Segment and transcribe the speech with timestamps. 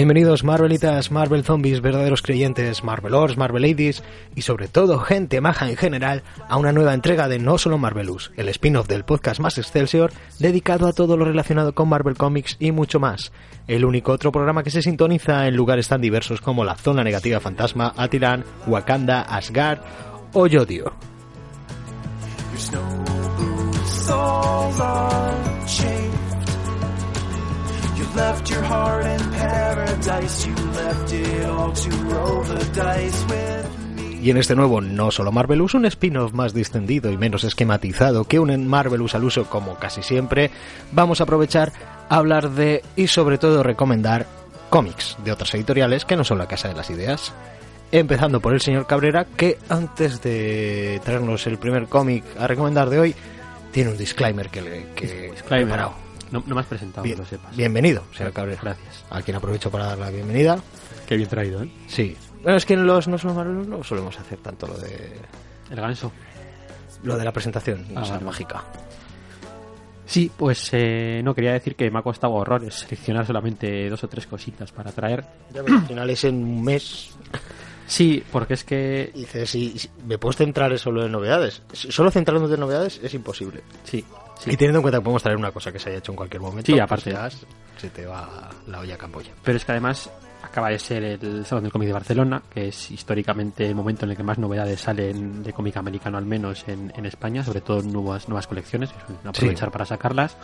[0.00, 4.02] Bienvenidos Marvelitas, Marvel Zombies, verdaderos creyentes, Marvelors, Marvel Ladies
[4.34, 8.32] y sobre todo gente maja en general a una nueva entrega de No Solo Marvelous,
[8.38, 12.72] el spin-off del podcast más Excelsior dedicado a todo lo relacionado con Marvel Comics y
[12.72, 13.30] mucho más.
[13.68, 17.38] El único otro programa que se sintoniza en lugares tan diversos como la Zona Negativa
[17.38, 19.80] Fantasma, Atilan, Wakanda, Asgard
[20.32, 20.94] o Yodio.
[34.20, 38.38] Y en este nuevo No Solo Marvelous, un spin-off más distendido y menos esquematizado que
[38.38, 40.50] un Marvelous al uso como casi siempre,
[40.92, 41.72] vamos a aprovechar
[42.08, 44.26] a hablar de y sobre todo recomendar
[44.70, 47.32] cómics de otras editoriales que no son la Casa de las Ideas.
[47.92, 52.98] Empezando por el señor Cabrera, que antes de traernos el primer cómic a recomendar de
[52.98, 53.14] hoy,
[53.72, 56.09] tiene un disclaimer que, le, que disclaimer.
[56.30, 57.56] No, me has presentado, bien, lo sepas.
[57.56, 58.60] Bienvenido, señor Cabrera.
[58.62, 59.04] Gracias.
[59.10, 60.58] A quien aprovecho para dar la bienvenida.
[61.06, 61.72] Qué bien traído, ¿eh?
[61.88, 62.16] Sí.
[62.42, 65.18] Bueno, es que en los no Marvel no solemos hacer tanto lo de...
[65.70, 66.12] El ganso.
[67.02, 68.24] Lo de la presentación, Ah, esa vale.
[68.26, 68.64] mágica.
[70.06, 74.08] Sí, pues eh, no quería decir que me ha costado horrores seleccionar solamente dos o
[74.08, 75.24] tres cositas para traer.
[75.54, 77.10] Ya, pero al final es en un mes.
[77.86, 81.62] Sí, porque es que dices, si, si me puedes centrar solo en novedades.
[81.72, 83.62] Solo centrándote en novedades es imposible.
[83.84, 84.04] sí,
[84.40, 84.50] sí.
[84.50, 86.42] Y teniendo en cuenta que podemos traer una cosa que se haya hecho en cualquier
[86.42, 87.12] momento, Sí, pues aparte.
[87.12, 89.30] ya se te va la olla a camboya.
[89.44, 90.10] Pero es que además
[90.42, 94.12] acaba de ser el Salón del Cómic de Barcelona, que es históricamente el momento en
[94.12, 97.82] el que más novedades salen de cómic americano, al menos en, en España, sobre todo
[97.82, 98.90] nuevas nuevas colecciones,
[99.24, 99.72] aprovechar Sí.
[99.72, 100.36] para sacarlas.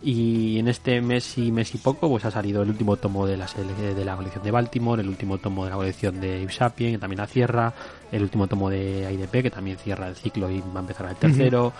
[0.00, 3.36] Y en este mes y mes y poco, pues ha salido el último tomo de
[3.36, 6.92] la, de la colección de Baltimore, el último tomo de la colección de Yves Sapien,
[6.92, 7.74] que también la cierra,
[8.12, 11.16] el último tomo de IDP, que también cierra el ciclo y va a empezar el
[11.16, 11.72] tercero,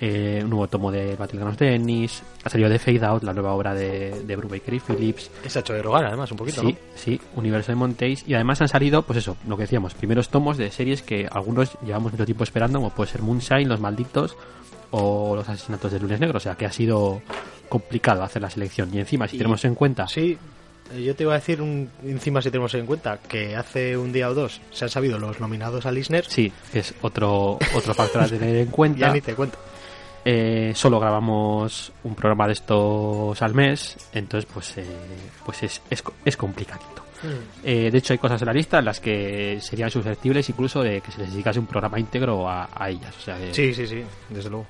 [0.00, 3.52] eh, un nuevo tomo de Battlegrounds de Ennis, ha salido de Fade Out, la nueva
[3.54, 6.78] obra de, de Brubaker y Phillips, Es hecho de rogar, además, un poquito, Sí, ¿no?
[6.96, 8.24] sí, Universo de Montéis.
[8.26, 11.78] Y además han salido, pues eso, lo que decíamos, primeros tomos de series que algunos
[11.84, 14.36] llevamos mucho tiempo esperando, como puede ser Moonshine, Los Malditos
[14.90, 16.36] o Los Asesinatos del Lunes Negro.
[16.36, 17.22] O sea que ha sido
[17.68, 18.90] complicado hacer la selección.
[18.92, 20.06] Y encima, si Y- tenemos en cuenta.
[20.06, 20.36] Sí,
[20.94, 24.28] yo te iba a decir, un, encima si tenemos en cuenta que hace un día
[24.28, 28.22] o dos se han sabido los nominados al Eisner, Sí, que es otro, otro factor
[28.22, 29.00] a tener en cuenta.
[29.00, 29.58] ya ni te cuento.
[30.24, 34.84] Eh, solo grabamos un programa de estos al mes, entonces pues, eh,
[35.44, 37.04] pues es, es, es complicadito.
[37.64, 41.00] Eh, de hecho, hay cosas en la lista en las que serían susceptibles incluso de
[41.00, 43.14] que se les dedicase un programa íntegro a, a ellas.
[43.16, 44.66] O sea, que- Sí, sí, sí, desde luego.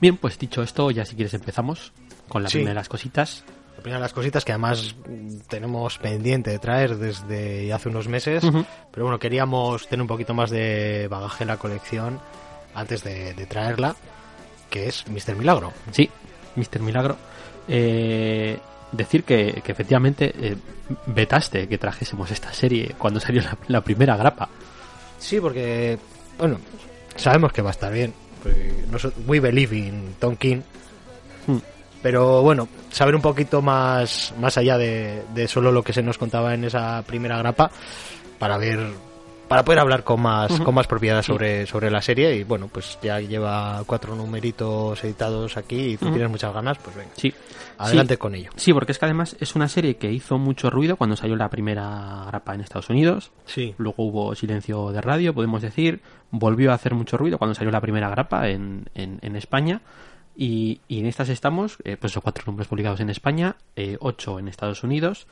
[0.00, 1.92] Bien, pues dicho esto, ya si quieres empezamos
[2.28, 2.58] con la Sí.
[2.58, 3.44] primera de las cositas.
[3.76, 8.44] Primera de las cositas que además mm, tenemos pendiente de traer desde hace unos meses,
[8.90, 12.20] pero bueno, queríamos tener un poquito más de bagaje en la colección
[12.74, 13.96] antes de, de traerla,
[14.70, 15.36] que es Mr.
[15.36, 15.72] Milagro.
[15.90, 16.08] Sí,
[16.56, 16.80] Mr.
[16.80, 17.16] Milagro.
[17.68, 18.58] Eh,
[18.92, 20.56] decir que, que efectivamente eh,
[21.06, 24.48] vetaste que trajésemos esta serie cuando salió la, la primera grapa.
[25.18, 25.98] Sí, porque,
[26.38, 26.58] bueno,
[27.16, 28.12] sabemos que va a estar bien.
[29.26, 30.62] believe in Tom King.
[31.46, 31.58] Hmm.
[32.02, 36.18] Pero bueno, saber un poquito más, más allá de, de solo lo que se nos
[36.18, 37.70] contaba en esa primera grapa,
[38.38, 38.80] para ver,
[39.46, 42.34] para poder hablar con más, con más propiedad sobre, sobre la serie.
[42.34, 46.96] Y bueno, pues ya lleva cuatro numeritos editados aquí y tú tienes muchas ganas, pues
[46.96, 47.32] venga, Sí.
[47.78, 48.18] adelante Sí.
[48.18, 48.50] con ello.
[48.56, 51.50] Sí, porque es que además es una serie que hizo mucho ruido cuando salió la
[51.50, 53.30] primera grapa en Estados Unidos.
[53.46, 53.74] Sí.
[53.78, 56.00] Luego hubo silencio de radio, podemos decir.
[56.32, 59.82] Volvió a hacer mucho ruido cuando salió la primera grapa en, en, en España.
[60.36, 64.38] Y, y en estas estamos, eh, pues son cuatro números publicados en España, eh, ocho
[64.38, 65.26] en Estados Unidos.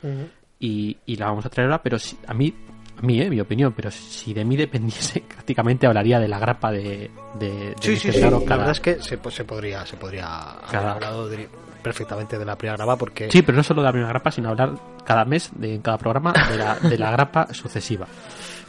[0.59, 2.53] y, y la vamos a traer ahora, pero si- a mí,
[2.97, 6.71] a mí, eh, mi opinión, pero si de mí dependiese, prácticamente hablaría de la grapa
[6.71, 7.09] de,
[7.39, 8.19] de, de Sí, sí, sí.
[8.21, 11.49] La verdad es que se, po- se podría, se podría haber Cada- hablado de-
[11.81, 14.49] perfectamente de la primera grapa porque Sí, pero no solo de la primera grapa, sino
[14.49, 14.71] hablar
[15.05, 18.07] cada mes, de, en cada programa, de la, de la grapa sucesiva.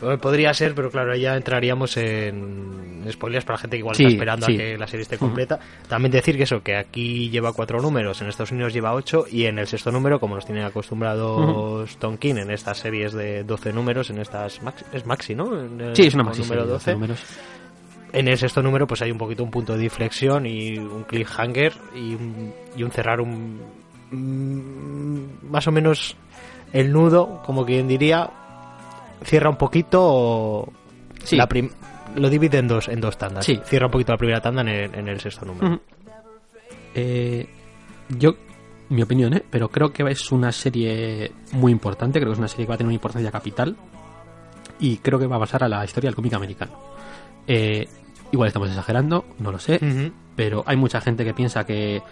[0.00, 4.02] Bueno, Podría ser, pero claro, ya entraríamos en spoilers para la gente que igual Sí,
[4.02, 4.54] está esperando sí.
[4.54, 5.60] a que la serie esté completa.
[5.88, 9.44] También decir que eso, que aquí lleva cuatro números, en Estados Unidos lleva ocho, y
[9.44, 13.72] en el sexto número, como nos tienen acostumbrados Tom King en estas series de 12
[13.72, 15.56] números, en estas Maxi, es Maxi, ¿no?
[15.58, 16.92] En el- Sí, es una maxi número serie de 12.
[16.94, 17.20] números.
[18.12, 21.72] En el sexto número, pues hay un poquito un punto de inflexión y un cliffhanger
[21.94, 23.58] y un, y un cerrar un.
[24.10, 26.16] mm, más o menos
[26.72, 28.28] el nudo, como quien diría,
[29.24, 30.72] cierra un poquito o.
[31.24, 31.36] Sí.
[31.36, 31.70] la prim-
[32.16, 33.44] lo divide en dos, en dos tandas.
[33.46, 33.58] Sí.
[33.64, 35.80] Cierra un poquito la primera tanda en el, en el sexto número.
[36.94, 37.46] Eh,
[38.10, 38.32] yo,
[38.90, 39.42] mi opinión, ¿eh?
[39.48, 42.74] pero creo que es una serie muy importante, creo que es una serie que va
[42.74, 43.74] a tener una importancia capital
[44.78, 46.72] y creo que va a pasar a la historia del cómic americano.
[47.46, 47.86] Eh,
[48.32, 52.02] igual estamos exagerando, no lo sé, pero hay mucha gente que piensa que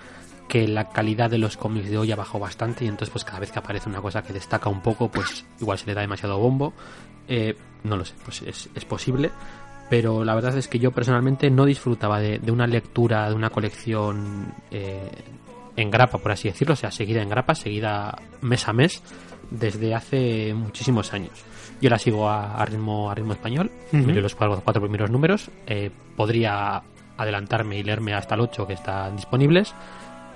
[0.51, 3.39] que la calidad de los cómics de hoy ha bajado bastante y entonces pues cada
[3.39, 6.39] vez que aparece una cosa que destaca un poco pues igual se le da demasiado
[6.39, 6.75] bombo.
[7.29, 9.31] Eh, no lo sé pues es, es, posible
[9.89, 13.51] pero la verdad es que yo personalmente no disfrutaba de, de una lectura de una
[13.51, 15.09] colección eh,
[15.77, 19.01] en grapa por así decirlo o sea seguida en grapa seguida mes a mes
[19.51, 21.45] desde hace muchísimos años
[21.81, 24.21] yo la sigo a, a ritmo a ritmo español uh -huh.
[24.21, 26.83] los cuatro, cuatro primeros números eh, podría
[27.17, 29.75] adelantarme y leerme hasta el 8 que están disponibles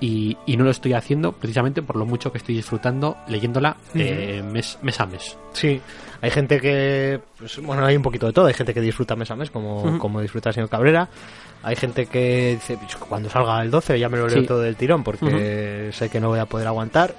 [0.01, 4.41] y, y, no lo estoy haciendo precisamente por lo mucho que estoy disfrutando leyéndola eh,
[4.43, 4.53] uh -huh.
[4.53, 5.39] mes, mes, a mes.
[5.53, 5.81] Sí,
[6.21, 9.31] hay gente que, pues, bueno, hay un poquito de todo, hay gente que disfruta mes
[9.31, 9.99] a mes, como, uh -huh.
[9.99, 11.09] como disfruta el señor Cabrera,
[11.63, 14.47] hay gente que dice, pues, cuando salga el 12 ya me lo leo sí.
[14.47, 15.93] todo del tirón porque uh -huh.
[15.93, 17.15] sé que no voy a poder aguantar.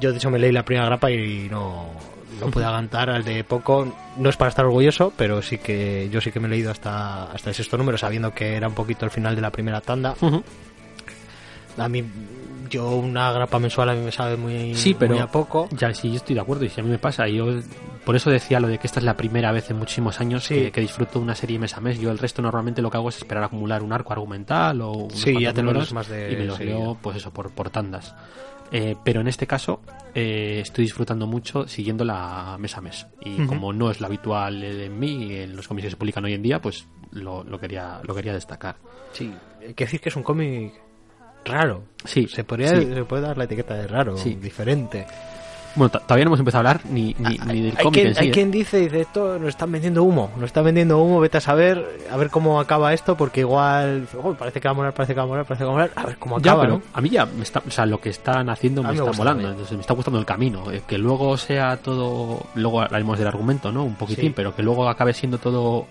[0.00, 1.90] Yo de hecho me leí la primera grapa y no,
[2.40, 3.92] no pude aguantar al de poco.
[4.16, 7.32] No es para estar orgulloso, pero sí que yo sí que me he leído hasta,
[7.32, 10.14] hasta el sexto número, sabiendo que era un poquito el final de la primera tanda.
[10.20, 10.42] Uh -huh.
[11.78, 12.04] A mí,
[12.68, 15.68] yo una grapa mensual a mí me sabe muy, sí, pero muy a poco.
[15.70, 17.46] Ya, sí, yo estoy de acuerdo y si a mí me pasa, yo
[18.04, 20.54] por eso decía lo de que esta es la primera vez en muchísimos años sí.
[20.54, 21.98] que, que, disfruto una serie mes a mes.
[21.98, 24.92] Yo el resto normalmente lo que hago es esperar a acumular un arco argumental o
[24.92, 27.50] unos sí, ya te lo más de y me los sí, leo, pues eso, por,
[27.50, 28.14] por tandas.
[28.70, 29.80] Eh, pero en este caso
[30.14, 33.06] eh, estoy disfrutando mucho siguiendo la mes a mes.
[33.24, 33.46] Y uh -huh.
[33.46, 36.42] como no es lo habitual en mí, en los cómics que se publican hoy en
[36.42, 38.76] día, pues lo, lo, quería, lo quería destacar.
[39.12, 40.72] Sí, hay que decir que es un cómic
[41.44, 41.84] raro.
[42.04, 42.26] Sí.
[42.28, 42.92] Se, podría, sí.
[42.92, 44.34] se puede dar la etiqueta de raro, sí.
[44.34, 45.06] diferente.
[45.78, 48.20] Bueno, todavía no hemos empezado a hablar ni, ni, ni del cómic en sí.
[48.20, 48.30] Hay ¿eh?
[48.32, 51.86] quien dice, dice, esto nos están vendiendo humo, nos están vendiendo humo, vete a saber,
[52.10, 55.18] a ver cómo acaba esto, porque igual, oh, parece que va a molar, parece que
[55.18, 56.82] va a molar, parece que va a molar, a ver cómo acaba, ya, pero ¿no?
[56.92, 59.48] A mí ya me está, o sea, lo que están haciendo me, me está molando,
[59.48, 63.70] entonces me está gustando el camino, eh, que luego sea todo, luego hablaremos del argumento,
[63.70, 63.84] ¿no?
[63.84, 64.32] Un poquitín, sí.
[64.34, 65.86] pero que luego acabe siendo todo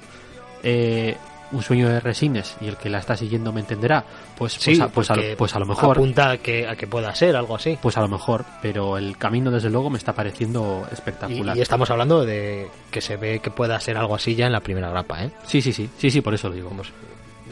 [0.64, 1.16] eh,
[1.52, 4.04] un sueño de resines y el que la está siguiendo me entenderá,
[4.38, 5.98] pues, sí, pues, a, pues, a, pues, a, lo mejor.
[5.98, 7.78] Apunta a que, a que pueda ser algo así.
[7.82, 11.56] Pues a lo mejor, pero el camino desde luego me está pareciendo espectacular.
[11.56, 14.52] Y, y, estamos hablando de que se ve que pueda ser algo así ya en
[14.52, 15.32] la primera grapa, ¿eh?
[15.46, 16.70] Sí, sí, sí, sí, sí, por eso lo digo.
[16.70, 16.92] Vamos.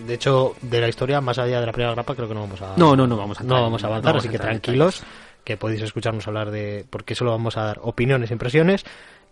[0.06, 2.62] De hecho, de la historia, más allá de la primera grapa, creo que no vamos
[2.62, 2.74] a.
[2.76, 3.44] No, no, no vamos a.
[3.44, 5.04] No vamos a avanzar, no vamos así que tranquilos,
[5.44, 6.86] que podéis escucharnos hablar de.
[6.90, 8.86] Porque solo vamos a dar opiniones, impresiones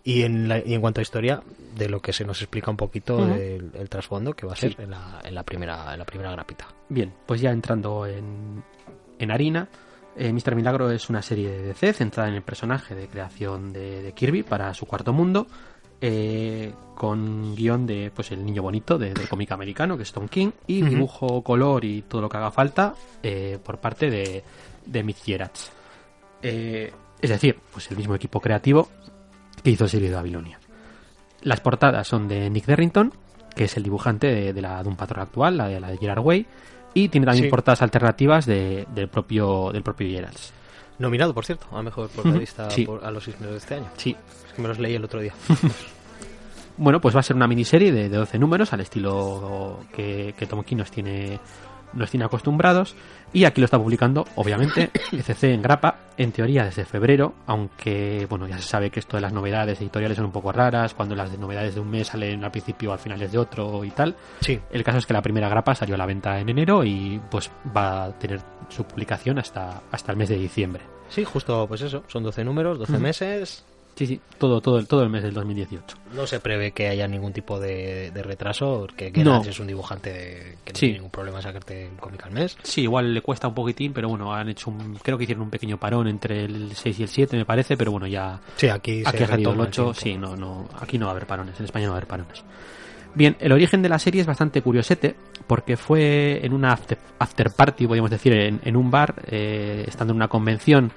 [0.06, 1.42] y en, la, y en cuanto a historia
[1.74, 3.70] de lo que se nos explica un poquito uh -huh.
[3.74, 4.82] el trasfondo que va a ser sí.
[4.82, 8.62] en, la, en, la, primera en la primera grapita bien pues ya entrando en,
[9.18, 9.66] en harina
[10.16, 10.54] eh, Mr.
[10.54, 14.42] Milagro es una serie de DC centrada en el personaje de creación de, de Kirby
[14.42, 15.46] para su cuarto mundo
[16.00, 20.28] eh, con guion de pues el niño bonito de, del cómic americano que es Tom
[20.28, 20.88] King y uh -huh.
[20.90, 24.44] dibujo color y todo lo que haga falta eh, por parte de,
[24.84, 25.72] de Mitch Gerards
[26.42, 28.90] es decir pues el mismo equipo creativo
[29.64, 30.60] que hizo Serie de Babilonia.
[31.42, 33.12] Las portadas son de Nick Derrington,
[33.56, 35.96] que es el dibujante de, de la de un patrón actual, la de la de
[35.96, 36.46] Gerard Way,
[36.92, 37.50] y tiene también sí.
[37.50, 40.52] portadas alternativas de, del propio del propio Gerards.
[40.98, 42.84] Nominado, por cierto, a mejor portadista sí.
[42.84, 43.88] por, a los Isneros de este año.
[43.96, 44.16] Sí.
[44.46, 45.32] Es que me los leí el otro día.
[46.76, 50.46] bueno, pues va a ser una miniserie de, de 12 números, al estilo que, que
[50.46, 51.40] Tom tiene
[51.94, 52.94] nos tiene acostumbrados
[53.32, 58.46] y aquí lo está publicando obviamente ECC en grapa en teoría desde febrero aunque bueno
[58.46, 61.30] ya se sabe que esto de las novedades editoriales son un poco raras cuando las
[61.30, 64.16] de novedades de un mes salen al principio o al final de otro y tal
[64.40, 64.60] sí.
[64.70, 67.50] el caso es que la primera grapa salió a la venta en enero y pues
[67.76, 72.04] va a tener su publicación hasta hasta el mes de diciembre sí justo pues eso
[72.08, 73.02] son 12 números 12 mm.
[73.02, 75.96] meses Sí, sí, todo, todo, el, todo el mes del 2018.
[76.14, 79.50] No se prevé que haya ningún tipo de, de retraso, porque Gerard no.
[79.50, 80.80] es un dibujante que no sí.
[80.80, 82.56] tiene ningún problema sacarte un cómic al mes.
[82.64, 85.50] Sí, igual le cuesta un poquitín, pero bueno, han hecho un, creo que hicieron un
[85.50, 88.40] pequeño parón entre el 6 y el 7, me parece, pero bueno, ya...
[88.56, 91.58] Sí, aquí, aquí salido el 8, sí, no, no, aquí no va a haber parones,
[91.60, 92.42] en España no va a haber parones.
[93.14, 95.14] Bien, el origen de la serie es bastante curiosete,
[95.46, 100.12] porque fue en una after, after party, podríamos decir, en, en un bar, eh, estando
[100.12, 100.90] en una convención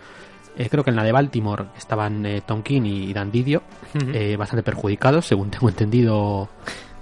[0.58, 3.62] eh, creo que en la de Baltimore estaban eh, Tom King y Dan Didio,
[3.96, 4.16] uh -huh.
[4.16, 6.50] eh, bastante perjudicados, según tengo entendido,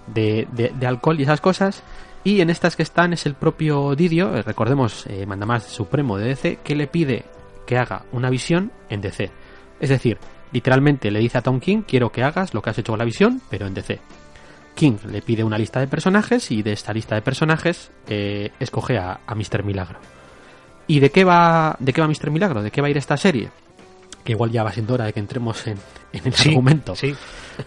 [0.08, 1.84] de, de, de, alcohol y esas cosas.
[2.24, 6.18] Y en estas que están es el propio Didio, eh, recordemos, eh, manda más supremo
[6.18, 7.24] de DC, que le pide
[7.68, 9.32] que haga una visión en DC.
[9.80, 10.18] Es decir,
[10.52, 13.06] literalmente le dice a Tom King, quiero que hagas lo que has hecho con la
[13.06, 14.00] visión, pero en DC.
[14.74, 17.92] King le pide una lista de personajes y de esta lista de personajes
[18.60, 19.64] escoge a, a Mr.
[19.64, 20.00] Milagro.
[20.88, 22.32] ¿Y de qué va de qué va Mr.
[22.32, 22.62] Milagro?
[22.62, 23.50] ¿De qué va a ir esta serie?
[24.24, 25.78] Que igual ya va siendo hora de que entremos en,
[26.14, 26.96] en el sí, argumento.
[26.96, 27.14] Sí.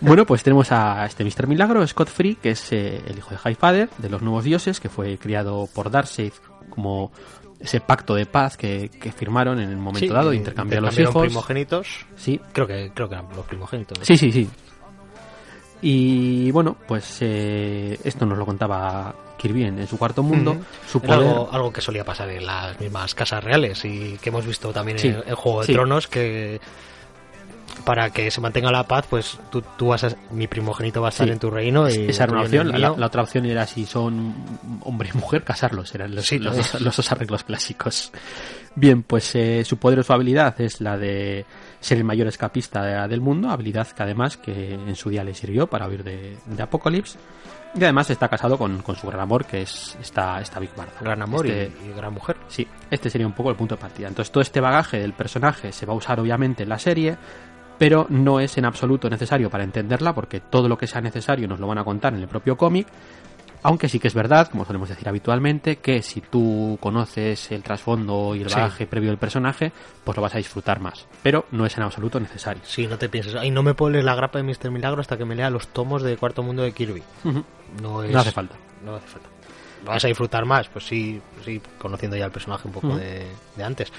[0.00, 1.46] Bueno, pues tenemos a este Mr.
[1.46, 4.88] Milagro, Scott Free, que es eh, el hijo de Highfather, de los nuevos dioses, que
[4.88, 6.32] fue criado por Darkseid
[6.68, 7.12] como
[7.60, 10.98] ese pacto de paz que, que firmaron en el momento sí, dado de intercambiar los
[10.98, 11.26] hijos.
[11.26, 12.06] primogénitos.
[12.16, 12.40] Sí.
[12.52, 13.98] Creo que, creo que eran los primogénitos.
[14.02, 14.48] Sí, sí, sí.
[15.80, 20.58] Y bueno, pues eh, esto nos lo contaba Kirby en, en su cuarto mundo.
[20.86, 21.20] Su poder...
[21.26, 24.98] algo, algo que solía pasar en las mismas casas reales y que hemos visto también
[24.98, 25.72] Sí, en, en Juego de sí.
[25.72, 26.60] Tronos que
[27.84, 31.10] para que se mantenga la paz, pues tú, tú vas a, mi primogénito va a
[31.10, 31.32] estar Sí.
[31.32, 32.80] en tu reino y Esa era una el opción.
[32.80, 34.34] La, la otra opción era si son
[34.82, 35.94] hombre y mujer, casarlos.
[35.94, 38.10] Eran los, Sí, los, dos, los dos arreglos clásicos.
[38.74, 41.46] Bien, pues eh, su poder o su habilidad es la de
[41.80, 45.34] ser el mayor escapista de- del mundo, habilidad que además que en su día le
[45.34, 47.18] sirvió para huir de, de Apocalypse.
[47.74, 50.92] Y además está casado con, con su gran amor, que es esta, esta Big Barda.
[51.00, 52.36] gran amor y- Este- y, gran mujer.
[52.48, 54.08] Sí, este sería un poco el punto de partida.
[54.08, 57.16] Entonces todo este bagaje del personaje se va a usar obviamente en la serie,
[57.78, 61.60] pero no es en absoluto necesario para entenderla porque todo lo que sea necesario nos
[61.60, 62.86] lo van a contar en el propio cómic.
[63.62, 68.34] Aunque sí que es verdad, como solemos decir habitualmente, que si tú conoces el trasfondo
[68.34, 68.54] y el Sí.
[68.54, 69.72] bagaje previo del personaje,
[70.04, 71.06] pues lo vas a disfrutar más.
[71.22, 72.62] Pero no es en absoluto necesario.
[72.64, 74.70] Sí, no te pienses, ay, no me puedo leer la grapa de Mr.
[74.70, 77.02] Milagro hasta que me lea los tomos de Cuarto Mundo de Kirby.
[77.82, 78.54] No, es, No hace falta.
[78.84, 79.28] No hace falta.
[79.84, 80.68] ¿Lo vas a disfrutar más?
[80.68, 83.92] Pues sí, pues sí conociendo ya el personaje un poco de, de antes.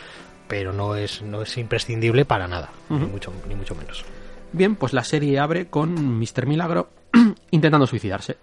[0.47, 4.03] Pero no es, no es imprescindible para nada, ni, mucho, ni mucho menos.
[4.51, 6.47] Bien, pues la serie abre con Mr.
[6.47, 6.89] Milagro
[7.51, 8.37] intentando suicidarse.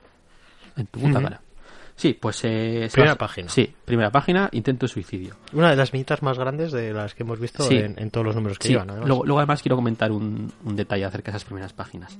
[0.76, 1.40] En tu puta cara.
[1.98, 2.40] Sí, pues...
[2.44, 3.48] eh, Primera página.
[3.48, 5.34] Sí, primera página, intento de suicidio.
[5.54, 7.76] Una de las viñetas más grandes de las que hemos visto Sí.
[7.78, 8.90] en, en todos los números que Sí, llevan.
[8.90, 9.08] además.
[9.08, 12.18] luego, luego además quiero comentar un, un detalle acerca de esas primeras páginas.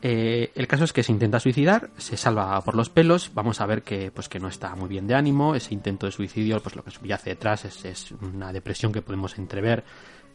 [0.00, 3.66] Eh, el caso es que se intenta suicidar, se salva por los pelos, vamos a
[3.66, 6.74] ver que, pues, que no está muy bien de ánimo, ese intento de suicidio, pues
[6.76, 9.84] lo que subyace detrás es, es una depresión que podemos entrever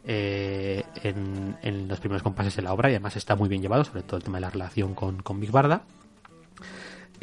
[0.06, 3.84] eh, en, en los primeros compases de la obra y además está muy bien llevado,
[3.86, 5.82] sobre todo el tema de la relación con, con Big Barda.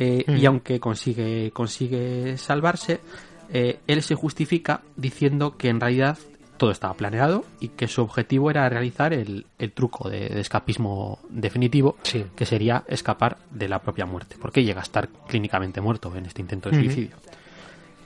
[0.02, 0.36] Eh, Mm.
[0.38, 3.00] Y aunque consigue, consigue salvarse,
[3.52, 6.16] eh, él se justifica diciendo que en realidad
[6.56, 11.18] todo estaba planeado y que su objetivo era realizar el, el truco de, de escapismo
[11.28, 12.24] definitivo, Sí.
[12.36, 16.42] que sería escapar de la propia muerte, porque llega a estar clínicamente muerto en este
[16.42, 17.16] intento de suicidio.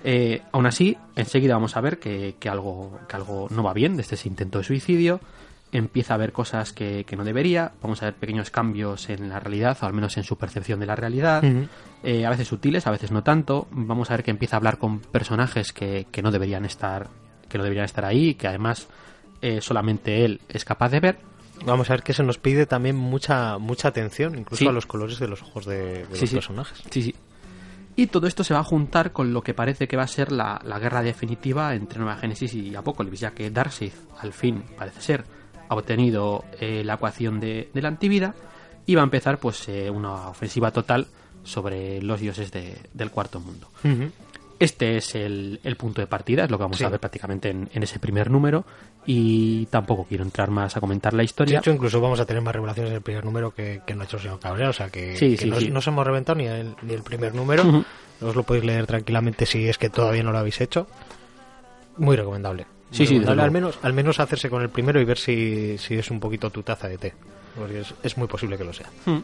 [0.05, 3.97] Eh, aún así, enseguida vamos a ver que, que algo, que algo no va bien
[3.97, 5.19] desde ese intento de suicidio.
[5.77, 7.73] Empieza a ver cosas que, que no debería.
[7.83, 10.87] Vamos a ver pequeños cambios en la realidad, o al menos en su percepción de
[10.87, 11.43] la realidad.
[12.03, 13.67] Eh, a veces sutiles, a veces no tanto.
[13.73, 17.09] Vamos a ver que empieza a hablar con personajes que, que no deberían estar,
[17.49, 18.87] que no deberían estar ahí, que además
[19.43, 21.19] eh, solamente él es capaz de ver.
[21.67, 24.69] Vamos a ver que se nos pide también mucha mucha atención, incluso Sí.
[24.69, 26.37] a los colores de los ojos de, de Sí, los sí.
[26.37, 26.83] personajes.
[26.91, 27.15] Sí, sí.
[27.97, 30.33] Y todo esto se va a juntar con lo que parece que va a ser
[30.33, 35.01] la, la guerra definitiva entre Nueva Génesis y Apocalipsis, ya que Darkseid, al fin, parece
[35.01, 35.25] ser,
[35.69, 38.35] ha obtenido eh, la ecuación de, de la antivida
[38.87, 41.07] y va a empezar pues eh, una ofensiva total
[41.43, 43.69] sobre los dioses de- del cuarto mundo.
[44.59, 46.85] Este es el, el punto de partida, es lo que vamos Sí.
[46.85, 48.65] a ver prácticamente en, en ese primer número
[49.05, 51.59] y tampoco quiero entrar más a comentar la De historia.
[51.59, 54.05] hecho, incluso vamos a tener más revelaciones en el primer número que, que no ha
[54.05, 55.71] hecho el señor Cabrera, o sea que, Sí, que sí, no, sí.
[55.71, 57.65] no os hemos reventado ni el, ni el primer número.
[57.67, 57.85] Ujú.
[58.23, 60.87] Os lo podéis leer tranquilamente si es que todavía no lo habéis hecho.
[61.99, 62.65] Muy recomendable.
[62.97, 66.11] Sí, sí, al menos, al menos hacerse con el primero y ver si, si es
[66.11, 67.15] un poquito tu taza de té.
[67.57, 68.89] Porque es, es muy posible que lo sea.
[69.07, 69.19] Hmm.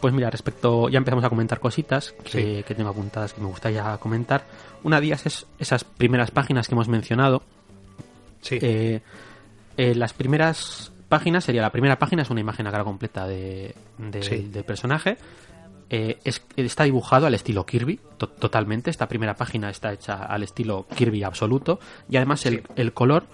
[0.00, 2.64] Pues mira, respecto, ya empezamos a comentar cositas que, Sí.
[2.66, 4.44] que tengo apuntadas que me gustaría comentar.
[4.82, 7.42] Una de ellas es esas primeras páginas que hemos mencionado.
[8.40, 8.58] Sí.
[8.60, 9.00] Eh,
[9.76, 13.74] eh, las primeras páginas, sería la primera página, es una imagen a cara completa de,
[13.98, 14.48] de- Sí.
[14.52, 15.16] del personaje.
[15.88, 18.90] Eh, es- está dibujado al estilo Kirby, to- totalmente.
[18.90, 21.78] Esta primera página está hecha al estilo Kirby absoluto.
[22.08, 22.62] Y además el, Sí.
[22.76, 23.24] el color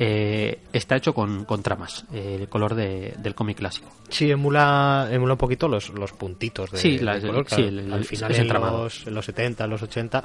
[0.00, 3.90] eh, está hecho con, con tramas, eh, el color de- del cómic clásico.
[4.08, 7.16] Sí, emula, emula un poquito los, los puntitos de, Sí, color.
[7.16, 7.20] sí,
[7.56, 7.64] claro.
[7.68, 10.22] el- el- al final en los, en los 70, en los 80,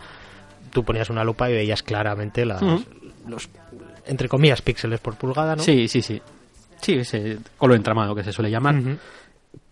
[0.72, 2.62] tú ponías una lupa y veías claramente las,
[3.28, 3.50] los,
[4.06, 5.64] entre comillas, píxeles por pulgada, ¿no?
[5.64, 6.22] Sí, sí, sí.
[6.80, 8.76] Sí, ese color entramado que se suele llamar.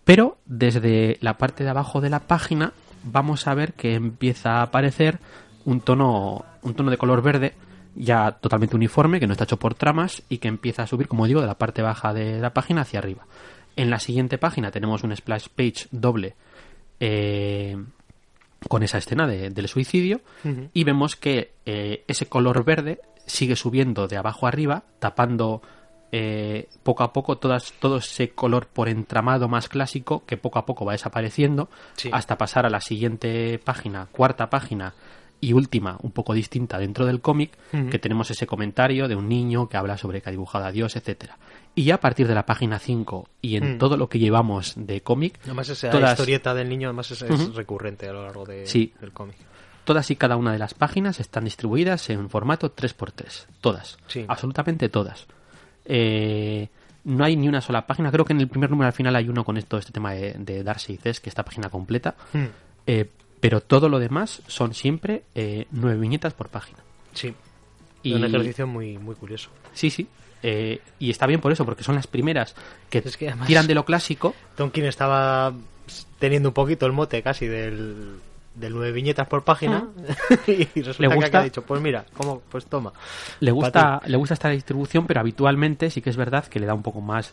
[0.04, 2.72] Pero desde la parte de abajo de la página
[3.04, 5.18] vamos a ver que empieza a aparecer
[5.64, 7.54] un tono, un tono de color verde
[7.94, 11.26] ya totalmente uniforme, que no está hecho por tramas y que empieza a subir, como
[11.26, 13.26] digo, de la parte baja de la página hacia arriba.
[13.76, 16.34] En la siguiente página tenemos un splash page doble
[17.00, 17.76] eh,
[18.68, 20.20] con esa escena de- del suicidio
[20.72, 25.62] y vemos que eh, ese color verde sigue subiendo de abajo arriba, tapando
[26.12, 30.66] eh, poco a poco todas, todo ese color por entramado más clásico que poco a
[30.66, 32.10] poco va desapareciendo Sí.
[32.12, 34.92] hasta pasar a la siguiente página, cuarta página
[35.40, 37.50] y última, un poco distinta dentro del cómic,
[37.90, 40.94] que tenemos ese comentario de un niño que habla sobre que ha dibujado a Dios,
[40.94, 41.36] etcétera.
[41.74, 43.78] Y ya a partir de la página 5 y en Mm.
[43.78, 48.08] todo lo que llevamos de cómic, Además, esa Todas- historieta del niño además es, recurrente
[48.08, 48.92] a lo largo de- Sí.
[49.00, 49.36] del cómic.
[49.84, 53.48] Todas y cada una de las páginas están distribuidas en formato 3x3.
[53.60, 53.98] Todas.
[54.06, 54.24] Sí.
[54.28, 55.26] Absolutamente todas.
[55.84, 56.68] Eh,
[57.04, 58.10] no hay ni una sola página.
[58.12, 60.34] Creo que en el primer número al final hay uno con esto, este tema de,
[60.38, 62.14] de Darcy y Cés, que esta página completa.
[62.32, 62.44] Mm.
[62.86, 63.08] Eh,
[63.40, 66.78] pero todo lo demás son siempre eh, nueve viñetas por página.
[67.12, 67.34] Sí.
[68.04, 69.50] Y- Un ejercicio muy, muy curioso.
[69.72, 70.06] Sí, sí.
[70.44, 72.54] eh, y está bien por eso, porque son las primeras
[72.90, 74.34] que, Es que además- tiran de lo clásico.
[74.56, 75.52] Tonkin estaba
[76.18, 78.16] teniendo un poquito el mote casi del,
[78.54, 79.88] del nueve viñetas por página
[80.46, 82.40] y resulta Le que gusta- aquí ha dicho, pues mira, ¿cómo?
[82.50, 82.92] pues toma.
[83.40, 86.74] Le gusta, le gusta esta distribución, pero habitualmente sí que es verdad que le da
[86.74, 87.32] un poco más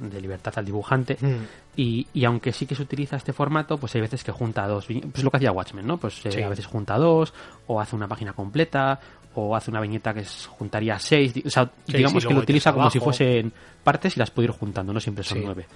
[0.00, 1.18] de, de libertad al dibujante.
[1.20, 1.36] Mm.
[1.76, 4.86] Y, y aunque sí que se utiliza este formato, pues hay veces que junta dos.
[4.86, 5.98] Pues lo que hacía Watchmen, ¿no?
[5.98, 7.34] Pues eh, a veces junta dos,
[7.66, 8.98] o hace una página completa,
[9.34, 11.34] o hace una viñeta que es- juntaría seis.
[11.34, 13.52] di- O sea, Sí, digamos sí, que lo utiliza como si fuesen
[13.82, 15.44] partes y las puede ir juntando, no siempre son Sí.
[15.44, 15.66] nueve.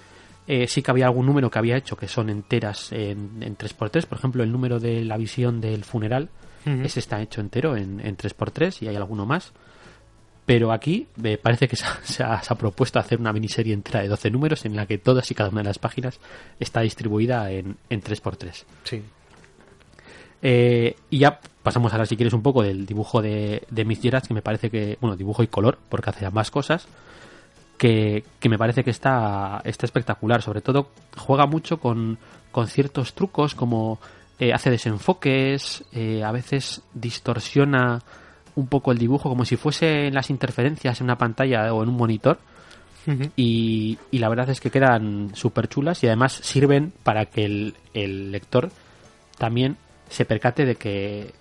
[0.51, 4.07] Eh, sí que había algún número que había hecho que son enteras en, en 3x3,
[4.07, 6.31] por ejemplo, el número de la visión del funeral,
[6.85, 9.53] ese está hecho entero en, en 3x3 y hay alguno más.
[10.47, 13.73] Pero aquí me parece que se ha, se ha- se ha propuesto hacer una miniserie
[13.75, 16.19] entera de 12 números en la que todas y cada una de las páginas
[16.59, 18.65] está distribuida en, en 3x3.
[18.85, 19.03] Sí.
[20.43, 24.27] Eh, y ya pasamos ahora, si quieres, un poco del dibujo de, de Miss Gerard,
[24.27, 26.87] que me parece que, bueno, dibujo y color, porque hace ambas cosas,
[27.79, 30.43] que, que me parece que está, está espectacular.
[30.43, 32.19] Sobre todo, juega mucho con,
[32.53, 33.99] con ciertos trucos, como
[34.39, 38.03] eh, hace desenfoques, eh, a veces distorsiona
[38.57, 41.97] un poco el dibujo, como si fuesen las interferencias en una pantalla o en un
[41.97, 42.39] monitor.
[43.37, 47.75] Y, y la verdad es que quedan súper chulas y además sirven para que el,
[47.95, 48.71] el lector
[49.39, 49.79] también
[50.11, 51.33] se percate de que,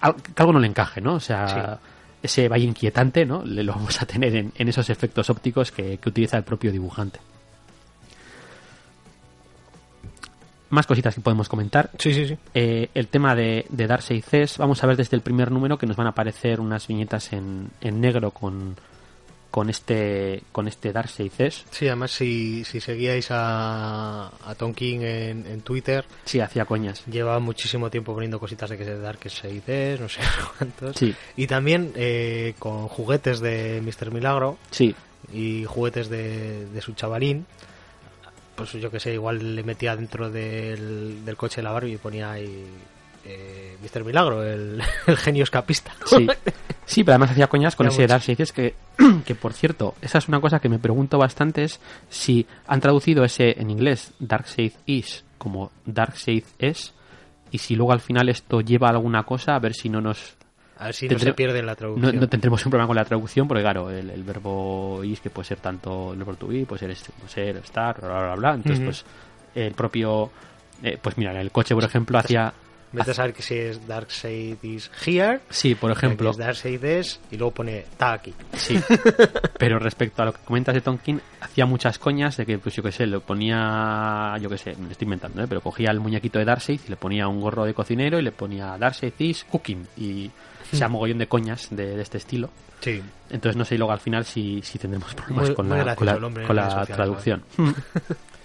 [0.00, 1.14] al- que algo no le encaje, ¿no?
[1.14, 1.78] O sea,
[2.22, 3.44] ese valle inquietante, ¿no?
[3.44, 6.72] Le lo vamos a tener en, en esos efectos ópticos que, que utiliza el propio
[6.72, 7.20] dibujante.
[10.68, 11.90] Más cositas que podemos comentar.
[11.98, 12.36] Sí, sí, sí.
[12.52, 15.78] Eh, el tema de, de Darcy y Cés, vamos a ver desde el primer número
[15.78, 18.76] que nos van a aparecer unas viñetas en, en negro con,
[19.56, 20.92] con este con este
[21.30, 21.64] Cés.
[21.70, 27.02] Sí, además si, si seguíais a, a Tonkin en, en Twitter, Sí, hacía coñas.
[27.06, 29.62] lleva muchísimo tiempo poniendo cositas de que se Dark 6
[29.98, 30.20] no sé
[30.58, 30.94] cuántos.
[30.98, 34.10] Sí, Y también eh, con juguetes de Mr.
[34.12, 34.94] Milagro sí,
[35.32, 37.46] y juguetes de, de su chavalín.
[38.56, 41.96] Pues yo que sé, igual le metía dentro del, del coche de la Barbie y
[41.96, 42.66] ponía ahí
[43.26, 44.04] eh, Mr.
[44.04, 45.92] Milagro, el, el genio escapista.
[46.06, 46.26] sí.
[46.88, 48.06] Sí, pero además hacía coñas con Ya ese.
[48.06, 48.76] Darcy Cés que,
[49.26, 53.24] que, por cierto, esa es una cosa que me pregunto bastante es si han traducido
[53.24, 56.94] ese en inglés Darkseid is como Darkseid es
[57.50, 60.36] y si luego al final esto lleva a alguna cosa, a ver si no nos
[60.78, 62.20] A ver si no se pierde en la traducción.
[62.20, 65.48] no tendremos un problema con la traducción, porque claro, el, el verbo is que puede
[65.48, 68.34] ser tanto el verbo to be, puede ser, este, puede ser estar, bla, bla, bla,
[68.36, 68.54] bla.
[68.54, 69.04] Entonces, pues,
[69.56, 70.30] el propio.
[70.84, 72.52] eh, pues mira, en el coche, por ejemplo, hacía.
[72.96, 76.30] Vete a saber que si es Darkseid is here, Sí, por ejemplo.
[76.30, 78.34] es Darkseid es, y luego pone está aquí.
[78.54, 78.78] Sí.
[79.58, 82.82] Pero respecto a lo que comentas de Tonkin, hacía muchas coñas de que, pues yo
[82.82, 85.46] qué sé, lo ponía, yo qué sé, me lo estoy inventando, ¿eh?
[85.48, 88.32] pero cogía el muñequito de Darkseid y le ponía un gorro de cocinero y le
[88.32, 89.86] ponía Darkseid is cooking.
[89.96, 90.30] Y
[90.72, 92.50] se ha mogollón de coñas de, de este estilo.
[92.80, 93.02] Sí.
[93.30, 96.06] Entonces no sé luego al final si, si tendremos problemas Muy- con muy la, con
[96.06, 97.42] la- con la traducción.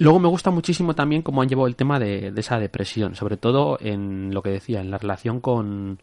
[0.00, 3.36] luego me gusta muchísimo también cómo han llevado el tema de, de esa depresión, sobre
[3.36, 6.00] todo en lo que decía, en la relación con,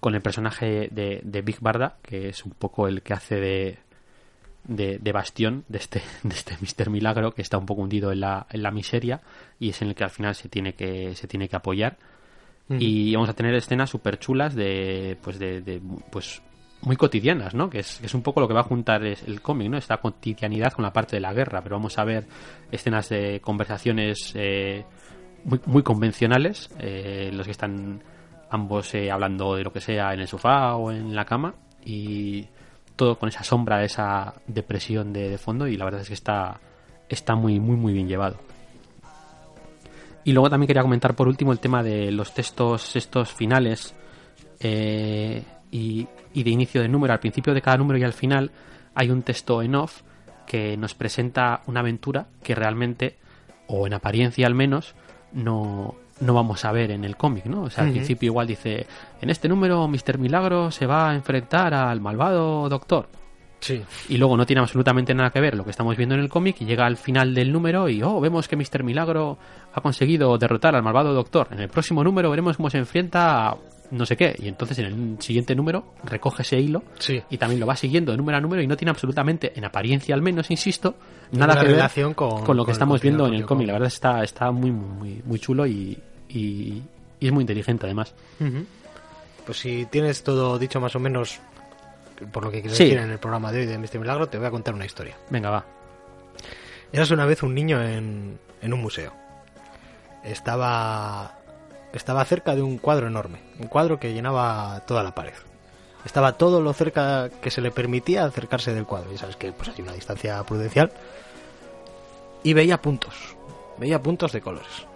[0.00, 3.78] con el personaje de, de Big Barda, que es un poco el que hace de,
[4.64, 6.90] de, de bastión de este, de este Mr.
[6.90, 9.20] Milagro, que está un poco hundido en la, en la miseria
[9.60, 11.98] y es en el que al final se tiene que, se tiene que apoyar
[12.68, 16.40] y vamos a tener escenas súper chulas de pues de, de, pues
[16.82, 19.40] muy cotidianas no que es, que es un poco lo que va a juntar el
[19.40, 22.26] cómic no esta cotidianidad con la parte de la guerra pero vamos a ver
[22.70, 24.84] escenas de conversaciones eh,
[25.44, 28.02] muy, muy convencionales eh, los que están
[28.50, 32.46] ambos eh, hablando de lo que sea en el sofá o en la cama y
[32.96, 36.60] todo con esa sombra esa depresión de, de fondo y la verdad es que está
[37.08, 38.38] está muy muy muy bien llevado.
[40.24, 43.94] Y luego también quería comentar por último el tema de los textos estos finales
[44.60, 47.12] eh, y, y de inicio de número.
[47.12, 48.52] Al principio de cada número y al final
[48.94, 50.02] hay un texto en off
[50.46, 53.16] que nos presenta una aventura que realmente,
[53.66, 54.94] o en apariencia al menos,
[55.32, 57.62] no, no vamos a ver en el cómic, ¿no?
[57.62, 58.86] O sea, al principio igual dice,
[59.20, 60.18] en este número Mr.
[60.18, 63.08] Milagro se va a enfrentar al malvado doctor
[63.60, 63.80] Sí.
[64.08, 66.56] y luego no tiene absolutamente nada que ver lo que estamos viendo en el cómic
[66.60, 68.82] y llega al final del número y oh, vemos que Mr.
[68.82, 69.38] Milagro
[69.72, 71.46] ha conseguido derrotar al malvado doctor.
[71.52, 73.56] En el próximo número veremos cómo se enfrenta a
[73.92, 77.22] no sé qué y entonces en el siguiente número recoge ese hilo Sí.
[77.30, 80.14] y también lo va siguiendo de número a número y no tiene absolutamente, en apariencia
[80.14, 80.96] al menos, insisto,
[81.32, 83.66] nada que ver relación con- lo con que estamos viendo en el cómic.
[83.68, 85.96] La verdad está, está muy, muy, muy chulo y,
[86.28, 86.82] y,
[87.20, 88.14] y es muy inteligente además.
[89.46, 91.38] Pues si tienes todo dicho más o menos
[92.32, 92.84] por lo que quieres Sí.
[92.84, 93.98] decir en el programa de hoy de Mr.
[93.98, 95.16] Milagro, te voy a contar una historia.
[95.30, 95.64] Venga, va.
[96.92, 99.12] Eras una vez un niño en, en un museo.
[100.22, 101.38] Estaba
[101.92, 105.34] estaba cerca de un cuadro enorme, un cuadro que llenaba toda la pared.
[106.04, 109.12] Estaba todo lo cerca que se le permitía acercarse del cuadro.
[109.12, 110.90] Y sabes que pues hay una distancia prudencial.
[112.42, 113.36] Y veía puntos.
[113.78, 114.86] Veía puntos de colores.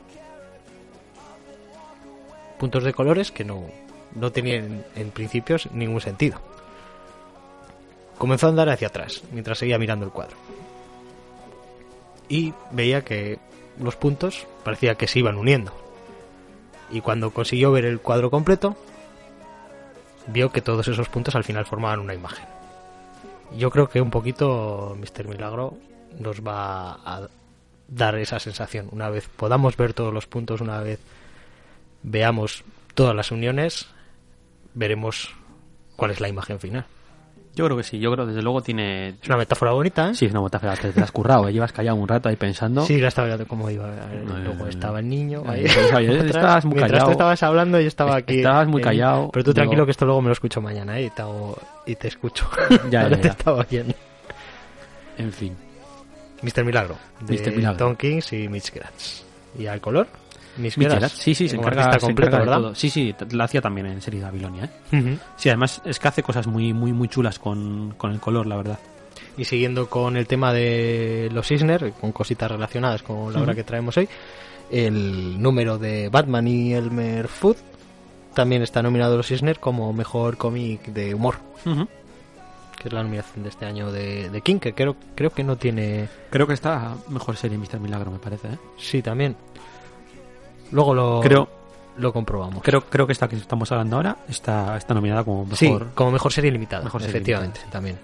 [2.59, 3.67] Puntos de colores que no,
[4.15, 6.41] no tenían en principio ningún sentido.
[8.19, 10.37] Comenzó a andar hacia atrás mientras seguía mirando el cuadro.
[12.29, 13.39] Y veía que
[13.79, 15.86] los puntos parecía que se iban uniendo.
[16.91, 18.77] Y cuando consiguió ver el cuadro completo,
[20.27, 22.47] vio que todos esos puntos al final formaban una imagen.
[23.57, 25.27] Yo creo que un poquito Mr.
[25.29, 25.77] Milagro
[26.19, 27.29] nos va a
[27.89, 28.89] dar esa sensación.
[28.91, 31.01] Una vez podamos ver todos los puntos, una vez
[32.03, 33.87] veamos todas las uniones,
[34.75, 35.31] veremos
[35.97, 36.87] cuál es la imagen final.
[37.57, 39.09] Yo creo que sí, yo creo desde luego tiene...
[39.21, 40.15] Es una metáfora bonita, ¿eh?
[40.15, 41.53] Sí, es una metáfora, te, te has currado, ¿eh?
[41.55, 42.85] llevas callado un rato ahí pensando.
[42.85, 43.87] Sí, la estaba viendo cómo iba.
[43.89, 45.43] No, Luego no, estaba el niño.
[45.47, 47.07] Ahí, estabas muy Mientras callado.
[47.07, 48.37] tú estabas hablando, yo estaba aquí.
[48.39, 49.31] Estabas muy callado.
[49.33, 51.05] Pero tú tranquilo Digo- que esto luego me lo escucho mañana, ¿eh?
[51.07, 52.47] Y te, hago- y te escucho.
[52.91, 53.31] Ya, Ahora ya, te ya.
[53.31, 53.95] estaba oyendo.
[55.19, 55.57] En fin.
[56.43, 56.63] Mr.
[56.65, 56.97] Milagro.
[57.21, 57.53] De Mr.
[57.57, 57.79] Milagro.
[57.79, 59.23] Tom Kings y Mitch Gratz.
[59.59, 60.07] ¿Y al color?
[60.99, 62.61] Gratz, sí, sí, se encarga, se completo, encarga de ¿verdad?
[62.69, 62.75] todo.
[62.75, 65.19] Sí, sí, la hacía también en serie de Babilonia, ¿eh?
[65.37, 68.57] Sí, además es que hace cosas muy, muy, muy chulas con, con el color, la
[68.57, 68.79] verdad.
[69.39, 73.65] Y siguiendo con el tema de los Isner, con cositas relacionadas con la obra que
[73.65, 74.09] traemos hoy,
[74.71, 77.57] el número de Batman y Elmer Fudd
[78.35, 83.49] también está nominado los Isner como mejor cómic de humor, que es la nominación de
[83.49, 86.09] este año de, de King, que creo, creo que no tiene...
[86.31, 87.81] Creo que está mejor serie Mr.
[87.81, 88.59] Milagro, me parece, ¿eh?
[88.77, 89.37] Sí, también.
[90.73, 91.49] Luego lo, Creo,
[91.99, 92.63] lo comprobamos.
[92.63, 95.57] creo, creo que esta que estamos hablando ahora está, está nominada como mejor...
[95.59, 97.99] Sí, como mejor serie limitada, Mejor serie efectivamente, limitada, también.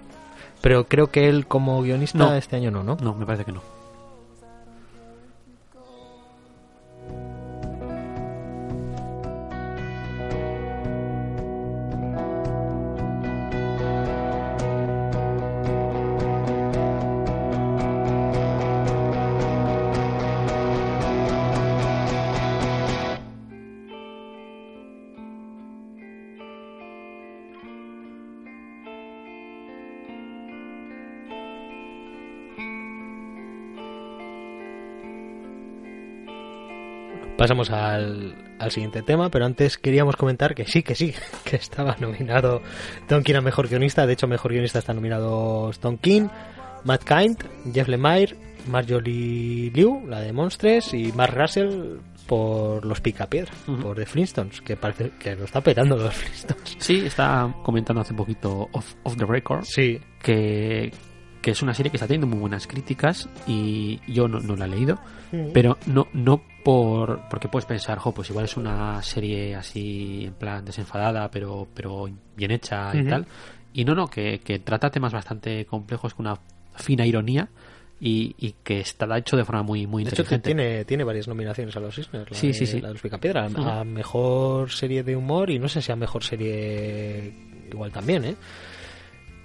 [0.61, 2.35] Pero creo que él como guionista No.
[2.35, 2.97] este año no, ¿no?
[3.01, 3.61] No, me parece que no.
[37.43, 41.13] Pasamos al, al siguiente tema, pero antes queríamos comentar que sí, que sí,
[41.45, 42.63] que estaba nominado
[43.09, 44.07] Tom King a Mejor Guionista.
[44.07, 46.29] De hecho, Mejor Guionista está nominado Tom King,
[46.85, 47.39] Matt Kind,
[47.75, 48.37] Jeff Lemire,
[48.69, 51.97] Marjorie Liu, la de Monstres, y Mark Russell
[52.29, 53.83] por Los Picapiedra, Ujú.
[53.83, 56.77] por The Flintstones, que parece que lo está petando los Flintstones.
[56.79, 60.93] Sí, está comentando hace poquito off, off the record Sí, que,
[61.43, 64.67] que es una serie que está teniendo muy buenas críticas y yo no, no la
[64.67, 65.01] he leído,
[65.33, 65.51] Mm.
[65.55, 70.35] pero no, no por porque puedes pensar, jo, pues igual es una serie así en
[70.35, 73.27] plan desenfadada, pero, pero bien hecha y tal.
[73.75, 76.39] Y no, no, que, que trata temas bastante complejos con una
[76.77, 77.49] fina ironía
[78.01, 80.49] y, y que está hecho de forma muy, muy De hecho, inteligente.
[80.49, 82.31] tiene, tiene varias nominaciones a los Isner.
[82.31, 82.81] La Sí, de, sí, sí.
[82.81, 83.47] La de los Picapiedra.
[83.47, 87.33] A mejor serie de humor y no sé si a mejor serie
[87.71, 88.37] igual también, ¿eh?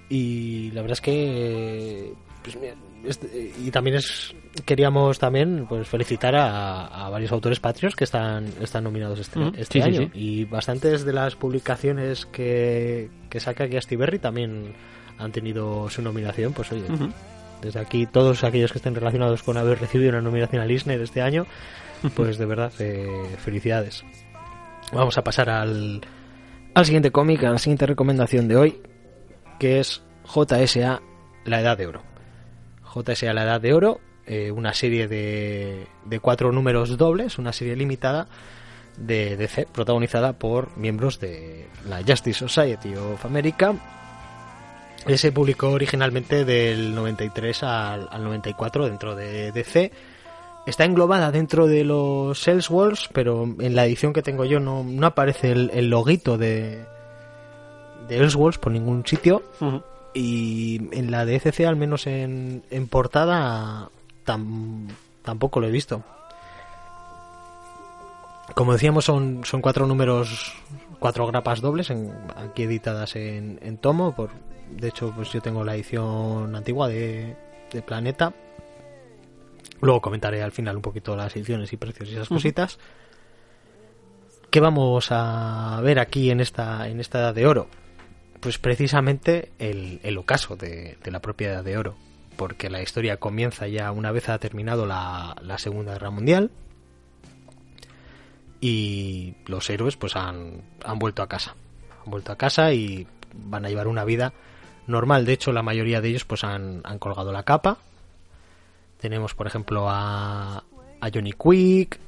[0.08, 2.12] Y la verdad es que.
[2.42, 4.34] pues, mira, este- y también es.
[4.64, 9.80] Queríamos también pues felicitar a, a varios autores patrios que están, están nominados este, este
[9.80, 10.10] Sí, año.
[10.12, 10.18] sí.
[10.18, 14.72] Y bastantes de las publicaciones que, que saca aquí Berry también
[15.18, 16.52] han tenido su nominación.
[16.54, 16.82] Pues oye,
[17.62, 21.22] desde aquí, todos aquellos que estén relacionados con haber recibido una nominación al Eisner este
[21.22, 21.46] año,
[22.14, 23.06] pues de verdad, eh,
[23.38, 24.04] felicidades.
[24.92, 26.00] Vamos a pasar al,
[26.74, 28.82] al siguiente cómic, a la siguiente recomendación de hoy,
[29.60, 31.00] que es JSA
[31.44, 32.02] La Edad de Oro.
[33.02, 37.76] JSA La Edad de Oro, eh, una serie de, de cuatro números dobles, una serie
[37.76, 38.28] limitada
[38.96, 43.74] de DC, protagonizada por miembros de la Justice Society of America,
[45.16, 49.92] se publicó originalmente del 93 al, al 94 dentro de DC.
[50.66, 55.06] Está englobada dentro de los Elseworlds, pero en la edición que tengo yo no, no
[55.06, 56.84] aparece el, loguito de,
[58.06, 59.42] de Elseworlds por ningún sitio.
[60.14, 63.88] Y en la de ECC, al menos en, en portada,
[64.26, 64.88] tam-
[65.22, 66.02] tampoco lo he visto.
[68.54, 70.54] Como decíamos, son, son cuatro números,
[70.98, 74.14] cuatro grapas dobles, en- aquí editadas en, en tomo.
[74.14, 74.30] Por,
[74.70, 77.36] de hecho, pues yo tengo la edición antigua de,
[77.72, 78.32] de Planeta.
[79.80, 82.78] Luego comentaré al final un poquito las ediciones y precios y esas cositas.
[84.50, 87.68] ¿Qué vamos a ver aquí en esta, en esta edad de oro?
[88.40, 91.96] Pues precisamente el, el ocaso de, de la propia edad de oro.
[92.36, 96.50] Porque la historia comienza ya una vez ha terminado la, la Segunda Guerra Mundial.
[98.60, 101.54] y los héroes pues han, han vuelto a casa.
[102.04, 104.32] Han vuelto a casa y van a llevar una vida
[104.86, 105.24] normal.
[105.24, 107.78] De hecho, la mayoría de ellos pues han, han colgado la capa.
[109.00, 110.64] Tenemos, por ejemplo, a,
[111.00, 112.00] a Johnny Quick.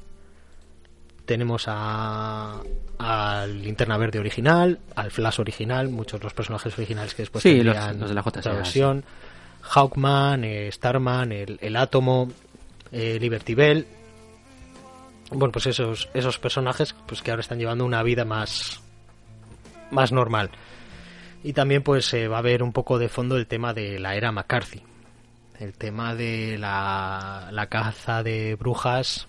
[1.25, 2.59] Tenemos a
[2.97, 7.63] al Linterna Verde original, al Flash original, muchos de los personajes originales que después Sí,
[7.63, 9.03] los- tendrían los de la JSA, otra versión.
[9.61, 12.29] Hawkman, eh, Starman, el, el Átomo,
[12.91, 13.87] eh, Liberty Bell.
[15.31, 18.81] Bueno, pues esos, esos personajes pues que ahora están llevando una vida más,
[19.89, 20.51] más normal.
[21.43, 24.15] Y también pues eh, va a haber un poco de fondo el tema de la
[24.15, 24.81] era McCarthy.
[25.59, 29.27] El tema de la, la caza de brujas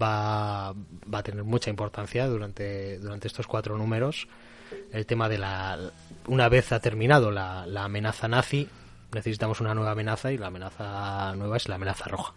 [0.00, 4.28] va, va a tener mucha importancia durante, durante estos cuatro números.
[4.92, 5.78] El tema de la...
[6.26, 8.68] Una vez ha terminado la, la amenaza nazi,
[9.12, 12.32] necesitamos una nueva amenaza y la amenaza nueva es la amenaza roja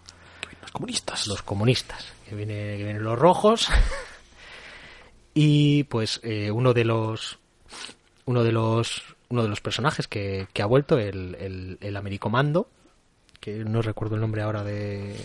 [0.61, 1.27] Los comunistas.
[1.27, 3.69] los comunistas, que, viene, que vienen los rojos.
[5.33, 7.39] y pues eh, uno de los
[8.25, 12.67] uno de los uno de los personajes que, que ha vuelto, el, el, el Americomando,
[13.39, 15.15] que no recuerdo el nombre ahora de,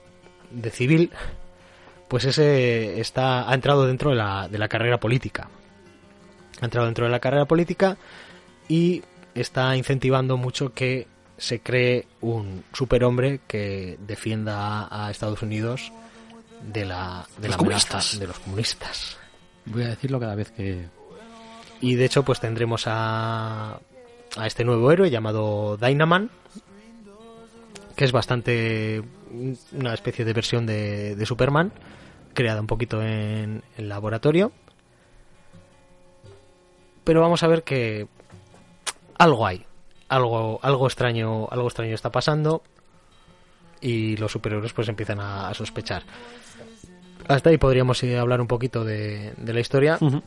[0.50, 1.10] de civil,
[2.12, 5.48] pues ese está, ha entrado dentro de la, de la carrera política.
[6.60, 7.96] Ha entrado dentro de la carrera política
[8.68, 9.02] y
[9.34, 11.06] está incentivando mucho que
[11.38, 15.90] se cree un superhombre que defienda a, Estados Unidos
[16.60, 18.20] de la de Los la comunistas.
[18.20, 19.16] de los comunistas.
[19.64, 20.84] Voy a decirlo cada vez que...
[21.80, 23.80] Y de hecho, pues tendremos a,
[24.36, 26.30] a este nuevo héroe llamado Dynaman,
[27.96, 29.02] que es bastante
[29.72, 31.72] una especie de versión de, de Superman,
[32.34, 34.52] creada un poquito en el laboratorio.
[37.04, 38.06] Pero vamos a ver que
[39.18, 39.64] algo hay,
[40.08, 42.62] algo, algo extraño, algo extraño está pasando
[43.80, 46.04] y los superhéroes pues empiezan a, a sospechar.
[47.28, 49.98] Hasta ahí podríamos eh, hablar un poquito de, de la historia.
[50.00, 50.22] Ujú.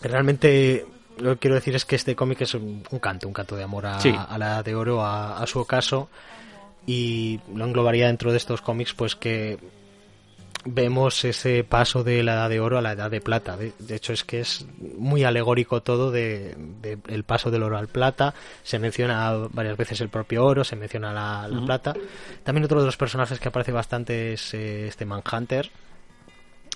[0.00, 0.86] Realmente
[1.18, 3.62] lo que quiero decir es que este cómic es un, un canto, un canto de
[3.64, 4.14] amor a, Sí.
[4.16, 6.08] a la Edad de Oro, a, a su ocaso,
[6.86, 9.58] y lo englobaría dentro de estos cómics, pues que
[10.64, 13.56] vemos ese paso de la Edad de Oro a la Edad de Plata.
[13.56, 14.66] De, de hecho, es que es
[14.98, 18.34] muy alegórico todo de, de el paso del oro al plata.
[18.62, 21.94] Se menciona varias veces el propio oro, se menciona la, plata.
[22.44, 25.70] También otro de los personajes que aparece bastante es eh, este Manhunter,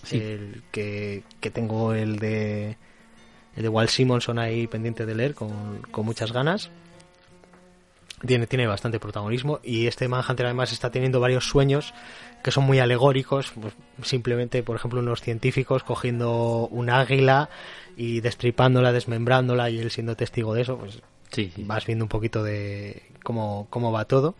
[0.02, 0.18] Sí.
[0.18, 2.76] el que, que tengo el de
[3.56, 6.70] el de Walt Simonson ahí pendiente de leer con, con muchas ganas.
[8.24, 11.92] Tiene, tiene bastante protagonismo y este Manhunter además está teniendo varios sueños
[12.46, 17.50] que son muy alegóricos, pues, simplemente por ejemplo unos científicos cogiendo un águila
[17.96, 21.64] y destripándola, desmembrándola y él siendo testigo de eso, pues Sí, sí.
[21.64, 24.36] vas viendo un poquito de cómo, cómo va todo.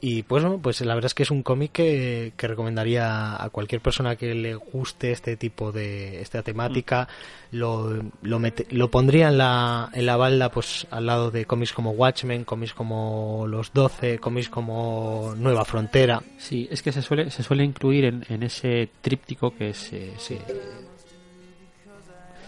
[0.00, 3.50] Y pues, bueno, pues la verdad es que es un cómic que, que recomendaría a
[3.50, 7.08] cualquier persona que le guste este tipo de esta temática.
[7.50, 11.72] Lo, lo, mete- lo pondría en la, en la balda pues al lado de cómics
[11.72, 16.22] como Watchmen, cómics como Los Doce, cómics como Nueva Frontera.
[16.38, 19.92] Sí, es que se suele, se suele incluir en, en ese tríptico que es...
[19.92, 20.38] eh, Sí.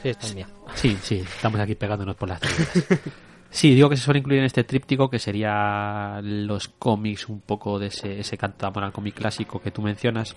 [0.02, 0.44] Sí.
[0.76, 2.40] Sí, sí, estamos aquí pegándonos por las.
[3.50, 7.78] Sí, digo que se suele incluir en este tríptico que sería los cómics un poco
[7.78, 10.36] de ese, ese canto de amor al cómic clásico que tú mencionas,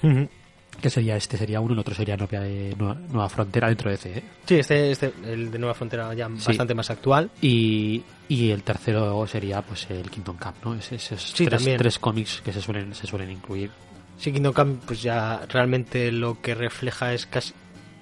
[0.81, 3.95] que sería este sería uno, el otro sería Nueva, eh, Nueva, Nueva Frontera dentro de
[3.95, 4.23] ese, ¿eh?
[4.45, 6.47] Sí, este, este, el de Nueva Frontera ya Sí.
[6.47, 7.29] bastante más actual.
[7.41, 10.73] Y, y el tercero sería pues el Kingdom Come, ¿no?
[10.73, 13.69] Es- Esos Sí, tres, tres cómics que se suelen, se suelen incluir.
[14.17, 17.53] Sí, Kingdom Come, pues ya realmente lo que refleja es casi,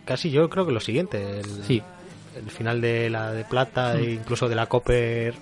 [0.06, 1.40] casi yo creo que lo siguiente.
[1.42, 1.82] El, Sí,
[2.36, 5.34] el final de la de plata e incluso de la Copper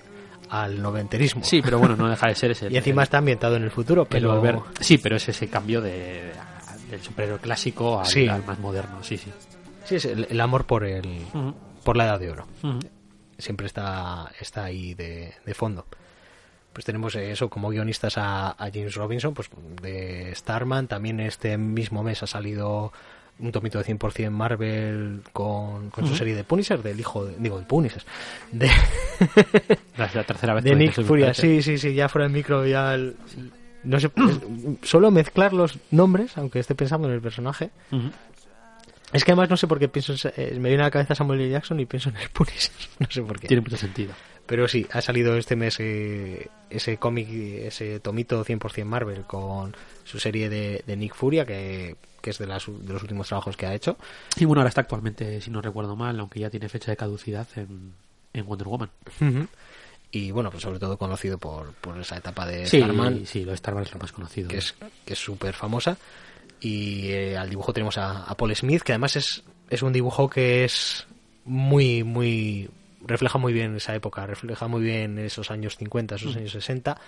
[0.50, 1.44] al noventerismo.
[1.44, 2.70] sí, pero bueno, no deja de ser ese.
[2.72, 5.80] Y encima está ambientado en el futuro, el pero volver- Sí, pero es ese cambio
[5.82, 6.32] de,
[6.90, 8.28] del superhéroe clásico al, Sí.
[8.28, 9.32] al más moderno, sí, sí.
[9.86, 11.24] sí es el, el amor por el
[11.84, 12.48] por la edad de oro.
[13.38, 15.86] Siempre está está ahí de, de fondo.
[16.74, 19.50] Pues tenemos eso como guionistas a, a James Robinson, pues
[19.82, 20.88] de Starman.
[20.88, 22.92] También este mismo mes ha salido
[23.40, 27.58] un tomito de 100% Marvel con, con su serie de Punisher, del hijo, de, digo,
[27.60, 28.04] de Punisher,
[28.52, 28.68] de,
[29.98, 31.34] La, la tercera vez de Nick Furia.
[31.34, 32.94] Sí, sí, sí, ya fuera del micro, ya.
[32.96, 33.16] el-
[33.84, 34.12] no sé,
[34.84, 37.70] solo mezclar los nombres, aunque esté pensando en el personaje.
[39.14, 41.16] Es que además no sé por qué pienso, en- eh, me viene a la cabeza
[41.16, 41.50] Samuel L.
[41.50, 43.48] Jackson y pienso en el Punisher, no sé por qué.
[43.48, 44.14] Tiene mucho sentido.
[44.46, 50.20] Pero sí, ha salido este mes eh, ese cómic, ese tomito 100% Marvel con su
[50.20, 53.66] serie de, de Nick Furia, que, que es de, las, de los últimos trabajos que
[53.66, 53.98] ha hecho.
[54.38, 57.48] Y bueno, ahora está actualmente, si no recuerdo mal, aunque ya tiene fecha de caducidad
[57.56, 57.94] en,
[58.34, 58.90] en Wonder Woman.
[60.12, 63.52] Y bueno, pues sobre todo conocido por, por esa etapa de Sí, Starman, sí, lo
[63.52, 64.48] de Starman es lo más conocido.
[64.50, 65.98] que es que es súper famosa.
[66.62, 70.30] Y eh, al dibujo tenemos a, a Paul Smith, que además es, es un dibujo
[70.30, 71.06] que es
[71.46, 72.70] muy, muy.
[73.06, 77.00] refleja muy bien esa época, refleja muy bien esos años 50, esos años 60,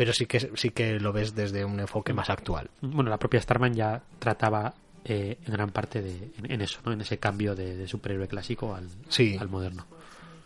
[0.00, 2.70] pero sí que, sí que lo ves desde un enfoque más actual.
[2.80, 4.72] Bueno, la propia Starman ya trataba
[5.04, 6.92] eh, en gran parte de, en, en eso, ¿no?
[6.92, 9.36] En ese cambio de, de superhéroe clásico al, Sí.
[9.38, 9.84] al moderno.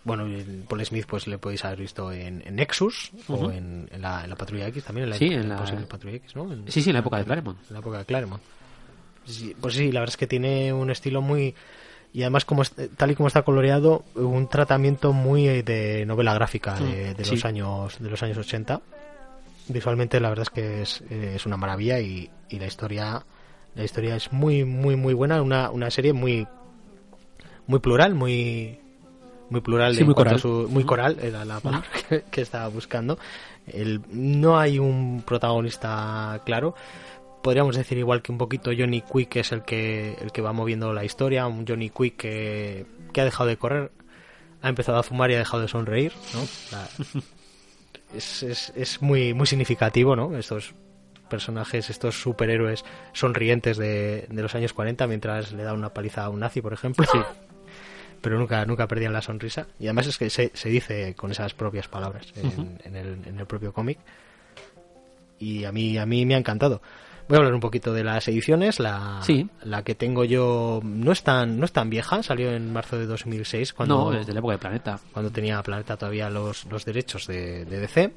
[0.02, 0.26] Bueno,
[0.68, 4.30] Paul Smith pues le podéis haber visto en, en Nexus o en, en la, en
[4.30, 6.32] la Patrulla X también, en la, Sí, en la- posible Patrulla X,
[6.66, 7.58] Sí, sí, en la época de Claremont.
[7.68, 8.42] en la época de Claremont.
[9.24, 11.54] Sí, pues sí, la verdad es que tiene un estilo muy...
[12.12, 16.34] Y además, como es- tal y como está coloreado, un tratamiento muy eh, de novela
[16.34, 17.30] gráfica de, Mm, de sí.
[17.32, 18.80] los años de los años 80.
[19.68, 23.24] Visualmente, la verdad es que es, eh, es una maravilla y, y la historia
[23.74, 25.42] la historia es muy, muy, muy buena.
[25.42, 26.46] Una, una serie muy
[27.66, 28.78] muy plural, muy
[29.50, 30.38] muy plural Sí, muy coral.
[30.40, 33.18] su- muy coral era la palabra que, que estaba buscando
[33.66, 36.74] El- no hay un protagonista claro
[37.42, 40.92] podríamos decir igual que un poquito Johnny Quick es el que el que va moviendo
[40.94, 43.92] la historia un Johnny Quick que, que ha dejado de correr
[44.62, 46.40] ha empezado a fumar y ha dejado de sonreír ¿no?
[46.72, 46.88] La-
[48.16, 50.74] es, es, es muy muy significativo no estos
[51.28, 56.28] personajes estos superhéroes sonrientes de, de los años 40 mientras le da una paliza a
[56.28, 57.06] un nazi por ejemplo.
[58.20, 59.66] Pero nunca nunca perdían la sonrisa.
[59.78, 63.38] Y además es que se, se dice con esas propias palabras en, en el, en
[63.38, 63.98] el propio cómic.
[65.38, 66.80] Y a mí a mí me ha encantado
[67.28, 68.80] voy a hablar un poquito de las ediciones.
[68.80, 69.48] La Sí.
[69.62, 72.22] la que tengo yo no es tan no es tan vieja.
[72.22, 75.00] Salió en marzo de 2006 cuando No, desde la época de Planeta.
[75.12, 78.12] cuando tenía Planeta todavía los, los derechos de, de DC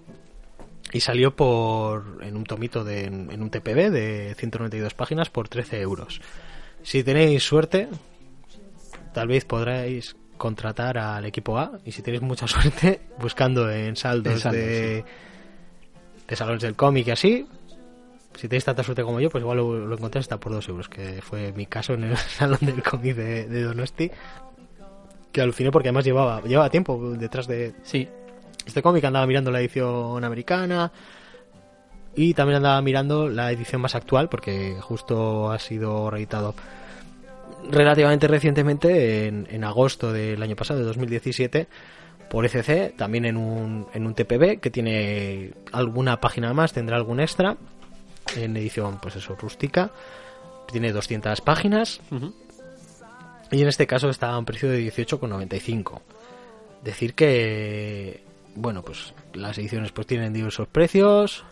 [0.93, 5.81] y salió por en un tomito de en un TPB de 192 páginas por 13
[5.81, 6.21] euros.
[6.83, 7.89] Si tenéis suerte
[9.13, 11.79] tal vez podréis contratar al equipo A.
[11.83, 15.03] Y si tenéis mucha suerte buscando en saldos, En saldos, de,
[16.27, 17.47] de salones del cómic y así
[18.37, 20.87] si tenéis tanta suerte como yo pues igual lo, lo encontráis hasta por 2 euros
[20.87, 24.11] que fue mi caso en el salón del cómic de, de Donosti
[25.31, 28.07] que aluciné porque además llevaba llevaba tiempo detrás de Sí,
[28.65, 30.91] este cómic andaba mirando la edición americana
[32.15, 36.53] y también andaba mirando la edición más actual porque justo ha sido reeditado
[37.69, 41.67] relativamente recientemente en, en agosto del año pasado de 2017
[42.29, 47.19] por ECC también en un, en un TPB que tiene alguna página más tendrá algún
[47.19, 47.57] extra
[48.35, 49.91] en edición pues eso rústica
[50.71, 52.01] tiene 200 páginas
[53.51, 56.01] y en este caso está a un precio de 18,95.
[56.83, 58.23] Decir que,
[58.55, 61.45] bueno, pues las ediciones pues tienen diversos precios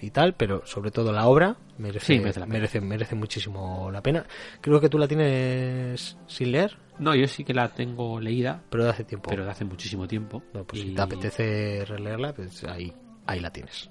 [0.00, 4.02] y tal, pero sobre todo la obra merece, Sí, merece la merece, merece muchísimo la
[4.02, 4.26] pena.
[4.60, 8.84] Creo que tú la tienes sin leer, No, yo sí que la tengo leída, pero
[8.84, 9.30] de hace tiempo.
[9.30, 10.42] pero de hace muchísimo tiempo.
[10.52, 12.92] No, pues Y, si te apetece releerla, pues ahí,
[13.26, 13.90] ahí la tienes.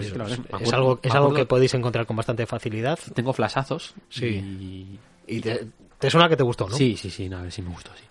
[0.00, 0.06] Pues
[0.62, 2.98] es, algo, es algo que podéis encontrar con bastante facilidad.
[3.14, 3.94] Tengo flashazos.
[4.08, 4.26] Sí.
[4.26, 4.98] y-
[5.36, 5.66] Y te,
[5.98, 6.76] te suena que te gustó, ¿no?
[6.76, 8.04] Sí, sí, sí, no, a ver si me gustó, sí.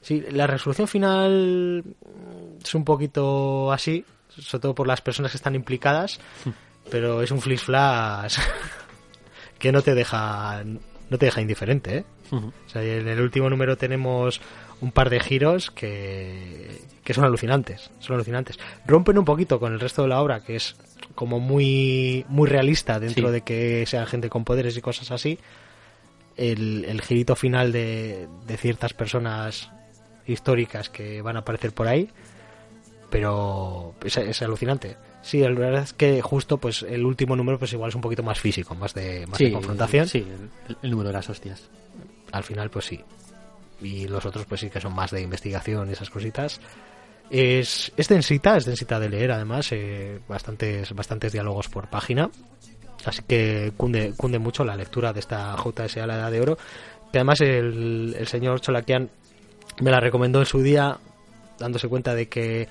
[0.00, 1.82] Sí, la resolución final
[2.62, 6.20] es un poquito así, sobre todo por las personas que están implicadas,
[6.90, 8.38] pero es un flash flash
[9.58, 12.04] que no te deja no te deja indiferente, ¿eh?
[12.30, 14.40] O sea, en el último número tenemos
[14.80, 18.58] un par de giros que, que son alucinantes, son alucinantes.
[18.86, 20.76] Rompen un poquito con el resto de la obra, que es
[21.14, 23.32] como muy muy realista dentro Sí.
[23.32, 25.38] de que sea gente con poderes y cosas así.
[26.36, 29.70] El, el girito final de, de ciertas personas
[30.26, 32.10] históricas que van a aparecer por ahí,
[33.10, 34.96] pero es, es alucinante.
[35.22, 38.22] Sí, la verdad es que justo pues el último número pues igual es un poquito
[38.22, 40.06] más físico, más de, más de confrontación.
[40.06, 40.18] Sí,
[40.68, 41.68] el, el número de las hostias.
[42.30, 43.00] Al final pues sí.
[43.80, 46.60] Y los otros pues sí que son más de investigación y esas cositas.
[47.30, 52.30] Es, es densita, es densita de leer además, eh, bastantes, bastantes diálogos por página.
[53.04, 56.58] Así que cunde, cunde mucho la lectura de esta JSA La Edad de Oro.
[57.12, 59.10] Que además el, el señor Cholakian
[59.80, 60.98] me la recomendó en su día,
[61.58, 62.68] dándose cuenta de que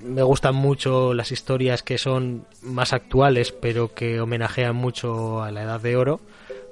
[0.00, 5.62] me gustan mucho las historias que son más actuales, pero que homenajean mucho a la
[5.62, 6.20] Edad de Oro,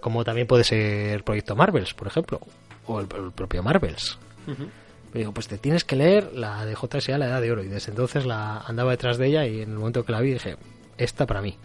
[0.00, 2.40] como también puede ser Proyecto Marvels, por ejemplo,
[2.86, 4.18] o el, el propio Marvels.
[4.46, 7.68] Me digo, pues te tienes que leer la de JSA, la Edad de Oro, y
[7.68, 10.56] desde entonces la andaba detrás de ella y en el momento que la vi dije,
[10.98, 11.56] esta para mí.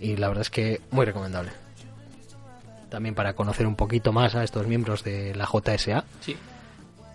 [0.00, 1.50] Y la verdad es que muy recomendable.
[2.90, 6.36] También para conocer un poquito más a estos miembros de la JSA, Sí.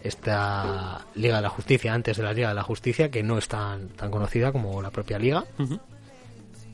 [0.04, 3.48] esta Liga de la Justicia antes de la Liga de la Justicia, que no es
[3.48, 5.44] tan, tan conocida como la propia Liga,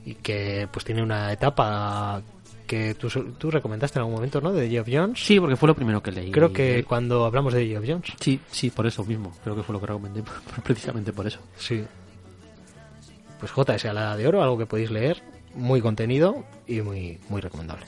[0.06, 2.22] y que pues tiene una etapa
[2.74, 3.08] que tú,
[3.38, 4.52] tú recomendaste en algún momento, ¿no?
[4.52, 5.24] De Geoff Jones.
[5.24, 6.32] Sí, porque fue lo primero que leí.
[6.32, 8.14] Creo que cuando hablamos de Geoff Jones.
[8.20, 9.32] Sí, sí, por eso mismo.
[9.44, 10.24] Creo que fue lo que recomendé,
[10.64, 11.40] precisamente por eso.
[11.58, 11.84] Sí.
[13.40, 15.22] Pues JSA, la Edad de Oro, algo que podéis leer
[15.54, 17.86] muy contenido y muy, muy recomendable.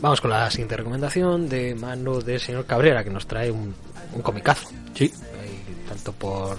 [0.00, 3.74] Vamos con la siguiente recomendación de mano del señor Cabrera, que nos trae un,
[4.14, 4.68] un comicazo.
[4.94, 5.12] Sí.
[5.88, 6.56] tanto por,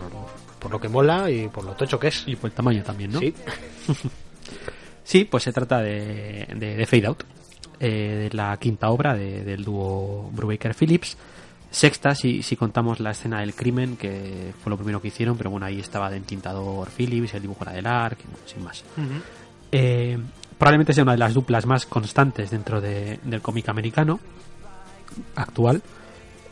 [0.60, 2.24] por lo que mola y por lo tocho que es.
[2.28, 3.20] Y por el tamaño también, ¿no?
[3.20, 3.34] Sí.
[5.04, 7.24] sí, pues se trata de, de, de Fade Out,
[7.80, 11.18] eh, de la quinta obra de- del dúo Brubaker Phillips.
[11.72, 15.50] Sexta, si, si contamos la escena del crimen, que fue lo primero que hicieron, pero
[15.50, 18.84] bueno, ahí estaba de entintador Phillips, el dibujo era del Ark, sin más.
[19.72, 20.18] Eh,
[20.58, 24.20] probablemente sea una de las duplas más constantes dentro de- del cómic americano
[25.36, 25.82] actual.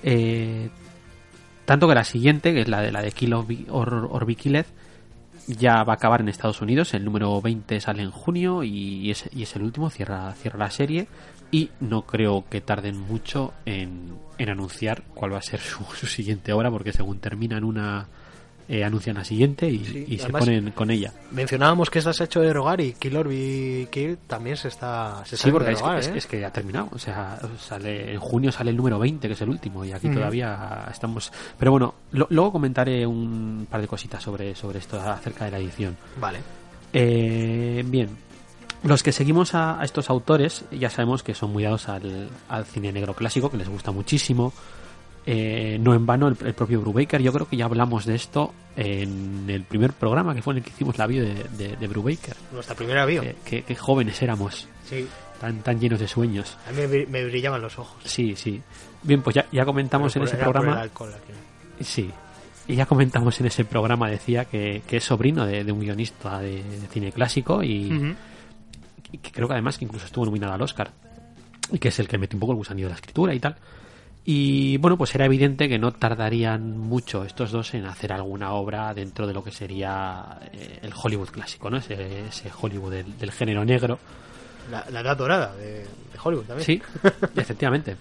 [0.04, 0.70] Eh,
[1.66, 4.36] tanto que la siguiente, que es la de la de Kill or, or-
[5.48, 6.94] ya va a acabar en Estados Unidos.
[6.94, 10.72] El número 20 sale en junio y es, y es el último, cierra, cierra la
[10.72, 11.08] serie.
[11.52, 16.06] Y no creo que tarden mucho en, en anunciar cuál va a ser su, su
[16.08, 18.08] siguiente obra, porque según terminan una,
[18.72, 21.12] eh, anuncian la siguiente y, Sí, y se ponen con ella.
[21.32, 25.36] Mencionábamos que ha hecho de rogar y Kill or Be Kill también se está, se
[25.38, 26.14] Sí, porque es- ¿eh?
[26.16, 26.88] es que ha terminado.
[26.92, 30.08] O sea, sale en junio sale el número 20, que es el último, y aquí
[30.10, 31.32] todavía estamos.
[31.58, 35.58] Pero bueno, lo- luego comentaré un par de cositas sobre, sobre esto acerca de la
[35.58, 35.98] edición.
[36.22, 36.38] Vale.
[36.94, 38.10] Eh, bien,
[38.84, 42.66] los que seguimos a, a estos autores ya sabemos que son muy dados al, al
[42.66, 44.54] cine negro clásico, que les gusta muchísimo.
[45.26, 48.54] Eh, no en vano, el, el propio Brubaker, yo creo que ya hablamos de esto
[48.76, 51.88] en el primer programa, que fue en el que hicimos la bio de, de, de
[51.88, 52.36] Brubaker.
[52.52, 53.22] Nuestra primera bio.
[53.22, 55.06] Eh, qué- qué jóvenes éramos, Sí.
[55.40, 56.58] tan, tan llenos de sueños.
[56.68, 58.02] A mí me, bri- me brillaban los ojos.
[58.06, 58.62] Sí, sí.
[59.04, 60.82] Bien, pues ya, ya comentamos Pero en ese programa.
[60.82, 61.14] alcohol.
[61.82, 62.10] Sí.
[62.68, 66.40] Y ya comentamos en ese programa, decía que, que es sobrino de, de un guionista
[66.40, 68.16] de, cine clásico y,
[69.22, 70.92] que creo que además que incluso estuvo nominado al Oscar.
[71.72, 73.56] Y que es el que mete un poco el gusanillo de la escritura y tal.
[74.32, 78.94] Y bueno, pues era evidente que no tardarían mucho estos dos en hacer alguna obra
[78.94, 81.78] dentro de lo que sería eh, el Hollywood clásico, ¿no?
[81.78, 83.98] Ese, ese Hollywood del, del género negro.
[84.70, 86.64] La, la edad dorada de, de Hollywood también.
[86.64, 86.80] Sí,
[87.36, 87.98] efectivamente.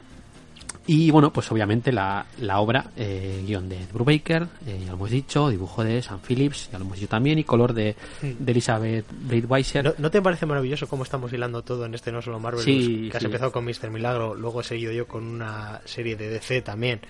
[0.89, 5.11] Y bueno, pues obviamente la, la obra, eh, guion de Brubaker, eh, ya lo hemos
[5.11, 9.05] dicho, dibujo de Sam Phillips, ya lo hemos dicho también, y color de, de Elizabeth
[9.11, 9.85] Breitweiser.
[9.85, 12.65] ¿No, ¿No te parece maravilloso cómo estamos hilando todo en este No Solo Marvel?
[12.65, 13.27] Sí, que has sí.
[13.27, 13.91] empezado con Mr.
[13.91, 17.03] Milagro, luego he seguido yo con una serie de DC también,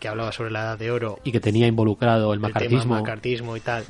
[0.00, 2.94] que hablaba sobre la Edad de Oro, Y que tenía involucrado el el tema macartismo.
[2.96, 3.84] macartismo y tal.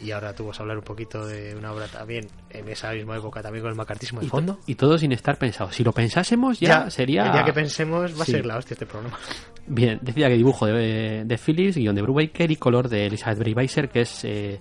[0.00, 3.16] Y ahora tú vas a hablar un poquito de una obra también, en esa misma
[3.16, 4.58] época también con el macartismo de fondo.
[4.66, 5.72] Y todo sin estar pensado.
[5.72, 7.26] Si lo pensásemos ya, sería...
[7.26, 8.32] El día que pensemos va a Sí.
[8.32, 9.18] ser la hostia este programa.
[9.66, 13.88] Bien, decía que dibujo de, de Phillips, guion de Brubaker y color de Elizabeth Breitweiser,
[13.88, 14.24] que es...
[14.24, 14.60] eh,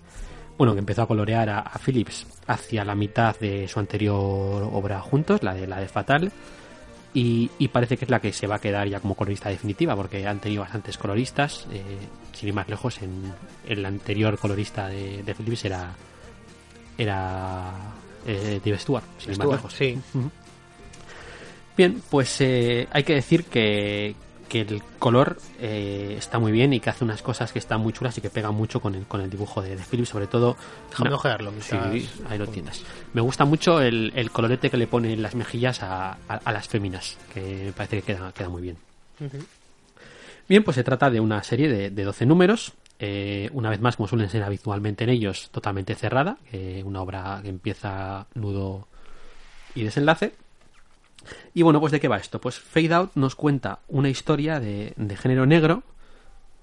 [0.58, 5.02] bueno, que empezó a colorear a, a Phillips hacia la mitad de su anterior obra
[5.02, 6.32] juntos, la de la de Fatal,
[7.14, 9.96] y, y parece que es la que se va a quedar ya como colorista definitiva,
[9.96, 11.84] porque han tenido bastantes coloristas, eh,
[12.34, 13.34] sin ir más lejos, en
[13.68, 15.96] el anterior colorista de, de Phillips era
[16.98, 17.72] era
[18.26, 19.74] eh, Dave Stewart, sin ir más lejos.
[19.74, 20.00] sí.
[21.76, 24.16] Bien, pues eh, hay que decir que,
[24.54, 27.92] que el color eh, está muy bien y que hace unas cosas que están muy
[27.92, 30.56] chulas y que pegan mucho con el, con el dibujo de, de sobre todo...
[30.92, 32.84] Déjame una- ojearlo mientras- Sí, ahí lo tienes.
[33.14, 36.52] Me gusta mucho el, el colorete que le pone en las mejillas a, a- a
[36.52, 38.78] las féminas, que me parece que queda, queda muy bien.
[40.48, 42.74] Bien, pues se trata de una serie de, de 12 números.
[43.00, 46.38] eh, una vez más, como suelen ser habitualmente en ellos, totalmente cerrada.
[46.52, 48.88] eh, una obra que empieza nudo
[49.76, 50.36] y desenlace.
[51.54, 52.40] Y bueno, pues ¿de qué va esto?
[52.40, 55.84] Pues Fade Out nos cuenta una historia de, de género negro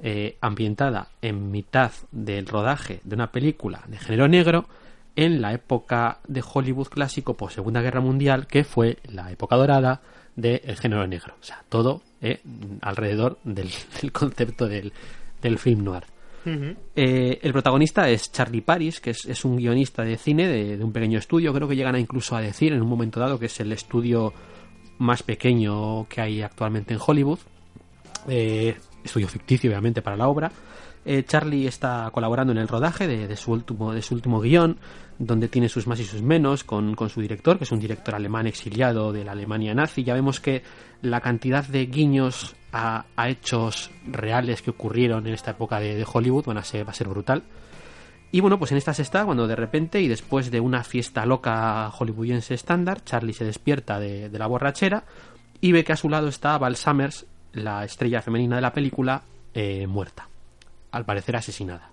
[0.03, 4.67] eh, ambientada en mitad del rodaje de una película de género negro
[5.15, 10.01] en la época de Hollywood clásico post Segunda Guerra Mundial, que fue la época dorada
[10.37, 11.35] del género negro.
[11.39, 12.41] O sea, todo eh,
[12.81, 13.69] alrededor del,
[14.01, 14.93] del concepto del,
[15.43, 16.05] del film noir.
[16.45, 21.19] Eh, el protagonista es Charlie Paris, que es, un guionista de cine de, un pequeño
[21.19, 21.53] estudio.
[21.53, 24.33] Creo que llegan incluso a decir en un momento dado que es el estudio
[24.99, 27.39] más pequeño que hay actualmente en Hollywood.
[28.29, 30.51] Eh, estudio ficticio, obviamente, para la obra.
[31.05, 34.79] eh, Charlie está colaborando en el rodaje de su último guion,
[35.21, 38.47] donde tiene sus más y sus menos con, su director, que es un director alemán
[38.47, 40.03] exiliado de la Alemania nazi.
[40.03, 40.63] Ya vemos que
[41.03, 46.65] la cantidad de guiños a, hechos reales que ocurrieron en esta época de, Hollywood a
[46.65, 47.43] ser, va a ser brutal.
[48.33, 51.91] Y bueno, pues en estas está cuando de repente y después de una fiesta loca
[51.91, 55.05] hollywoodiense estándar, Charlie se despierta de, de la borrachera
[55.61, 59.23] y ve que a su lado está Val Summers, la estrella femenina de la película,
[59.53, 60.29] eh, muerta,
[60.93, 61.91] al parecer asesinada.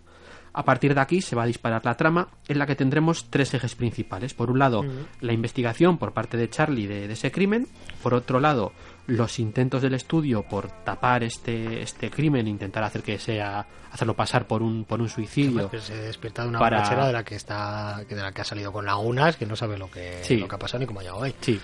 [0.58, 3.54] A partir de aquí se va a disparar la trama en la que tendremos tres
[3.54, 4.34] ejes principales.
[4.34, 4.84] Por un lado,
[5.22, 7.68] la investigación por parte de Charlie de, ese crimen.
[8.02, 8.72] Por otro lado,
[9.06, 14.48] los intentos del estudio por tapar este, este crimen, intentar hacer que sea hacerlo pasar
[14.48, 15.70] por un por un suicidio.
[15.80, 17.06] se despierta de una para...
[17.06, 19.92] de la que está de la que ha salido con lagunas, que no sabe lo
[19.92, 21.36] que, lo que ha pasado ni cómo ha llegado ahí.
[21.40, 21.62] Sí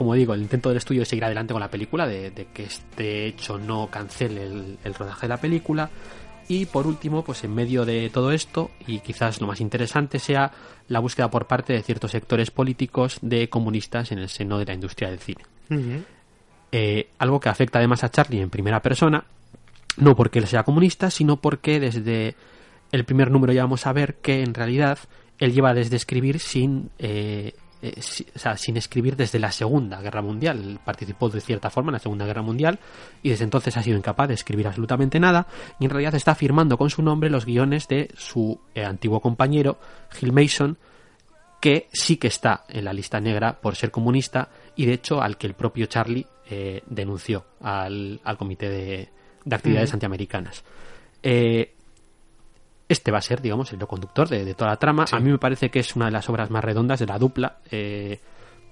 [0.00, 3.26] como digo, el intento del estudio de seguir adelante con la película, de, que este
[3.26, 4.44] hecho no cancele
[4.82, 5.90] el, rodaje de la película.
[6.50, 10.50] Y por último, pues en medio de todo esto, y quizás lo más interesante sea
[10.88, 14.74] la búsqueda por parte de ciertos sectores políticos de comunistas en el seno de la
[14.74, 15.44] industria del cine.
[16.72, 19.22] Eh, algo que afecta además a Charlie en primera persona,
[19.96, 22.34] no porque él sea comunista, sino porque desde
[22.90, 24.98] el primer número ya vamos a ver que en realidad
[25.38, 27.94] él lleva desde escribir sin eh, eh,
[28.34, 30.80] o sea, sin escribir desde la Segunda Guerra Mundial.
[30.84, 32.78] Participó de cierta forma en la Segunda Guerra Mundial
[33.22, 35.46] y desde entonces ha sido incapaz de escribir absolutamente nada
[35.78, 39.78] y en realidad está firmando con su nombre los guiones de su eh, antiguo compañero
[40.10, 40.78] Gil Mason
[41.60, 45.36] que sí que está en la lista negra por ser comunista y de hecho al
[45.36, 49.08] que el propio Charlie eh, denunció al, Comité de,
[49.50, 50.64] Actividades Antiamericanas.
[51.22, 51.74] Eh,
[52.90, 55.04] este va a ser, digamos, el conductor de, toda la trama.
[55.12, 57.58] A mí me parece que es una de las obras más redondas de la dupla.
[57.70, 58.18] Eh,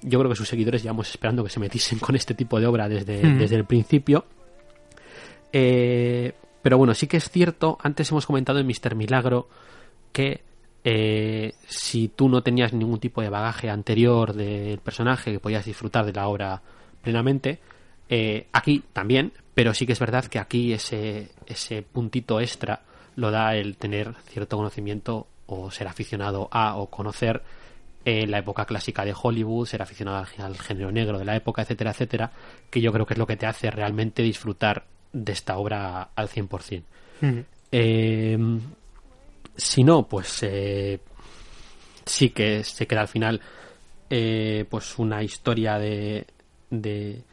[0.02, 2.88] yo creo que sus seguidores llevamos esperando que se metiesen con este tipo de obra
[2.88, 4.24] desde, desde el principio.
[5.52, 9.48] Eh, pero bueno, sí que es cierto, antes hemos comentado en Mister Milagro
[10.10, 10.42] que
[10.82, 16.04] eh, si tú no tenías ningún tipo de bagaje anterior del personaje, que podías disfrutar
[16.04, 16.60] de la obra
[17.02, 17.60] plenamente,
[18.52, 22.82] aquí también, pero sí que es verdad que aquí ese, ese puntito extra
[23.18, 27.42] lo da el tener cierto conocimiento o ser aficionado a o conocer
[28.04, 31.90] eh, la época clásica de Hollywood, ser aficionado al, género negro de la época, etcétera,
[31.90, 32.30] etcétera,
[32.70, 36.28] que yo creo que es lo que te hace realmente disfrutar de esta obra al
[36.28, 36.82] 100%.
[37.72, 38.60] Em,
[39.56, 41.00] si no, pues eh,
[42.04, 43.40] sí que se queda al final
[44.08, 46.24] eh, pues una historia de,
[46.70, 47.24] de,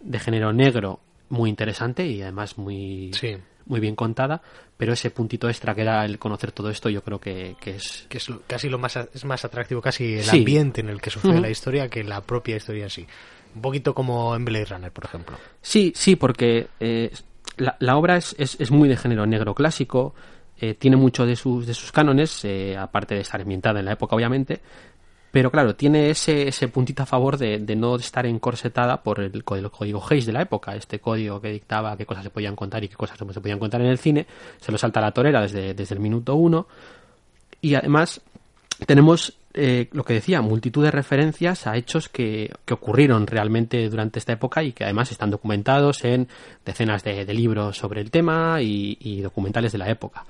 [0.00, 3.12] de género negro muy interesante y además muy,
[3.66, 4.42] muy bien contada,
[4.76, 8.06] pero ese puntito extra que da el conocer todo esto yo creo que, es...
[8.08, 11.40] Que es casi lo más, es más atractivo, casi el ambiente en el que sucede
[11.40, 13.06] la historia que la propia historia en sí.
[13.54, 15.36] Un poquito como en Blade Runner, por ejemplo.
[15.62, 17.10] Sí, sí, porque eh,
[17.56, 20.14] la, obra es, es, muy de género negro clásico,
[20.58, 23.92] eh, tiene mucho de sus, de sus cánones, eh, aparte de estar ambientada en la
[23.92, 24.60] época, obviamente,
[25.36, 30.24] pero claro, tiene ese, puntito a favor de, no estar encorsetada por el, código Hayes
[30.24, 33.20] de la época, este código que dictaba qué cosas se podían contar y qué cosas
[33.20, 34.26] no se podían contar en el cine,
[34.58, 36.68] se lo salta la torera desde, el minuto uno.
[37.60, 38.22] Y además
[38.86, 44.32] tenemos eh, lo que decía, multitud de referencias a hechos que, ocurrieron realmente durante esta
[44.32, 46.28] época y que además están documentados en
[46.64, 50.24] decenas de, libros sobre el tema y documentales de la época.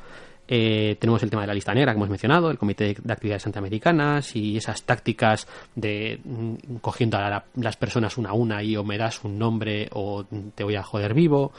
[0.49, 3.47] Eh, tenemos el tema de la lista negra que hemos mencionado, el Comité de Actividades
[3.47, 8.85] Antiamericanas y esas tácticas de mm, cogiendo a las personas una a una y o
[8.85, 10.25] me das un nombre o
[10.55, 11.53] te voy a joder vivo.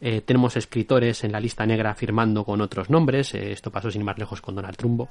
[0.00, 3.34] Eh, tenemos escritores en la lista negra firmando con otros nombres.
[3.34, 5.08] Eh, esto pasó sin ir más lejos con Donald Trumbo.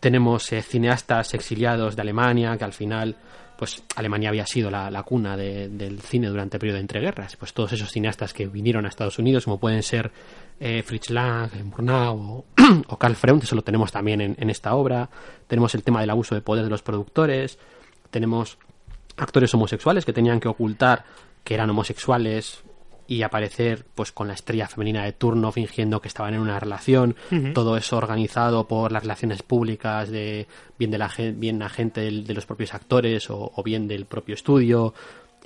[0.00, 3.16] tenemos cineastas exiliados de Alemania que al final
[3.60, 7.36] pues Alemania había sido la, cuna del cine durante el periodo de entreguerras.
[7.36, 10.10] Pues todos esos cineastas que vinieron a Estados Unidos, como pueden ser
[10.58, 12.46] eh, Fritz Lang, Murnau
[12.88, 15.10] o, Karl Freund, eso lo tenemos también en, esta obra.
[15.46, 17.58] Tenemos el tema del abuso de poder de los productores.
[18.10, 18.56] Tenemos
[19.18, 21.04] actores homosexuales que tenían que ocultar
[21.44, 22.62] que eran homosexuales
[23.10, 27.16] y aparecer pues con la estrella femenina de turno fingiendo que estaban en una relación.
[27.54, 30.46] Todo eso organizado por las relaciones públicas de
[30.78, 34.94] bien de la bien la gente de, los propios actores o, bien del propio estudio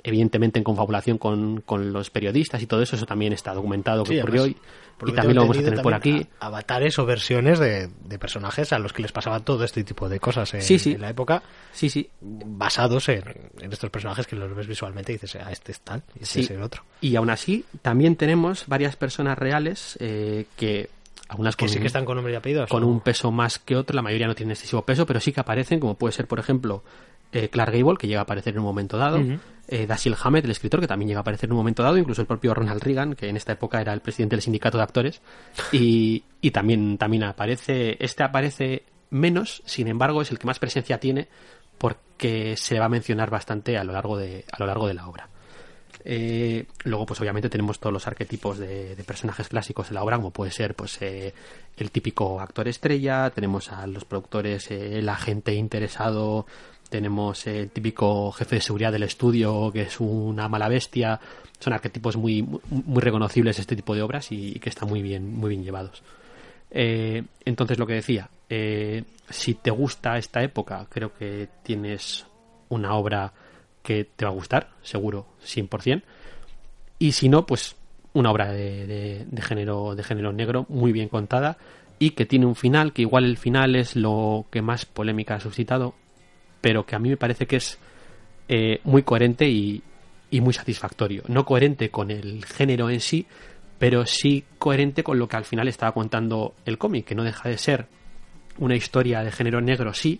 [0.05, 4.21] evidentemente en confabulación con, con, los periodistas y todo eso, eso también está documentado que
[4.21, 4.55] ocurrió hoy
[5.05, 6.25] y también lo vamos a tener por aquí.
[6.39, 7.89] Avatares o versiones de,
[8.19, 11.43] personajes a los que les pasaba todo este tipo de cosas en, la época.
[11.73, 12.09] Sí, sí.
[12.21, 13.23] Basados en,
[13.59, 16.51] estos personajes que los ves visualmente y dices, ah, este es tal y este es
[16.51, 16.83] el otro.
[17.01, 20.89] Y aún así, también tenemos varias personas reales eh, que
[21.27, 23.95] algunas que sí que están con nombre y apellidos con un peso más que otro
[23.95, 26.83] la mayoría no tienen excesivo peso pero sí que aparecen como puede ser por ejemplo
[27.35, 29.19] eh, Clark Gable, que llega a aparecer en un momento dado,
[29.67, 32.21] eh, Dashiell Hammett, el escritor, que también llega a aparecer en un momento dado, incluso
[32.21, 35.21] el propio Ronald Reagan, que en esta época era el presidente del sindicato de actores,
[35.73, 40.97] y, y también, también aparece, este aparece menos, sin embargo, es el que más presencia
[40.99, 41.27] tiene
[41.77, 45.07] porque se va a mencionar bastante a lo largo de, a lo largo de la
[45.07, 45.29] obra.
[46.07, 50.29] Eh, luego, pues obviamente tenemos todos los arquetipos de, personajes clásicos de la obra, como
[50.29, 51.33] puede ser pues eh,
[51.77, 56.45] el típico actor estrella, tenemos a los productores, eh, el agente interesado,
[56.89, 61.19] tenemos el típico jefe de seguridad del estudio, que es una mala bestia.
[61.59, 65.49] Son arquetipos muy, muy, reconocibles este tipo de obras y, que están muy bien, muy
[65.49, 66.03] bien llevados.
[66.71, 68.29] entonces, lo que decía,
[69.29, 72.25] si te gusta esta época, creo que tienes
[72.69, 73.33] una obra
[73.81, 76.01] que te va a gustar, seguro, 100%.
[76.99, 77.75] Y si no, pues
[78.13, 81.57] una obra de, de, género, de género negro muy bien contada
[81.99, 85.39] y que tiene un final, que igual el final es lo que más polémica ha
[85.39, 85.93] suscitado,
[86.65, 87.77] pero que a mí me parece que es
[88.47, 89.83] eh, muy coherente y,
[90.31, 91.21] y muy satisfactorio.
[91.27, 93.27] No coherente con el género en sí,
[93.77, 97.49] pero sí coherente con lo que al final estaba contando el cómic, que no deja
[97.49, 97.85] de ser
[98.57, 100.19] una historia de género negro, sí,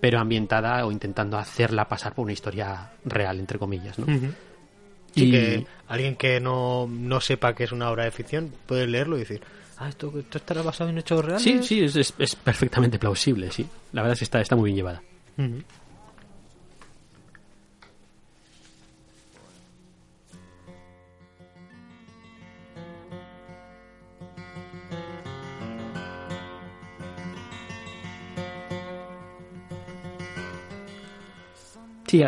[0.00, 4.06] pero ambientada o intentando hacerla pasar por una historia real, entre comillas, ¿no?
[5.14, 6.88] y que alguien que no,
[7.20, 9.42] sepa que es una obra de ficción puede leerlo y decir,
[9.76, 11.42] ah, esto, esto estará basado en hechos reales.
[11.42, 13.68] Sí, sí, es, es, perfectamente plausible, sí.
[13.92, 15.02] La verdad es que está, está muy bien llevada.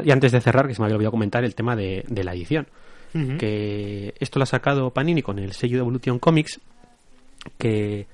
[0.04, 2.66] Y antes de cerrar, que se me había olvidado comentar el tema de, la edición.
[3.38, 6.60] Que esto lo ha sacado Panini con el sello de Evolution Comics,
[7.56, 8.06] que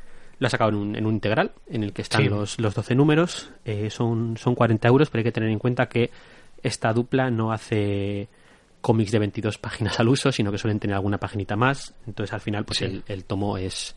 [0.43, 2.97] lo ha sacado en un, en un integral, en el que están los, los 12
[2.97, 3.51] números.
[3.65, 6.11] Eh, son, son 40 euros, pero hay que tener en cuenta que
[6.65, 8.29] esta dupla no hace
[8.81, 11.95] cómics de 22 páginas al uso, sino que suelen tener alguna paginita más.
[12.09, 13.95] Entonces, al final, pues el, el, tomo es,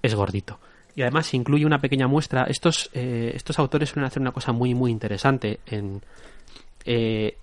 [0.00, 0.60] es gordito.
[0.94, 2.44] Y además se incluye una pequeña muestra.
[2.44, 6.00] Estos, eh, estos autores suelen hacer una cosa muy, muy interesante en
[6.84, 7.38] eh,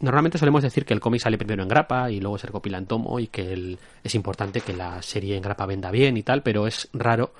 [0.00, 2.86] normalmente solemos decir que el cómic sale primero en grapa y luego se recopila en
[2.86, 6.66] tomo y que es importante que la serie en grapa venda bien y tal, pero
[6.66, 7.32] es raro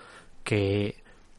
[0.45, 0.97] que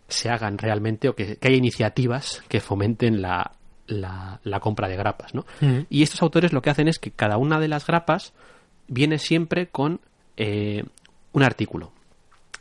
[0.07, 3.51] se hagan realmente o que, haya iniciativas que fomenten la,
[3.87, 5.45] la, compra de grapas, ¿no?
[5.89, 8.33] Y estos autores lo que hacen es que cada una de las grapas
[8.87, 10.01] viene siempre con
[10.37, 10.83] eh,
[11.31, 11.93] un artículo.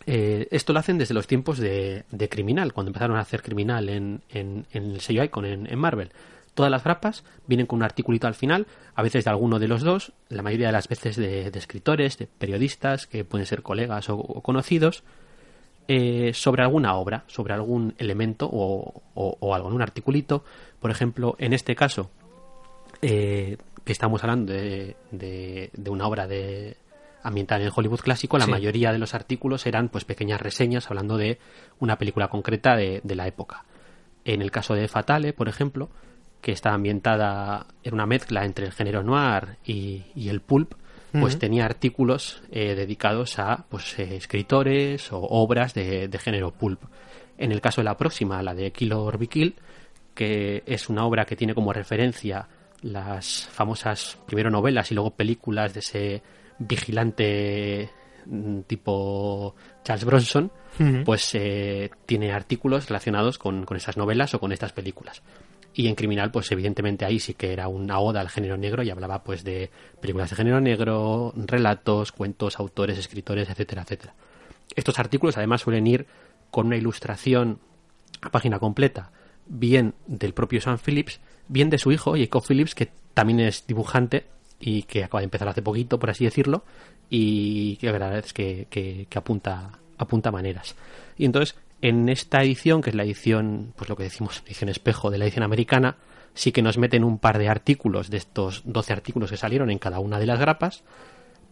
[0.06, 4.22] Eh, esto lo hacen desde los tiempos de, Criminal, cuando empezaron a hacer Criminal en,
[4.30, 6.11] en, el sello Icon, en Marvel
[6.61, 9.80] Todas las grapas vienen con un articulito al final, a veces de alguno de los
[9.80, 14.18] dos, la mayoría de las veces de, escritores, de periodistas, que pueden ser colegas o,
[14.42, 15.02] conocidos,
[15.88, 20.44] eh, sobre alguna obra, sobre algún elemento o, o, algo, en un articulito.
[20.80, 22.11] Por ejemplo, en este caso,
[23.00, 26.76] eh, que estamos hablando de, de, una obra de
[27.22, 31.38] ambiental en Hollywood clásico, la mayoría de los artículos eran pues pequeñas reseñas hablando de
[31.78, 33.64] una película concreta de, de la época.
[34.26, 35.88] En el caso de Fatale, por ejemplo,
[36.41, 40.74] que está ambientada en una mezcla entre el género noir y, el pulp,
[41.12, 46.82] pues tenía artículos eh, dedicados a pues, eh, escritores o obras de, género pulp.
[47.36, 49.57] En el caso de la próxima, la de Kill or Be Kill,
[50.14, 52.47] que es una obra que tiene como referencia
[52.82, 56.22] las famosas primero novelas y luego películas de ese
[56.59, 57.91] vigilante
[58.26, 60.53] mm, tipo Charles Bronson,
[61.05, 65.22] pues eh, tiene artículos relacionados con, con esas novelas o con estas películas.
[65.72, 68.90] Y en Criminal, pues evidentemente ahí sí que era una oda al género negro y
[68.90, 74.14] hablaba pues de películas de género negro, relatos, cuentos, autores, escritores, etcétera, etcétera.
[74.74, 76.06] Estos artículos además suelen ir
[76.50, 77.60] con una ilustración
[78.20, 79.12] a página completa,
[79.46, 84.26] bien del propio Sam Phillips, bien de su hijo, Jacob Phillips, que también es dibujante
[84.58, 86.64] y que acaba de empezar hace poquito, por así decirlo,
[87.08, 90.76] y que la verdad es que, que, que apunta, apunta maneras.
[91.16, 95.10] Y entonces en esta edición, que es la edición, pues lo que decimos, edición espejo
[95.10, 95.96] de la edición americana,
[96.34, 99.78] sí que nos meten un par de artículos de estos 12 artículos que salieron en
[99.78, 100.82] cada una de las grapas,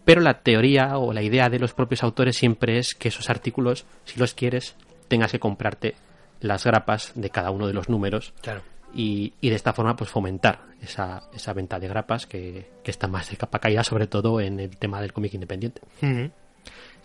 [0.04, 3.84] pero la teoría o la idea de los propios autores siempre es que esos artículos,
[4.04, 4.74] si los quieres,
[5.08, 5.96] tengas que comprarte
[6.40, 8.32] las grapas de cada uno de los números.
[8.94, 13.36] Y, de esta forma, pues fomentar esa, esa venta de grapas que, está más de
[13.36, 15.82] capa caída, sobre todo en el tema del cómic independiente.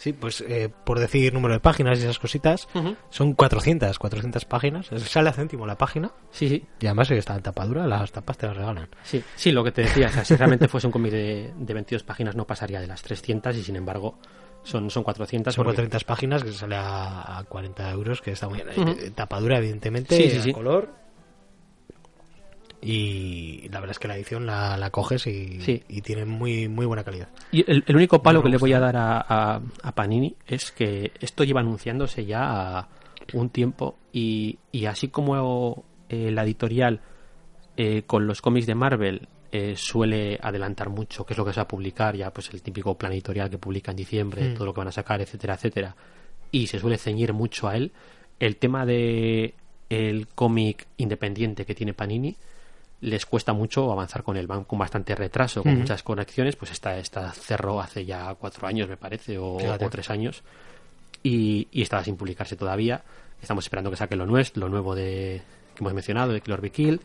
[0.04, 2.68] Sí, pues eh, por decir número de páginas y esas cositas,
[3.10, 4.88] son 400, 400 páginas.
[4.98, 6.12] Sale a céntimo la página.
[6.30, 6.66] Sí, sí.
[6.82, 8.90] Y además está en tapadura, las tapas te las regalan.
[9.04, 12.36] Sí, sí, lo que te decía, si realmente fuese un cómic de, de 22 páginas
[12.36, 14.18] no pasaría de las 300 y sin embargo
[14.64, 15.56] son, son 400.
[15.56, 18.90] Son 400 páginas que sale a, 40 euros, que está muy bien.
[18.90, 20.90] Eh, tapadura, evidentemente, sí, sí, color.
[22.84, 25.84] Y la verdad es que la edición la, la coges y, Sí.
[25.88, 27.30] y tiene muy muy buena calidad.
[27.52, 30.72] Y el, el único palo que le voy a dar a, a- a Panini es
[30.72, 32.90] que esto lleva anunciándose ya a
[33.34, 37.00] un tiempo y, y así como eh, la editorial
[37.78, 41.58] eh, con los cómics de Marvel eh, suele adelantar mucho qué es lo que se
[41.60, 44.54] va a publicar, ya pues el típico plan editorial que publica en diciembre, Mm.
[44.56, 45.96] todo lo que van a sacar, etcétera, etcétera,
[46.52, 47.92] y se suele ceñir mucho a él,
[48.40, 49.54] el tema de
[49.90, 52.36] el cómic independiente que tiene Panini
[53.04, 56.98] les cuesta mucho avanzar con él, van con bastante retraso, con muchas conexiones, pues esta,
[56.98, 60.42] esta cerró hace ya cuatro años, me parece, o, o tres años,
[61.22, 63.04] y, y estaba sin publicarse todavía.
[63.42, 65.42] Estamos esperando que saque lo nuestro, lo nuevo de
[65.76, 67.02] que hemos mencionado, de Kill or Be Killed,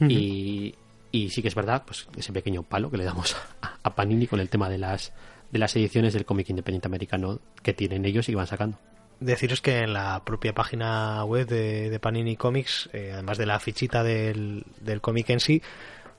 [0.00, 0.10] Ujú.
[0.10, 0.74] y,
[1.10, 4.26] y sí que es verdad, pues ese pequeño palo que le damos a, a Panini
[4.26, 5.12] con el tema de las
[5.50, 8.78] de las ediciones del cómic independiente americano que tienen ellos y que van sacando.
[9.24, 14.02] Deciros que en la propia página web de, Panini Comics, eh, además de la fichita
[14.02, 15.62] del, del cómic en sí,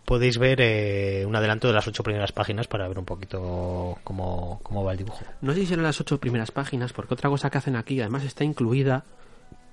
[0.05, 4.59] podéis ver eh, un adelanto de las ocho primeras páginas para ver un poquito cómo,
[4.63, 5.23] cómo va el dibujo.
[5.41, 8.23] No sé si serán las ocho primeras páginas, porque otra cosa que hacen aquí, además
[8.23, 9.03] está incluida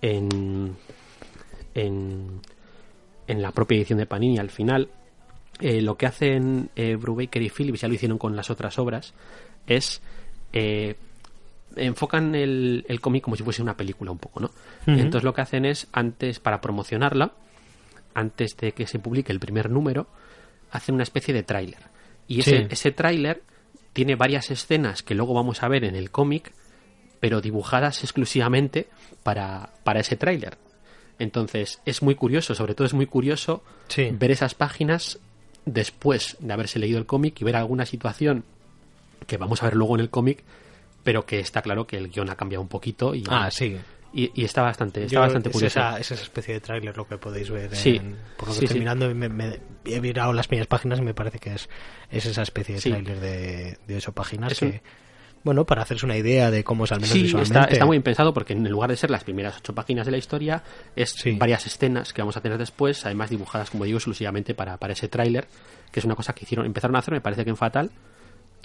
[0.02, 0.76] en,
[1.74, 2.40] en,
[3.26, 4.88] en la propia edición de Panini al final.
[5.60, 9.14] eh, lo que hacen eh, Brubaker y Phillips, ya lo hicieron con las otras obras,
[9.66, 10.00] es
[10.52, 10.96] eh,
[11.76, 14.50] enfocan el, el cómic como si fuese una película un poco, ¿no?
[14.86, 17.32] Entonces lo que hacen es, antes, para promocionarla,
[18.14, 20.06] antes de que se publique el primer número,
[20.72, 21.78] hacen una especie de tráiler.
[22.26, 22.66] Y ese, Sí.
[22.70, 23.42] ese tráiler
[23.92, 26.52] tiene varias escenas que luego vamos a ver en el cómic,
[27.20, 28.88] pero dibujadas exclusivamente
[29.22, 30.56] para, para ese tráiler.
[31.18, 34.08] Entonces es muy curioso, sobre todo es muy curioso Sí.
[34.12, 35.18] ver esas páginas
[35.66, 38.44] después de haberse leído el cómic y ver alguna situación
[39.26, 40.42] que vamos a ver luego en el cómic,
[41.02, 43.76] pero que está claro que el guion ha cambiado un poquito y, Ah, sí.
[44.12, 45.78] y, y está bastante, está Yo- bastante es curioso.
[45.80, 47.74] esa, es esa especie de tráiler lo que podéis ver.
[47.76, 47.96] Sí.
[47.96, 48.80] en- por lo que Sí, estoy sí.
[48.80, 51.68] mirando, y me- me- he mirado las primeras páginas y me parece que es,
[52.10, 52.90] es esa especie de Sí.
[52.90, 54.82] tráiler de, de ocho páginas Es un- que,
[55.42, 57.58] bueno, para hacerse una idea de cómo es al menos Sí, visualmente.
[57.60, 60.12] está, está muy bien pensado porque en lugar de ser las primeras ocho páginas de
[60.12, 60.62] la historia,
[60.96, 61.32] es Sí.
[61.38, 65.08] varias escenas que vamos a tener después, además dibujadas, como digo, exclusivamente para, para ese
[65.08, 65.48] tráiler,
[65.90, 67.90] que es una cosa que hicieron, empezaron a hacer, me parece que en Fatal,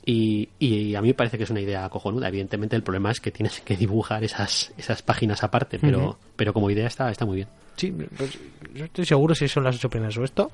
[0.05, 2.27] y, y a mí me parece que es una idea cojonuda.
[2.27, 6.69] Evidentemente el problema es que tienes que dibujar esas, esas páginas aparte, pero, pero como
[6.69, 7.47] idea está, está muy bien.
[7.75, 8.37] Sí, pues,
[8.73, 10.51] no estoy seguro si son las ocho primeras o esto,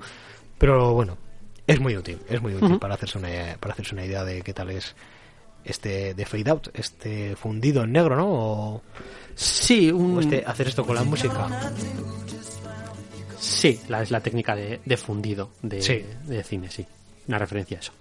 [0.57, 1.17] pero bueno,
[1.67, 3.29] es muy útil, es muy útil para hacerse una
[3.59, 4.95] para hacerse una idea de qué tal es
[5.63, 8.27] este de fade out, este fundido en negro, ¿no?
[8.29, 8.81] O,
[9.35, 11.47] Sí, o este hacer esto con la música.
[13.39, 16.03] sí la, es la técnica de, de fundido de, Sí.
[16.25, 16.85] de cine, sí.
[17.27, 17.91] Una referencia a eso.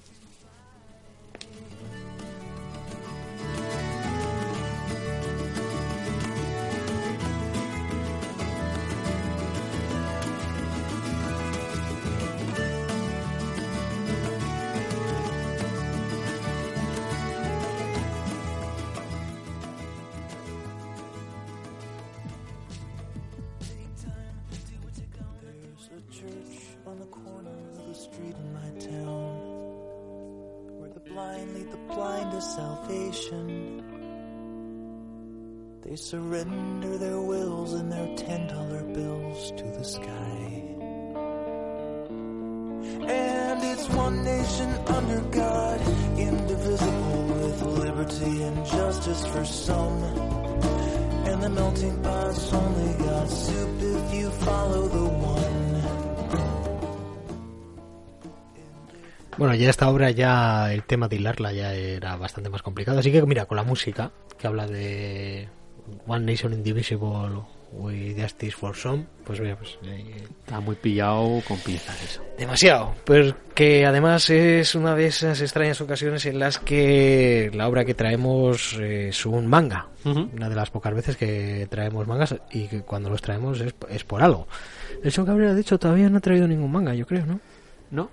[59.81, 63.47] Esta obra ya el tema de hilarla ya era bastante más complicado, así que mira,
[63.47, 65.49] con la música que habla de
[66.07, 67.41] One Nation Indivisible
[67.73, 72.23] with Justice for Some, pues mira, pues eh, Está muy pillado con pinzas eso.
[72.37, 77.87] Demasiado, pues que además es una de esas extrañas ocasiones en las que la obra
[77.87, 79.89] que traemos es un manga.
[80.05, 84.05] Una de las pocas veces que traemos mangas y que cuando los traemos es, es
[84.05, 84.47] por algo.
[85.03, 87.41] El señor Cabrera, de hecho, todavía no ha traído ningún manga, yo creo, ¿no?
[87.91, 88.11] ¿No?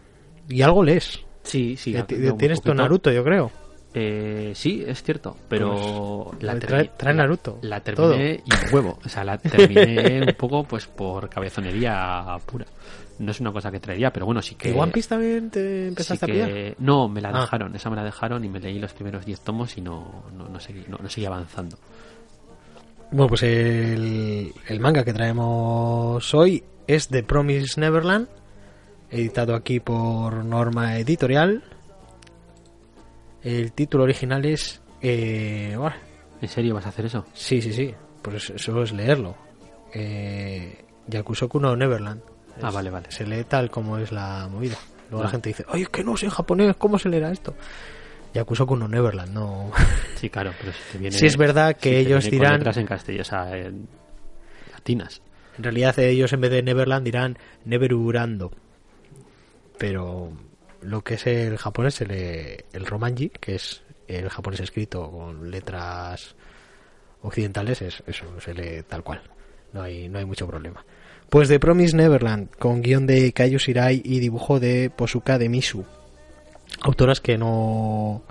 [0.48, 1.27] Y algo lees.
[1.48, 1.92] Sí, sí.
[1.94, 2.06] Que ha-
[2.38, 2.74] Tienes tu.
[2.74, 3.52] Naruto, yo creo.
[3.94, 9.00] Eh, sí, es cierto, pero Pues, la trae- Naruto, La, terminé y un huevo.
[9.04, 12.66] O sea, la terminé un poco pues por cabezonería pura.
[13.20, 14.70] No es una cosa que traería, pero bueno, sí que.
[14.70, 16.76] ¿Y One Piece también te sí empezaste a que- pillar?
[16.78, 17.42] No, me la Ah.
[17.42, 17.76] dejaron.
[17.76, 20.60] Esa me la dejaron y me leí los primeros 10 tomos y no, no, no,
[20.60, 21.78] seguí, no, no seguí avanzando.
[23.10, 28.28] Bueno, pues el, el manga que traemos hoy es The Promise Neverland,
[29.10, 31.64] editado aquí por Norma Editorial.
[33.44, 34.82] El título original es...
[35.02, 35.78] Eh,
[36.42, 37.26] ¿En serio vas a hacer eso?
[37.34, 39.36] sí, sí, sí, pues eso es leerlo.
[39.94, 42.22] Eh, Yakusoku no Neverland.
[42.62, 43.12] Ah, Es- vale, vale.
[43.12, 44.78] Se lee tal como es la movida.
[45.10, 45.32] Luego la Ah.
[45.32, 47.56] gente dice, ay, es que no sé en japonés, ¿cómo se leerá esto?
[48.34, 49.72] Yakusoku no Neverland, no.
[50.16, 51.18] Sí, claro, pero si te viene...
[51.18, 53.88] Sí, es verdad que si te ellos con dirán- letras en castellano, o sea, en
[54.74, 55.22] latinas.
[55.58, 58.52] En realidad ellos en vez de Neverland dirán Neverurando.
[59.78, 60.32] Pero
[60.82, 66.36] lo que es el japonés, lee el romanji, que es el japonés escrito con letras
[67.22, 69.22] occidentales, es, eso se lee tal cual.
[69.74, 70.86] No hay, no hay mucho problema.
[71.30, 75.84] Pues de Promise Neverland, con guion de Kaiju Shirai y dibujo de Posuka de Misu.
[76.82, 78.24] Autoras que no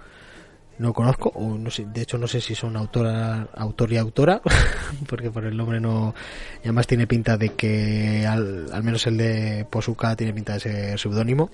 [0.79, 4.41] no conozco, o no sé, de hecho no sé si son autora, autor y autora,
[5.09, 6.15] porque por el nombre no,
[6.59, 10.61] y además tiene pinta de que al, al menos el de Posuka tiene pinta de
[10.61, 11.51] ser seudónimo.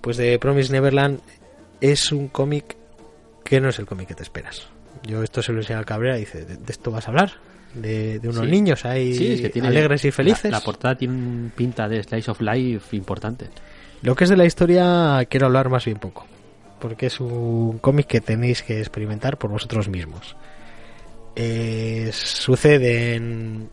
[0.00, 1.20] Pues de Promise Neverland
[1.80, 2.76] es un cómic
[3.44, 4.68] que no es el cómic que te esperas.
[5.06, 7.32] Yo esto se lo enseñé al Cabrera y dice, ¿de, de esto vas a hablar?
[7.74, 8.50] De, de unos Sí.
[8.50, 9.68] niños ahí Sí, es que tiene...
[9.68, 10.50] alegres y felices.
[10.52, 13.48] La, la portada tiene un pinta de Slice of Life importante.
[14.02, 16.26] Lo que es de la historia quiero hablar más bien poco,
[16.84, 20.36] porque es un cómic que tenéis que experimentar por vosotros mismos.
[21.34, 23.70] Eh, sucede en...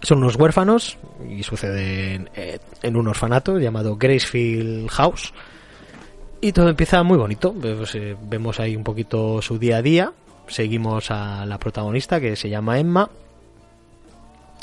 [0.00, 0.96] Son unos huérfanos
[1.28, 5.34] y sucede en, eh, en un orfanato llamado Gracefield House.
[6.40, 7.54] Y todo empieza muy bonito.
[7.62, 10.12] Eh, vemos ahí un poquito su día a día.
[10.48, 13.10] Seguimos a la protagonista que se llama Emma.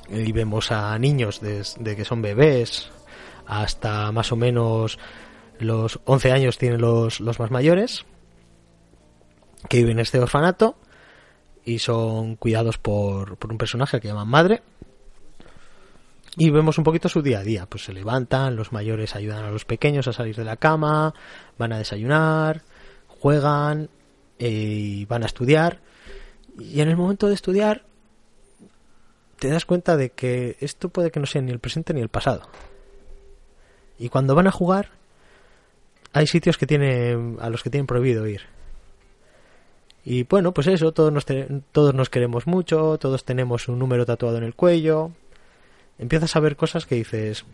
[0.10, 2.90] Y vemos a niños desde que son bebés
[3.46, 4.98] hasta más o menos
[5.60, 8.06] los 11 años tienen los, los más mayores
[9.70, 10.76] que viven en este orfanato
[11.66, 14.62] y son cuidados por, por un personaje que llaman madre.
[16.36, 17.68] Y vemos un poquito su día a día.
[17.68, 21.14] Pues se levantan los mayores ayudan a los pequeños a salir de la cama
[21.58, 22.64] van a desayunar
[23.24, 23.90] juegan
[24.38, 25.80] eh, y van a estudiar.
[26.60, 27.84] Y en el momento de estudiar
[29.40, 32.10] te das cuenta de que esto puede que no sea ni el presente ni el
[32.10, 32.42] pasado.
[33.98, 34.90] Y cuando van a jugar,
[36.14, 38.42] hay sitios que tienen, a los que tienen prohibido ir.
[40.06, 41.26] Y bueno, pues eso, todos nos,
[41.72, 45.12] todos nos queremos mucho, todos tenemos un número tatuado en el cuello.
[45.98, 47.46] Empiezas a ver cosas que dices,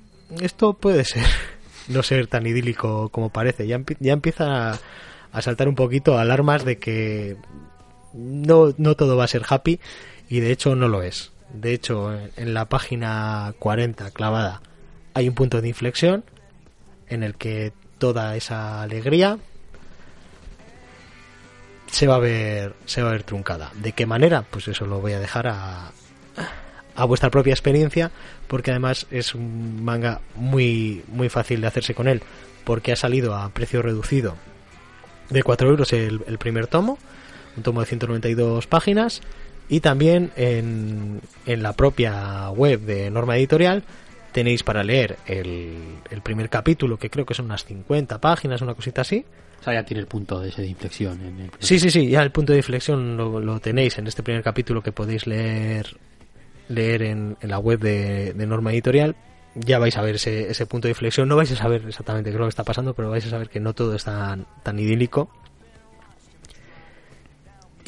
[0.41, 1.25] esto puede ser
[1.87, 3.67] no ser tan idílico como parece.
[3.67, 4.79] Ya, empie- ya empieza a,
[5.31, 7.37] a saltar un poquito alarmas de que
[8.13, 9.79] no, no todo va a ser happy
[10.27, 11.31] y de hecho no lo es.
[11.53, 14.61] De hecho, en- en la página 40 clavada
[15.13, 16.23] hay un punto de inflexión
[17.09, 19.37] en el que toda esa alegría
[21.91, 23.71] se va a ver se va a ver truncada.
[23.75, 24.43] ¿De qué manera?
[24.49, 25.91] Pues eso lo voy a dejar a
[26.95, 28.11] a vuestra propia experiencia
[28.47, 32.21] porque además es un manga muy muy fácil de hacerse con él
[32.65, 34.35] porque ha salido a precio reducido
[35.29, 36.97] de 4 euros el, el primer tomo
[37.55, 39.21] un tomo de 192 páginas
[39.69, 43.83] y también en, en la propia web de Norma Editorial
[44.31, 45.75] tenéis para leer el,
[46.09, 49.25] el primer capítulo que creo que son unas 50 páginas una cosita así
[49.59, 51.21] O sea, ya tiene el punto de ese de inflexión.
[51.21, 54.23] En el Sí, sí, sí, ya el punto de inflexión lo, lo tenéis en este
[54.23, 55.97] primer capítulo que podéis leer
[56.69, 59.15] leer en, en la web de, de Norma Editorial.
[59.55, 61.27] Ya vais a ver ese, ese punto de inflexión.
[61.27, 63.49] No vais a saber exactamente qué es lo que está pasando, pero vais a saber
[63.49, 65.29] que no todo es tan, tan idílico.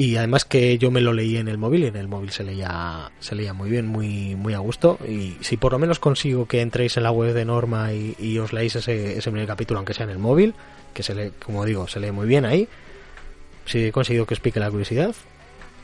[0.01, 2.43] Y además que yo me lo leí en el móvil y en el móvil se
[2.43, 4.97] leía, se leía muy bien, muy, muy a gusto.
[5.07, 8.51] Y si por lo menos consigo que entréis en la web de Norma y, os
[8.51, 10.55] leáis ese, ese primer capítulo, aunque sea en el móvil,
[10.95, 12.67] que se lee, como digo, se lee muy bien ahí.
[13.65, 15.13] Si he conseguido que os pique la curiosidad,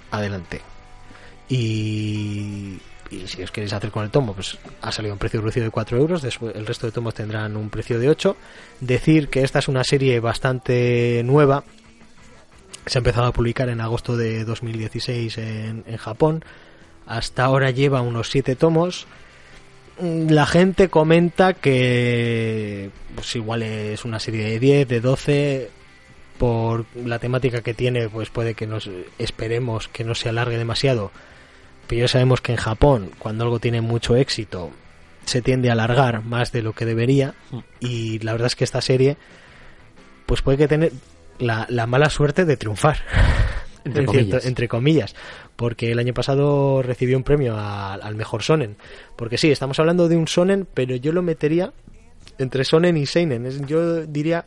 [0.10, 0.62] adelante.
[1.48, 2.80] Y,
[3.28, 5.96] si os queréis hacer con el tomo, pues ha salido un precio reducido de 4
[5.96, 6.24] euros.
[6.24, 8.36] Después, el resto de tomos tendrán un precio de 8.
[8.80, 11.64] Decir que esta es una serie bastante nueva.
[12.88, 16.44] Se ha empezado a publicar en agosto de 2016 en, en Japón.
[17.06, 19.08] Hasta ahora lleva unos 7 tomos.
[20.00, 25.70] Mm, La gente comenta que pues igual es una serie de 10, de 12
[26.38, 31.12] por la temática que tiene, pues puede que nos esperemos que no se alargue demasiado.
[31.88, 34.72] Pero ya sabemos que en Japón, cuando algo tiene mucho éxito,
[35.26, 37.34] se tiende a alargar más de lo que debería.
[37.80, 39.18] Y la verdad es que esta serie,
[40.26, 40.92] pues puede que tener
[41.40, 42.98] la, la mala suerte de triunfar.
[43.86, 44.46] Entre cierto- comillas.
[44.46, 45.16] entre comillas.
[45.56, 48.76] Porque el año pasado recibió un premio a- al mejor Sonen.
[49.16, 51.72] Porque sí, estamos hablando de un Sonen, pero yo lo metería
[52.38, 53.66] entre Sonen y Seinen.
[53.66, 54.46] Yo diría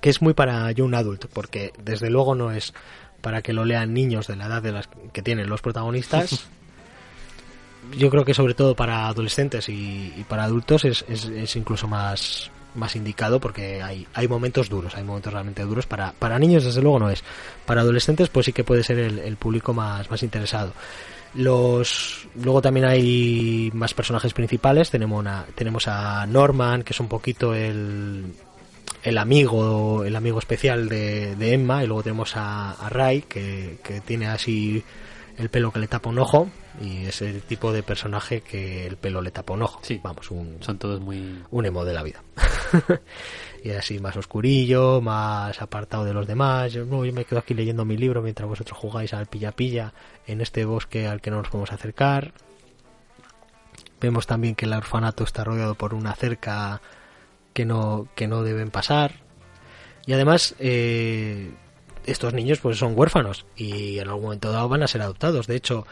[0.00, 2.72] que es muy para Young Adult, porque desde luego no es
[3.20, 6.48] para que lo lean niños de la edad de las que tienen los protagonistas.
[7.96, 11.86] Yo creo que sobre todo para adolescentes y, y para adultos es, es- es incluso
[11.86, 15.86] más, más indicado porque hay, hay momentos duros, hay momentos realmente duros.
[15.86, 17.22] Para, para niños desde luego no es.
[17.64, 20.72] Para adolescentes pues sí que puede ser el, público más, más interesado.
[21.34, 24.90] Los, luego también hay más personajes principales.
[24.90, 28.32] Tenemos, una, tenemos a Norman, que es un poquito el,
[29.02, 31.84] el amigo el amigo especial de, de Emma.
[31.84, 34.82] Y luego tenemos a, a Ray, que, que tiene así
[35.38, 36.48] el pelo que le tapa un ojo.
[36.80, 39.80] Y es el tipo de personaje que el pelo le tapa un ojo.
[39.82, 40.00] Sí.
[40.02, 41.42] Vamos, un, Son todos muy...
[41.50, 42.22] un emo de la vida.
[43.64, 46.72] y así más oscurillo, más apartado de los demás.
[46.72, 49.94] Yo, no, yo me quedo aquí leyendo mi libro mientras vosotros jugáis al pilla pilla
[50.26, 52.32] en este bosque al que no nos podemos acercar.
[54.00, 56.82] Vemos también que el orfanato está rodeado por una cerca
[57.54, 59.12] que no, que no deben pasar.
[60.04, 61.52] Y además, eh,
[62.04, 65.46] estos niños pues son huérfanos y en algún momento dado van a ser adoptados.
[65.46, 65.86] De hecho,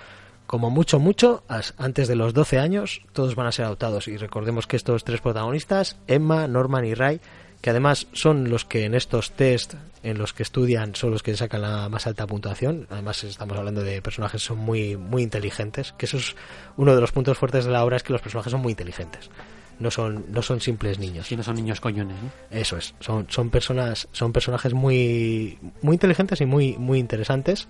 [0.47, 1.43] como mucho, mucho,
[1.79, 4.09] antes de los 12 años, todos van a ser adoptados.
[4.09, 7.21] Y recordemos que estos tres protagonistas, Emma, Norman y Ray,
[7.65, 9.73] que además son los que en estos test
[10.03, 12.87] en los que estudian son los que sacan la más alta puntuación.
[12.91, 16.37] Además estamos hablando de personajes que son muy muy inteligentes, que eso es
[16.77, 19.31] uno de los puntos fuertes de la obra es que los personajes son muy inteligentes.
[19.79, 21.27] No son no son simples niños.
[21.27, 22.19] Si no son niños coñones.
[22.51, 27.67] Eso es, son, son personas, son personajes muy, muy inteligentes y muy, muy interesantes.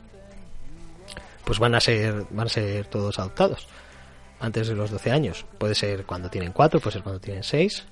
[1.45, 3.67] Pues van a ser, van a ser todos adoptados
[4.41, 5.45] antes de los 12 años.
[5.59, 7.85] Puede ser cuando tienen 4, puede ser cuando tienen 6,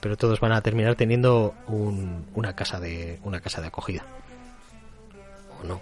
[0.00, 4.04] pero todos van a terminar teniendo un- una casa de, una casa de acogida.
[5.62, 5.80] O no.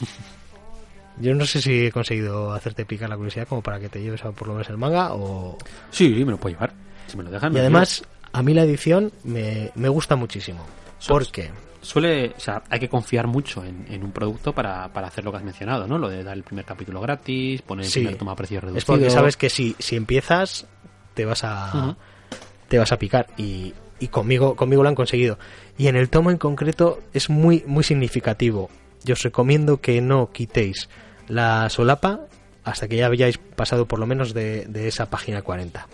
[1.18, 4.24] Yo no sé si he conseguido hacerte picar la curiosidad como para que te lleves
[4.24, 5.56] a por lo menos el manga o,
[5.92, 6.72] Sí, me lo puedo llevar.
[7.06, 7.52] Si me lo dejan.
[7.52, 8.02] y me además,
[8.34, 10.66] a mí la edición me, me gusta muchísimo.
[11.08, 11.54] Porque llevo.
[11.80, 15.30] Suele, o sea, hay que confiar mucho en, en un producto para, para hacer lo
[15.30, 15.98] que has mencionado, ¿no?
[15.98, 18.00] Lo de dar el primer capítulo gratis, poner el Sí.
[18.00, 18.78] primer toma a precio reducido.
[18.78, 20.66] es porque sabes que si, si empiezas,
[21.12, 21.96] te vas a
[22.68, 23.26] te vas a picar.
[23.36, 25.38] Y, y conmigo, conmigo lo han conseguido.
[25.76, 28.70] Y en el tomo en concreto es muy, muy significativo.
[29.04, 30.88] Yo os recomiendo que no quitéis
[31.28, 32.20] la solapa
[32.64, 35.86] hasta que ya hayáis pasado por lo menos de, de esa página 40.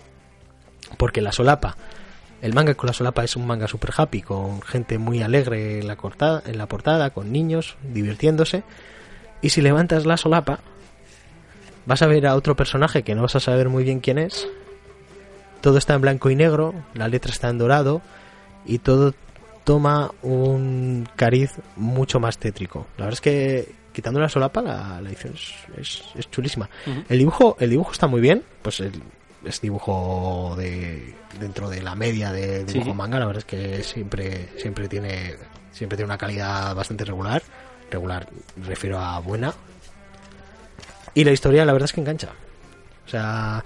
[0.96, 1.76] Porque la solapa,
[2.42, 5.86] el manga con la solapa es un manga super happy, con gente muy alegre en
[5.86, 8.62] la, cortada, en la portada, con niños divirtiéndose.
[9.42, 10.60] Y si levantas la solapa,
[11.86, 14.48] vas a ver a otro personaje que no vas a saber muy bien quién es.
[15.60, 18.00] Todo está en blanco y negro, la letra está en dorado
[18.64, 19.14] y todo
[19.64, 22.86] toma un cariz mucho más tétrico.
[22.96, 26.70] La verdad es que quitando la solapa la, la edición es, es- es chulísima.
[27.08, 29.02] El dibujo, el dibujo está muy bien, pues el-
[29.44, 32.96] es dibujo de dentro de la media de dibujo Sí.
[32.96, 35.34] manga, la verdad es que siempre siempre tiene
[35.72, 37.42] siempre tiene una calidad bastante regular,
[37.90, 38.26] regular
[38.56, 39.54] me refiero a buena.
[41.14, 42.28] Y la historia la verdad es que engancha.
[43.06, 43.64] O sea,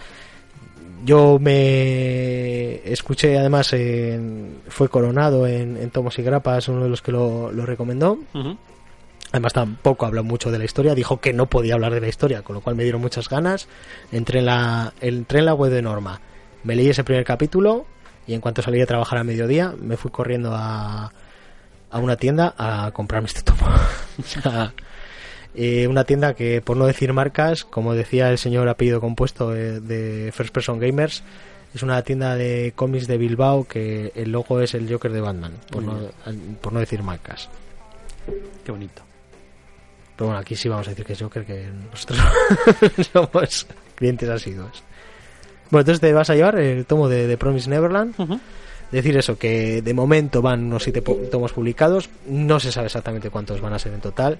[1.04, 7.02] yo me escuché además en- fue coronado en, en Tomos y Grapas, uno de los
[7.02, 8.18] que lo, lo recomendó.
[8.32, 8.56] Ujú.
[9.34, 12.42] Además tampoco habló mucho de la historia, dijo que no podía hablar de la historia,
[12.42, 13.66] con lo cual me dieron muchas ganas.
[14.12, 16.20] Entré en la, entré en la web de Norma,
[16.62, 17.84] me leí ese primer capítulo
[18.28, 21.12] y en cuanto salí a trabajar a mediodía me fui corriendo a,
[21.90, 23.66] a una tienda a comprarme este tomo.
[25.56, 29.78] Eh, una tienda que, por no decir marcas, como decía el señor apellido compuesto eh,
[29.78, 31.22] de First Person Gamers,
[31.72, 35.52] es una tienda de cómics de Bilbao que el logo es el Joker de Batman,
[35.70, 35.96] por, no,
[36.60, 37.48] por no decir marcas.
[38.64, 39.04] Qué bonito.
[40.16, 42.18] Pero bueno, aquí sí vamos a decir que es Joker, que nosotros
[43.12, 44.82] somos clientes asiduos.
[45.70, 48.14] Bueno, entonces te vas a llevar el tomo de, de Promise Neverland.
[48.92, 52.08] Decir eso, que de momento van unos siete po- tomos publicados.
[52.28, 54.38] No se sabe exactamente cuántos van a ser en total.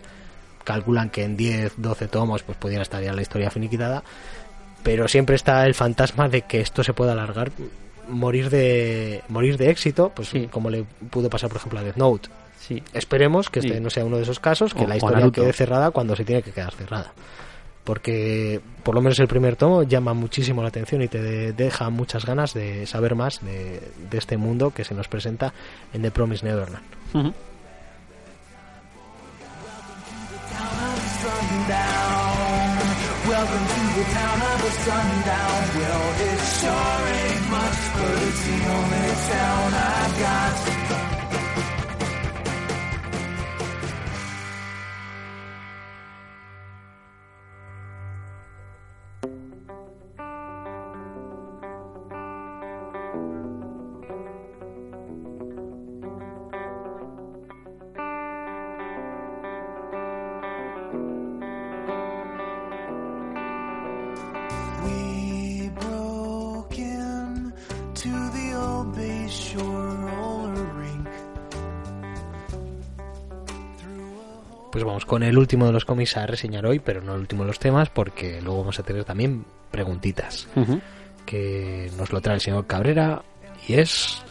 [0.63, 4.05] Calculan que en 10, 12 tomos pues pudiera estar ya la historia finiquitada.
[4.85, 7.51] Pero siempre está el fantasma de que esto se pueda alargar,
[8.09, 10.47] morir de morir de éxito, pues Sí.
[10.53, 12.29] como le pudo pasar por ejemplo a Death Note.
[12.67, 12.83] Sí.
[12.95, 13.81] Esperemos que este Sí.
[13.81, 16.43] no sea uno de esos casos, que O- la historia quede cerrada cuando se tiene
[16.43, 17.13] que quedar cerrada.
[17.85, 21.91] Porque por lo menos el primer tomo llama muchísimo la atención y te de- deja
[21.91, 25.53] muchas ganas de saber más de, de este mundo que se nos presenta
[25.93, 26.85] en The Promised Neverland.
[27.13, 27.35] Ujú.
[33.27, 33.65] Welcome
[74.87, 77.49] vamos con el último de los cómics a reseñar hoy, pero no el último de
[77.49, 80.47] los temas, porque luego vamos a tener también preguntitas
[81.27, 83.23] que nos lo trae el señor Cabrera
[83.67, 84.23] y es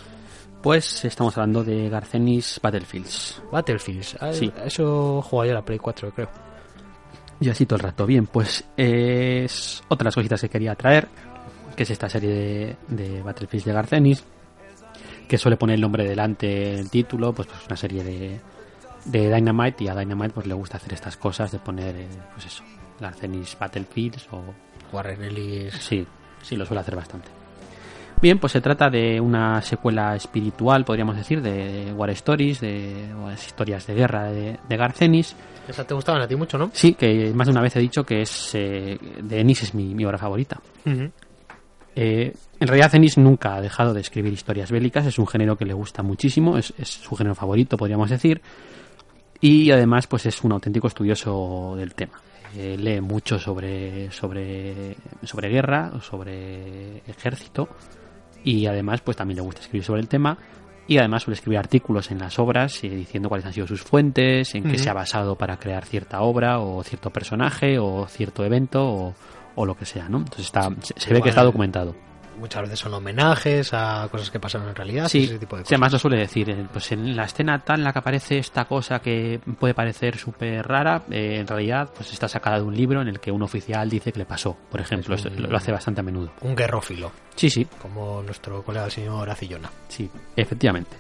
[0.62, 3.42] Pues estamos hablando de Garcenis Battlefields.
[3.52, 4.16] Battlefields.
[4.22, 4.52] Ah, Sí.
[4.66, 6.30] Eso jugaba yo a la Play 4, creo.
[7.42, 8.06] Y así todo el rato.
[8.06, 11.10] Bien, pues es otra de las cositas que quería traer,
[11.76, 14.24] que es esta serie de, de Battlefields de Garcenis,
[15.28, 18.40] que suele poner el nombre delante el título, pues, pues una serie de,
[19.06, 22.46] de Dynamite, y a Dynamite pues le gusta hacer estas cosas de poner, eh, pues
[22.46, 22.64] eso,
[23.00, 24.44] Garcenis Battlefields o
[24.92, 25.74] Warren Ellis.
[25.74, 26.06] Sí,
[26.42, 27.30] sí, lo suele hacer bastante.
[28.22, 33.46] Bien, pues se trata de una secuela espiritual, podríamos decir, de War Stories, de las
[33.46, 35.36] historias de guerra de, de Garcenis.
[35.68, 36.70] Esa te gustaban a ti mucho, ¿no?
[36.72, 39.94] Sí, que más de una vez he dicho que es eh, de Ennis es mi,
[39.94, 40.62] mi obra favorita.
[41.96, 45.66] Eh, en realidad Ennis nunca ha dejado de escribir historias bélicas, es un género que
[45.66, 48.42] le gusta muchísimo, es, es su género favorito, podríamos decir,
[49.44, 52.14] y además pues es un auténtico estudioso del tema.
[52.56, 57.68] Eh, lee mucho sobre, sobre, sobre guerra, sobre ejército,
[58.46, 60.38] y además pues también le gusta escribir sobre el tema,
[60.88, 64.56] y además suele escribir artículos en las obras eh, diciendo cuáles han sido sus fuentes,
[64.56, 68.82] en qué se ha basado para crear cierta obra, o cierto personaje, o cierto evento,
[68.82, 69.14] o,
[69.56, 70.20] o lo que sea, ¿no?
[70.20, 71.94] Entonces está, se, se ve que está documentado.
[72.38, 75.08] Muchas veces son homenajes a cosas que pasaron en realidad.
[75.08, 75.72] Sí, ese tipo de cosas.
[75.74, 76.50] además lo suele decir.
[76.50, 80.18] eh, Pues en la escena tal en la que aparece esta cosa que puede parecer
[80.18, 83.42] súper rara, eh, en realidad pues está sacada de un libro en el que un
[83.44, 84.58] oficial dice que le pasó.
[84.72, 86.32] Por ejemplo, Es Esto un- lo, lo hace bastante a menudo.
[86.42, 89.70] Un guerrófilo, Sí, sí, como nuestro colega el señor Acillona.
[89.88, 90.98] sí, efectivamente.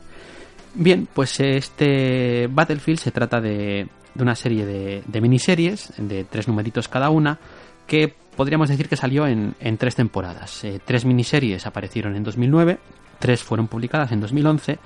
[0.75, 6.47] Bien, pues este Battlefield se trata de, de una serie de, de miniseries, de tres
[6.47, 7.37] numeritos cada una,
[7.85, 10.63] que podríamos decir que salió en, en tres temporadas.
[10.63, 12.79] Eh, tres miniseries aparecieron en 2009,
[13.19, 14.79] tres fueron publicadas en 2011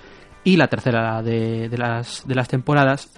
[0.44, 3.10] y la tercera de, de las, de las temporadas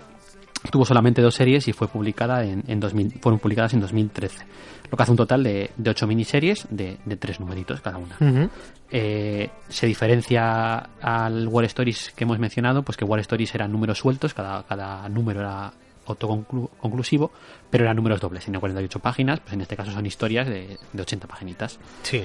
[0.72, 4.46] tuvo solamente dos series y fue publicada en, en 2000, fueron publicadas en 2013.
[4.92, 8.50] Lo que hace un total de, de ocho miniseries de, de tres numeritos cada una.
[8.92, 14.00] Eh, se diferencia al War Stories que hemos mencionado, pues que War Stories eran números
[14.00, 15.72] sueltos, cada, cada número era
[16.12, 17.32] autoconclusivo,
[17.70, 21.02] pero eran números dobles, tenía 48 páginas, pues en este caso son historias de, de
[21.02, 21.80] 80 paginitas.
[22.04, 22.24] Sí,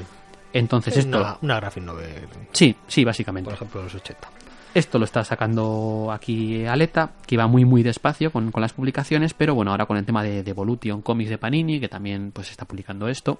[0.53, 1.19] Entonces es esto...
[1.19, 2.09] una, una graphic novel,
[2.53, 3.47] Sí, sí, básicamente.
[3.47, 4.29] por ejemplo, los 80.
[4.75, 9.33] Esto lo está sacando aquí Aleta, que iba muy muy despacio con, con las publicaciones,
[9.33, 12.51] pero bueno, ahora con el tema de, de Evolution Comics de Panini, que también pues
[12.51, 13.39] está publicando esto,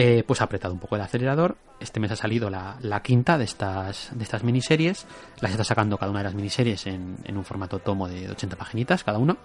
[0.00, 1.56] eh, pues ha apretado un poco el acelerador.
[1.80, 5.08] Este mes ha salido la, la quinta de estas, de estas miniseries.
[5.40, 8.54] Las está sacando cada una de las miniseries en, en un formato tomo de 80
[8.54, 9.36] paginitas cada uno.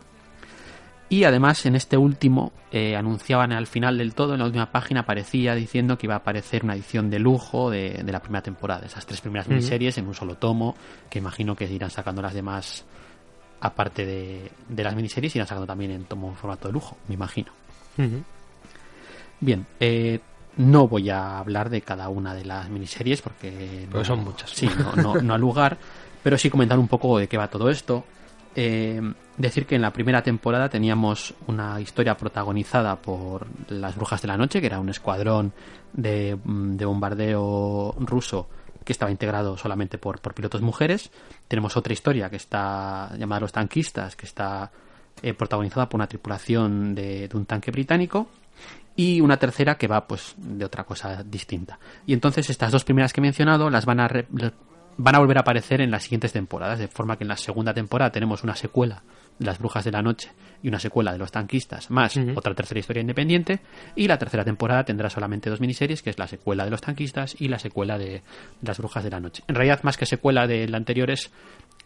[1.10, 5.00] Y además en este último eh, anunciaban al final del todo, en la última página
[5.00, 8.86] aparecía diciendo que iba a aparecer una edición de lujo de, de la primera temporada,
[8.86, 9.56] esas tres primeras Ujú.
[9.56, 10.76] miniseries en un solo tomo,
[11.10, 12.86] que imagino que irán sacando las demás
[13.60, 17.52] aparte de, de las miniseries, irán sacando también en tomo formato de lujo, me imagino.
[19.40, 20.20] Bien, eh,
[20.58, 24.50] no voy a hablar de cada una de las miniseries porque no- son muchas.
[24.52, 25.78] Sí, no, no, no al lugar,
[26.22, 28.04] pero sí comentar un poco de qué va todo esto.
[28.56, 29.02] Eh,
[29.38, 34.38] decir que en la primera temporada teníamos una historia protagonizada por las Brujas de la
[34.38, 35.54] Noche, que era un escuadrón
[35.92, 38.48] de, mm, de bombardeo ruso
[38.86, 41.10] que estaba integrado solamente por, por pilotos mujeres.
[41.48, 44.70] Tenemos otra historia que está llamada Los Tanquistas, que está
[45.24, 48.28] eh, protagonizada por una tripulación de, de un tanque británico
[48.96, 51.80] y una tercera que va pues de otra cosa distinta.
[52.06, 54.28] Y entonces estas dos primeras que he mencionado las van a re-
[54.96, 57.74] van a volver a aparecer en las siguientes temporadas, de forma que en la segunda
[57.74, 59.02] temporada tenemos una secuela
[59.40, 62.80] de las Brujas de la Noche y una secuela de los tanquistas, más otra tercera
[62.80, 63.60] historia independiente,
[63.96, 67.36] y la tercera temporada tendrá solamente dos miniseries, que es la secuela de los tanquistas
[67.42, 68.22] y la secuela de
[68.62, 69.44] las Brujas de la Noche.
[69.48, 71.32] En realidad, más que secuela de la anterior es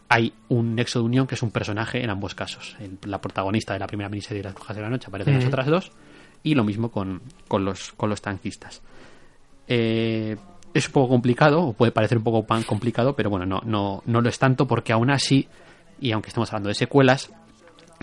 [0.10, 2.76] hay un nexo de unión que es un personaje en ambos casos.
[2.82, 5.38] El- la protagonista de la primera miniserie de las Brujas de la Noche aparece en
[5.38, 5.92] las otras dos
[6.44, 8.82] y lo mismo con, con los, con los tanquistas.
[9.68, 10.36] Eh,
[10.74, 14.04] es un poco complicado, o puede parecer un poco pan complicado, pero bueno, no, no,
[14.06, 15.48] no lo es tanto porque aún así,
[16.00, 17.32] y aunque estemos hablando de secuelas,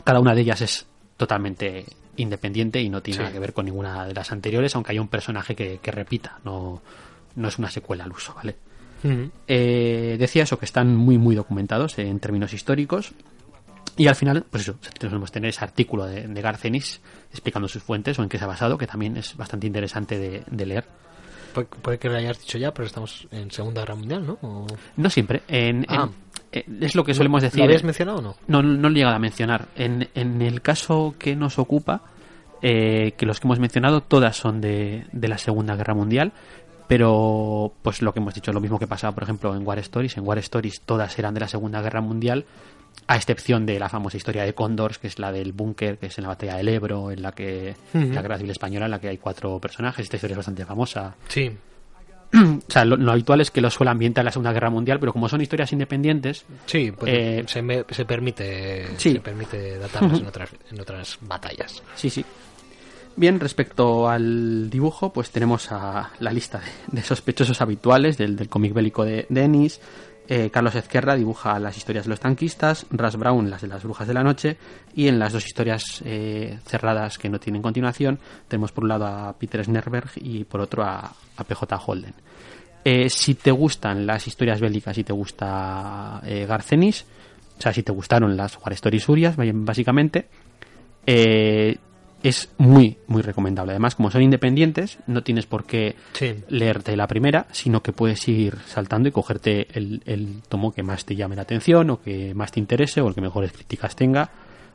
[0.03, 0.87] cada una de ellas es
[1.17, 1.85] totalmente
[2.17, 3.23] independiente y no tiene Sí.
[3.23, 6.39] nada que ver con ninguna de las anteriores, aunque haya un personaje que, que repita,
[6.45, 6.83] no,
[7.37, 8.57] no es una secuela al uso, ¿vale?
[9.47, 13.13] Eh, decía eso, que están muy, muy documentados en términos históricos.
[13.97, 17.01] Y al final, pues eso, tenemos tener ese artículo de, de Garcenis
[17.31, 20.43] explicando sus fuentes o en qué se ha basado, que también es bastante interesante de,
[20.51, 20.85] de leer.
[21.53, 24.39] Puede, puede que lo hayas dicho ya, pero estamos en Segunda Guerra Mundial, ¿no?
[24.43, 24.67] ¿O-
[24.97, 25.43] No siempre.
[25.47, 26.09] En, Ah.
[26.51, 27.61] eh, es lo que solemos decir.
[27.61, 28.37] ¿Lo habías mencionado o no?
[28.49, 29.69] No, no, no he llegado a mencionar.
[29.77, 32.03] En, en el caso que nos ocupa,
[32.63, 36.33] eh, que los que hemos mencionado, todas son de, de la Segunda Guerra Mundial.
[36.89, 40.17] pero pues lo que hemos dicho, lo mismo que pasaba, por ejemplo, en War Stories.
[40.17, 42.45] En War Stories todas eran de la Segunda Guerra Mundial,
[43.07, 46.19] a excepción de la famosa historia de Condors, que es la del búnker, que es
[46.19, 49.09] en la batalla del Ebro, en la que la Guerra Civil Española, en la que
[49.09, 50.05] hay cuatro personajes.
[50.05, 51.15] Esta historia es bastante famosa.
[51.29, 51.51] Sí.
[52.37, 54.99] o sea, lo, lo habitual es que lo suele ambientar en la Segunda Guerra Mundial,
[54.99, 59.13] pero como son historias independientes, Sí, pues, Eh, se, me- se permite sí.
[59.13, 61.81] se permite datarlas en otras, en otras batallas.
[61.95, 62.25] Sí, sí.
[63.17, 68.49] Bien, respecto al dibujo, pues tenemos a la lista de, de sospechosos habituales del, del
[68.49, 69.81] cómic bélico de, de Ennis.
[70.27, 74.09] Eh, Carlos Ezquerra dibuja las historias de los tanquistas, Ras Brown las de las brujas
[74.09, 74.57] de la noche
[74.95, 78.19] y en las dos historias eh, cerradas que no tienen continuación
[78.49, 81.15] tenemos por un lado a Peter Snerberg y por otro a,
[81.47, 82.15] PJ Holden.
[82.85, 87.05] Eh, si te gustan las historias bélicas y te gusta Garcenis,
[87.59, 90.29] o sea, si te gustaron las War Stories Surias, básicamente,
[92.25, 93.73] es muy, muy recomendable.
[93.73, 96.35] Además, como son independientes, no tienes por qué Sí.
[96.49, 101.05] leerte la primera, sino que puedes ir saltando y cogerte el, el tomo que más
[101.05, 104.31] te llame la atención o que más te interese o el que mejores críticas tenga,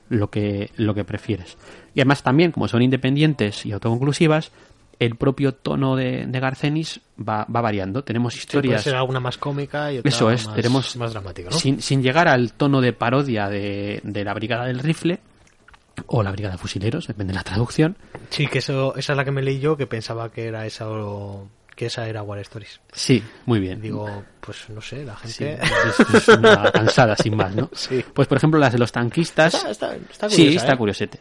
[0.09, 1.57] lo que, lo que prefieres.
[1.95, 4.51] Y además también, como son independientes y autoconclusivas,
[4.99, 8.03] el propio tono de, de Garcenis va, va variando.
[8.03, 8.83] Tenemos Sí, puede historias...
[8.83, 11.57] ser alguna más cómica y otra Eso es, más, tenemos más dramática, ¿no?
[11.57, 15.19] sin, sin llegar al tono de parodia de, de la Brigada del Rifle
[16.07, 17.97] o la Brigada de Fusileros, depende de la traducción.
[18.29, 20.89] Sí, que eso, esa es la que me leí yo, que pensaba que era esa
[20.89, 22.81] o que esa era War Stories.
[22.91, 23.81] Sí, muy bien.
[23.81, 25.59] Digo, pues no sé, la Sí, gente...
[25.63, 27.69] es, es una cansada sin más, ¿no?
[27.73, 28.03] Sí.
[28.13, 29.53] Pues por ejemplo las de los tanquistas.
[29.53, 30.77] Está, está, está sí, curiosa, está ¿eh?
[30.77, 31.19] curiosete.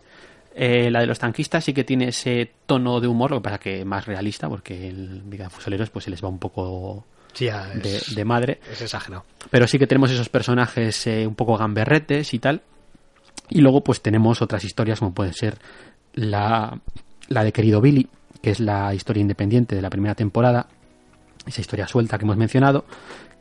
[0.60, 3.58] Eh, la de los tanquistas sí que tiene ese tono de humor, lo que pasa
[3.58, 7.44] que más realista, porque el Brigada de Fusileros pues se les va un poco Sí,
[7.44, 8.60] ya, de, es, de madre.
[8.72, 9.24] es exagerado.
[9.50, 12.62] pero sí que tenemos esos personajes eh, un poco gamberretes y tal.
[13.50, 15.58] Y luego pues tenemos otras historias como puede ser
[16.14, 16.78] la,
[17.28, 18.08] la de Querido Billy,
[18.42, 20.66] que es la historia independiente de la primera temporada,
[21.46, 22.84] esa historia suelta que hemos mencionado,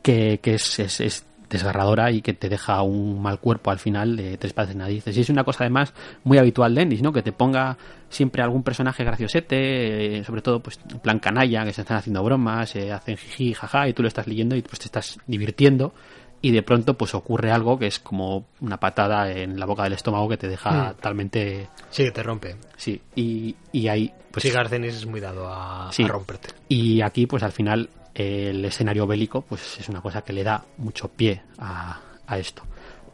[0.01, 4.15] que, que es, es, es desgarradora y que te deja un mal cuerpo al final
[4.15, 5.15] de tres patas de narices.
[5.17, 5.93] Y es una cosa además
[6.23, 7.11] muy habitual de Ennis, ¿no?
[7.13, 7.77] Que te ponga
[8.09, 12.23] siempre algún personaje graciosete, eh, sobre todo pues en plan canalla, que se están haciendo
[12.23, 15.93] bromas, se hacen jiji, jaja, y tú lo estás leyendo y pues te estás divirtiendo
[16.41, 19.93] y de pronto pues ocurre algo que es como una patada en la boca del
[19.93, 20.95] estómago que te deja Mm.
[20.95, 22.55] totalmente Sí, que te rompe.
[22.77, 26.03] sí y, y ahí pues sí, Garcenis es muy dado a, Sí.
[26.03, 26.49] a romperte.
[26.69, 30.63] y aquí pues al final el escenario bélico pues es una cosa que le da
[30.77, 32.63] mucho pie a, a esto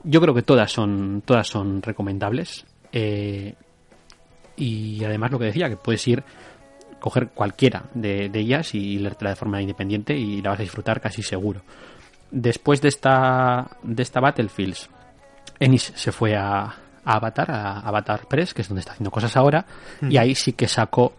[0.03, 3.53] yo creo que todas son todas son recomendables eh,
[4.55, 6.23] y además lo que decía que puedes ir
[6.99, 11.01] coger cualquiera de, de ellas y leértela de forma independiente y la vas a disfrutar
[11.01, 11.61] casi seguro
[12.33, 14.89] después de esta de esta Battlefields
[15.59, 16.73] Ennis se fue a, a
[17.05, 19.65] Avatar a Avatar Press que es donde está haciendo cosas ahora
[20.09, 21.13] y ahí sí que sacó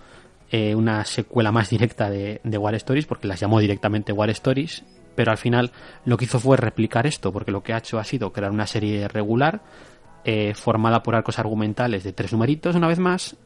[0.51, 4.83] eh, una secuela más directa de, de War Stories porque las llamó directamente War Stories
[5.15, 5.71] pero al final
[6.05, 8.67] lo que hizo fue replicar esto porque lo que ha hecho ha sido crear una
[8.67, 9.63] serie regular
[10.25, 13.37] eh, formada por arcos argumentales de tres numeritos una vez más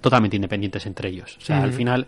[0.00, 1.78] totalmente independientes entre ellos o sea al Ujú.
[1.78, 2.06] final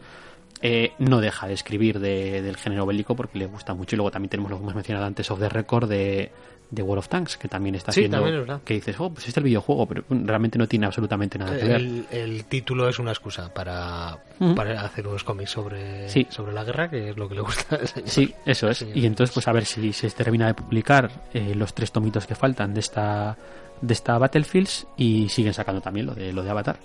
[0.62, 4.10] eh, no deja de escribir de- del género bélico porque le gusta mucho y luego
[4.10, 6.30] también tenemos lo que hemos mencionado antes of the record de,
[6.70, 9.20] de World of Tanks que también está Sí, haciendo también es que dices oh pues
[9.26, 12.88] este es el videojuego pero realmente no tiene absolutamente nada que ver El, el título
[12.88, 14.18] es una excusa para,
[14.56, 16.26] para hacer unos cómics sobre, Sí.
[16.30, 18.08] sobre la guerra, que es lo que le gusta al señor.
[18.08, 18.86] Sí, eso es.
[18.94, 22.34] Y entonces, pues a ver si se termina de publicar eh, los tres tomitos que
[22.34, 23.36] faltan de esta
[23.80, 26.78] de esta Battlefields y siguen sacando también lo de lo de Avatar.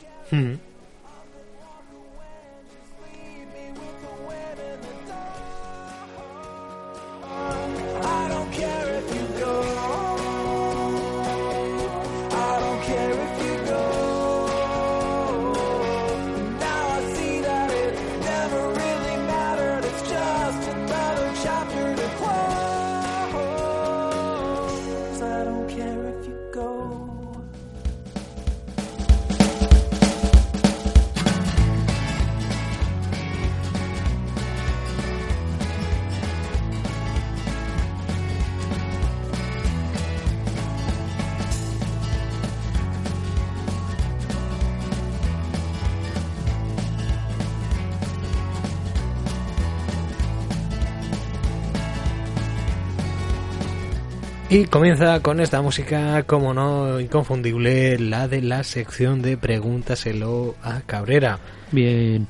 [54.51, 60.81] Y comienza con esta música, como no, inconfundible, la de la sección de Pregúntaselo a
[60.81, 61.38] Cabrera.
[61.71, 62.26] Bien.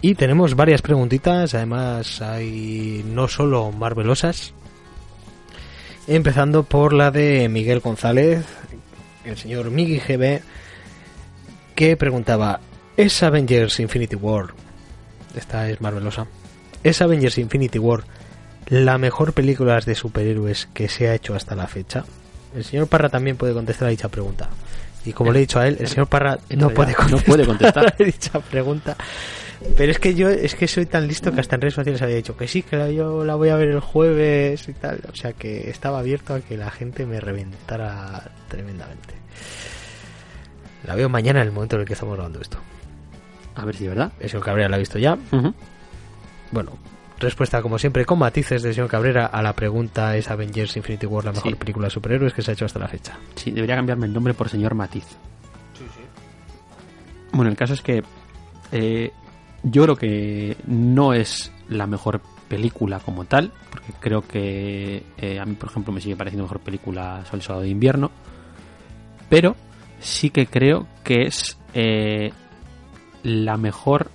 [0.00, 4.54] Y tenemos varias preguntitas, además hay no solo marvelosas,
[6.06, 8.44] empezando por la de Miguel González,
[9.24, 10.42] el señor Migi GB,
[11.74, 12.60] que preguntaba,
[12.96, 14.54] ¿es Avengers Infinity War?
[15.34, 16.28] Esta es marvelosa.
[16.84, 18.04] ¿Es Avengers Infinity War
[18.68, 22.04] la mejor película de superhéroes que se ha hecho hasta la fecha?
[22.54, 24.48] El señor Parra también puede contestar a dicha pregunta.
[25.04, 27.24] Y como le he dicho a él, el señor Parra en no puede no contestar,
[27.26, 27.94] puede contestar.
[28.00, 28.96] a dicha pregunta.
[29.76, 32.16] Pero es que yo es que soy tan listo que hasta en redes sociales había
[32.16, 35.00] dicho que sí, que la- yo la voy a ver el jueves y tal.
[35.10, 39.14] O sea que estaba abierto a que la gente me reventara tremendamente.
[40.86, 42.58] La veo mañana en el momento en el que estamos grabando esto.
[43.54, 44.12] A ver si es verdad.
[44.20, 45.16] El señor Cabrera la ha visto ya.
[46.50, 46.72] Bueno,
[47.18, 51.24] respuesta como siempre con matices del señor Cabrera a la pregunta ¿es Avengers Infinity War
[51.24, 51.58] la mejor Sí.
[51.58, 53.18] película de superhéroes que se ha hecho hasta la fecha?
[53.36, 55.04] Sí, debería cambiarme el nombre por señor Matiz.
[57.32, 58.02] Bueno, el caso es que
[58.72, 59.12] eh,
[59.62, 65.44] yo creo que no es la mejor película como tal, porque creo que eh, a
[65.44, 68.10] mí, por ejemplo, me sigue pareciendo mejor película Sol y Soldado de Invierno,
[69.28, 69.56] pero
[70.00, 72.32] sí que creo que es eh,
[73.22, 74.10] la mejor,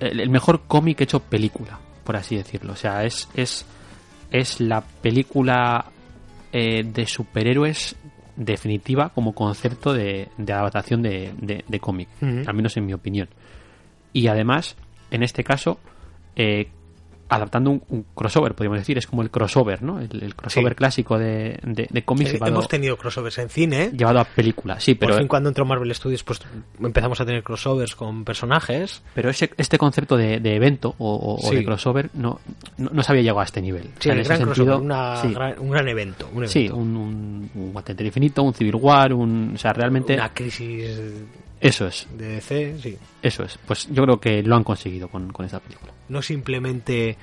[0.00, 2.72] el mejor cómic hecho película, por así decirlo.
[2.72, 3.66] O sea, es, es,
[4.30, 5.86] es la película
[6.52, 7.96] eh, de superhéroes
[8.36, 12.08] definitiva como concepto de, de adaptación de, de- de cómic,
[12.46, 13.28] al menos en mi opinión.
[14.12, 14.76] Y además,
[15.10, 15.78] en este caso,
[16.36, 16.68] eh,
[17.28, 19.98] adaptando un, un crossover, podríamos decir, es como el crossover, ¿no?
[20.00, 20.76] El, el crossover Sí.
[20.76, 25.08] clásico de, de, de cómics hemos tenido crossovers en cine, llevado a película, sí, Por
[25.08, 26.40] pero, fin cuando entró Marvel Studios pues
[26.80, 29.02] empezamos a tener crossovers con personajes.
[29.14, 31.56] pero ese, este concepto de, de evento o, o- o Sí.
[31.56, 32.40] de crossover no,
[32.78, 33.82] no, no se había llegado a este nivel.
[33.84, 36.26] O Sí, sea, en el ese gran sentido, una gran- un gran evento.
[36.28, 36.52] Un evento.
[36.52, 40.88] Sí, un, un, un Infinito, un Civil War, un, o sea, realmente Una crisis
[41.60, 42.98] eso es, de DC, sí.
[43.22, 43.58] eso es.
[43.66, 45.92] Pues yo creo que lo han conseguido con, con esta película.
[46.08, 47.16] No simplemente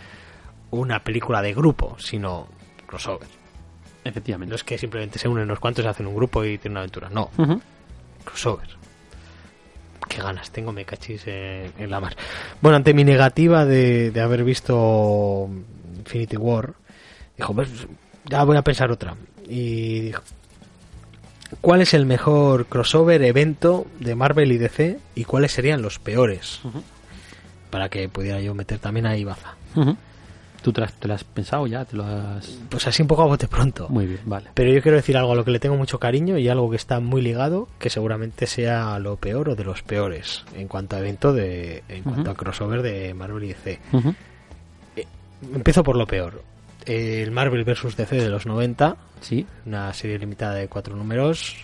[0.71, 2.47] una película de grupo, sino
[2.87, 3.27] crossover.
[3.27, 4.55] No Efectivamente.
[4.55, 7.09] es que simplemente se unen unos cuantos y hacen un grupo y tienen una aventura.
[7.09, 7.29] No,
[8.23, 8.67] crossover.
[10.09, 12.15] Qué ganas tengo, me cachis en, en la mar.
[12.61, 15.49] Bueno, ante mi negativa de, de haber visto
[15.97, 16.73] Infinity War,
[17.37, 17.69] dijo, pues
[18.25, 19.15] ya voy a pensar otra.
[19.47, 20.21] Y dijo,
[21.61, 24.99] ¿cuál es el mejor crossover evento de Marvel y DC?
[25.15, 26.61] ¿Y cuáles serían los peores?
[27.69, 29.55] Para que pudiera yo meter también ahí baza.
[30.61, 31.83] ¿Tú te, las- te lo has pensado ya?
[31.83, 32.57] ¿Te lo has...?
[32.69, 33.89] Pues así un poco a bote pronto.
[33.89, 34.49] Muy bien, vale.
[34.53, 36.77] Pero yo quiero decir algo a lo que le tengo mucho cariño y algo que
[36.77, 40.99] está muy ligado, que seguramente sea lo peor o de los peores en cuanto a
[40.99, 43.79] evento de, en cuanto a crossover de Marvel y DC.
[43.91, 44.15] Ujú.
[45.53, 46.41] Empiezo por lo peor.
[46.85, 51.55] El Marvel vs DC de los 90, Sí, una serie limitada de cuatro números.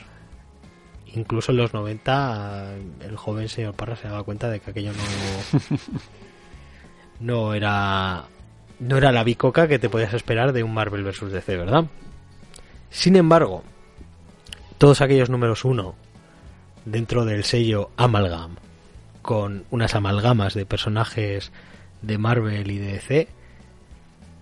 [1.13, 5.59] Incluso en los 90 el joven señor Parra se daba cuenta de que aquello no
[7.19, 8.25] no era
[8.79, 11.85] no era la bicoca que te podías esperar de un Marvel vs DC, ¿verdad?
[12.89, 13.63] Sin embargo,
[14.77, 15.95] todos aquellos números 1
[16.85, 18.55] dentro del sello Amalgam
[19.21, 21.51] con unas amalgamas de personajes
[22.01, 23.27] de Marvel y de DC,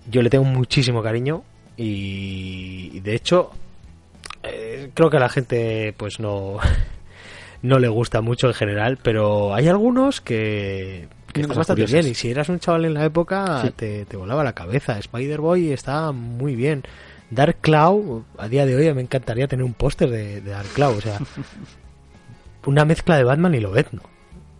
[0.09, 1.43] yo le tengo muchísimo cariño
[1.75, 3.51] y, y de hecho
[4.43, 6.57] eh, creo que a la gente pues no
[7.61, 11.91] no le gusta mucho en general, pero hay algunos que, están bastante curiosas.
[11.91, 13.71] bien y si eras un chaval en la época Sí.
[13.75, 14.97] te, te volaba la cabeza.
[14.97, 16.83] Spider-Boy está muy bien.
[17.29, 20.97] Dark Cloud, a día de hoy me encantaría tener un póster de, de Dark Cloud,
[20.97, 21.19] o sea,
[22.65, 24.01] una mezcla de Batman y Lobezno.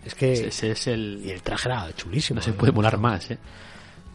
[0.04, 1.30] Es que ese es y el...
[1.30, 2.40] el traje era chulísimo.
[2.40, 3.38] No se puede molar más, ¿eh?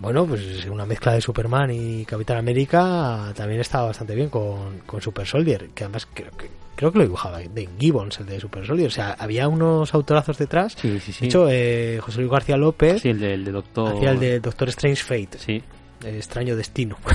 [0.00, 5.00] Bueno, pues una mezcla de Superman y Capitán América también estaba bastante bien con, con
[5.00, 8.66] Super Soldier, que además creo que, creo que lo dibujaba de Gibbons, el de Super
[8.66, 8.88] Soldier.
[8.88, 10.74] O sea, había unos autorazos detrás.
[10.76, 11.20] Sí, sí, sí.
[11.20, 13.96] De hecho, eh, José Luis García López sí, el de, el de Doctor...
[13.96, 15.62] hacía el de Doctor Strange Fate, Sí,
[16.04, 16.96] el extraño destino.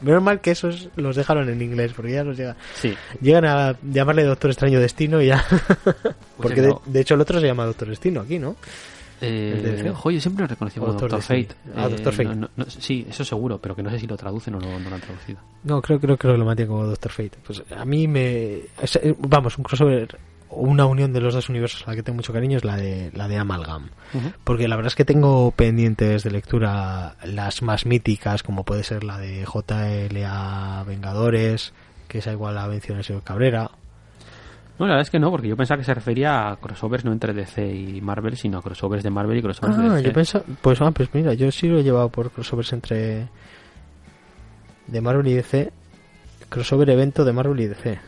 [0.00, 2.94] Menos mal que esos los dejaron en inglés, porque ya los llega, sí.
[3.20, 5.44] llegan a llamarle Doctor Extraño Destino y ya.
[6.36, 6.82] porque de, no.
[6.86, 8.54] de hecho el otro se llama Doctor Destino aquí, ¿no?
[9.20, 11.26] Eh, ojo, yo siempre lo reconocí como Doctor Doctor.
[11.42, 11.54] Fate.
[11.76, 12.24] Ah, Eh, Doctor Fate.
[12.28, 14.66] no- no- no- sí, eso seguro, pero que no sé si lo traducen o no,
[14.78, 15.38] lo han traducido.
[15.64, 17.38] No, creo, creo, creo que lo mantiene como Doctor Fate.
[17.46, 18.60] Pues a mí me...
[18.82, 20.18] es, eh, vamos, un crossover
[20.50, 22.76] o una unión de los dos universos a la que tengo mucho cariño es la
[22.76, 23.90] de, la de Amalgam.
[24.44, 29.04] Porque la verdad es que tengo pendientes de lectura las más míticas, como puede ser
[29.04, 31.72] la de JLA Vengadores,
[32.08, 33.70] que esa igual la mencioné el señor Cabrera.
[34.78, 37.12] No, la verdad es que no, porque yo pensaba que se refería a crossovers no
[37.12, 40.02] entre DC y Marvel, sino a crossovers de Marvel y crossovers de Ah, DC.
[40.04, 40.44] yo pensaba...
[40.62, 43.28] Pues, ah, pues mira, yo sí lo he llevado por crossovers entre...
[44.86, 45.72] De Marvel y DC.
[46.48, 47.98] Crossover evento de Marvel y DC.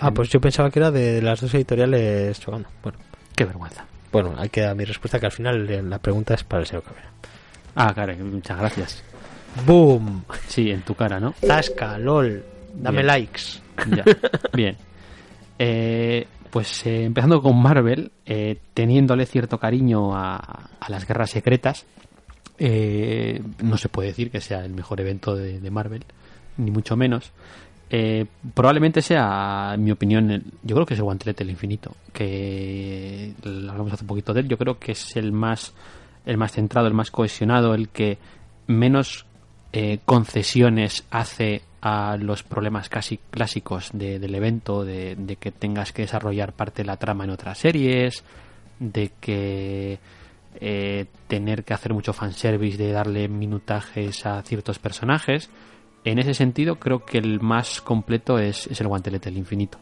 [0.00, 2.68] Ah, pues yo pensaba que era de las dos editoriales chocando.
[2.82, 2.98] Bueno,
[3.34, 3.86] Qué vergüenza.
[4.12, 6.82] bueno, ahí queda mi respuesta, que al final eh, la pregunta es para el señor
[6.82, 7.08] Cabrera.
[7.74, 9.02] Ah, claro, muchas gracias.
[9.64, 10.24] ¡Boom!
[10.48, 11.34] Sí, en tu cara, ¿no?
[11.46, 12.42] Tasca, LOL,
[12.74, 13.06] dame Bien.
[13.06, 13.42] likes.
[13.94, 14.04] Ya.
[14.52, 14.76] Bien.
[15.58, 16.26] Eh,
[16.56, 21.84] pues eh, empezando con Marvel, eh, teniéndole cierto cariño a, las guerras secretas,
[22.58, 26.02] Eh, no se puede decir que sea el mejor evento de, Marvel,
[26.56, 27.30] ni mucho menos.
[28.54, 33.92] Probablemente sea, en mi opinión, yo creo que es el guantelete del infinito, que hablamos
[33.92, 34.48] hace un poquito de él.
[34.48, 35.74] Yo creo que es el más,
[36.24, 38.16] el más centrado, el más cohesionado, el que
[38.66, 39.26] menos
[40.06, 46.02] concesiones hace a los problemas casi clásicos de- del evento, de, de que tengas que
[46.02, 48.24] desarrollar parte de la trama en otras series,
[48.80, 49.98] de que
[50.60, 55.50] eh, tener que hacer mucho fanservice, de darle minutajes a ciertos personajes.
[56.04, 59.78] En ese sentido, creo que el más completo es, es el guantelete del infinito.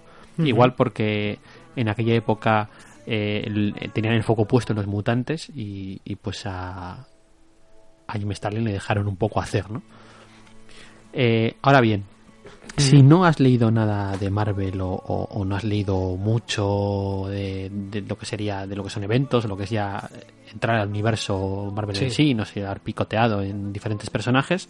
[0.49, 1.39] Igual porque
[1.77, 2.69] en aquella época
[3.07, 7.07] eh, el- eh, tenían el foco puesto en los mutantes y, y pues a,
[8.07, 9.83] a Jim Starlin le dejaron un poco hacer, ¿no?
[11.15, 12.05] Eh, ahora bien,
[12.77, 17.71] si no has leído nada de Marvel o, o- o no has leído mucho de,
[17.71, 20.09] de lo que sería de lo que son eventos, lo que es ya
[20.53, 22.35] entrar al universo Marvel en Sí.
[22.35, 24.69] no sé, haber picoteado en diferentes personajes,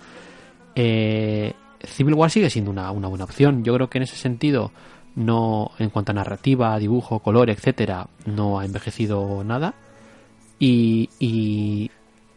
[0.75, 1.53] eh,
[1.83, 3.63] Civil War sigue siendo una, una buena opción.
[3.65, 4.71] Yo creo que en ese sentido,
[5.17, 9.75] no en cuanto a narrativa, dibujo, color, etcétera, no ha envejecido nada.
[10.59, 11.91] Y, y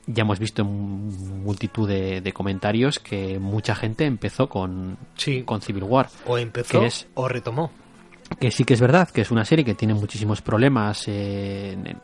[0.07, 5.43] ya hemos visto en multitud de, de comentarios que mucha gente empezó con, Sí.
[5.43, 6.09] con Civil War.
[6.25, 7.71] O empezó que es- o retomó.
[8.39, 11.88] Que sí que es verdad que es una serie que tiene muchísimos problemas, eh, en-
[11.88, 11.97] en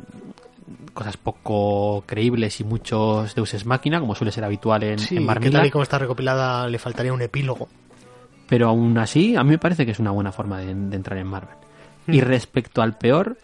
[0.94, 5.26] cosas poco creíbles y muchos deuses máquina, como suele ser habitual en, Sí, en que
[5.28, 5.52] Marvel.
[5.52, 7.68] tal y como está recopilada le faltaría un epílogo.
[8.48, 11.18] pero aún así a mí me parece que es una buena forma de, de entrar
[11.18, 11.56] en Marvel.
[12.08, 13.38] Y respecto al peor,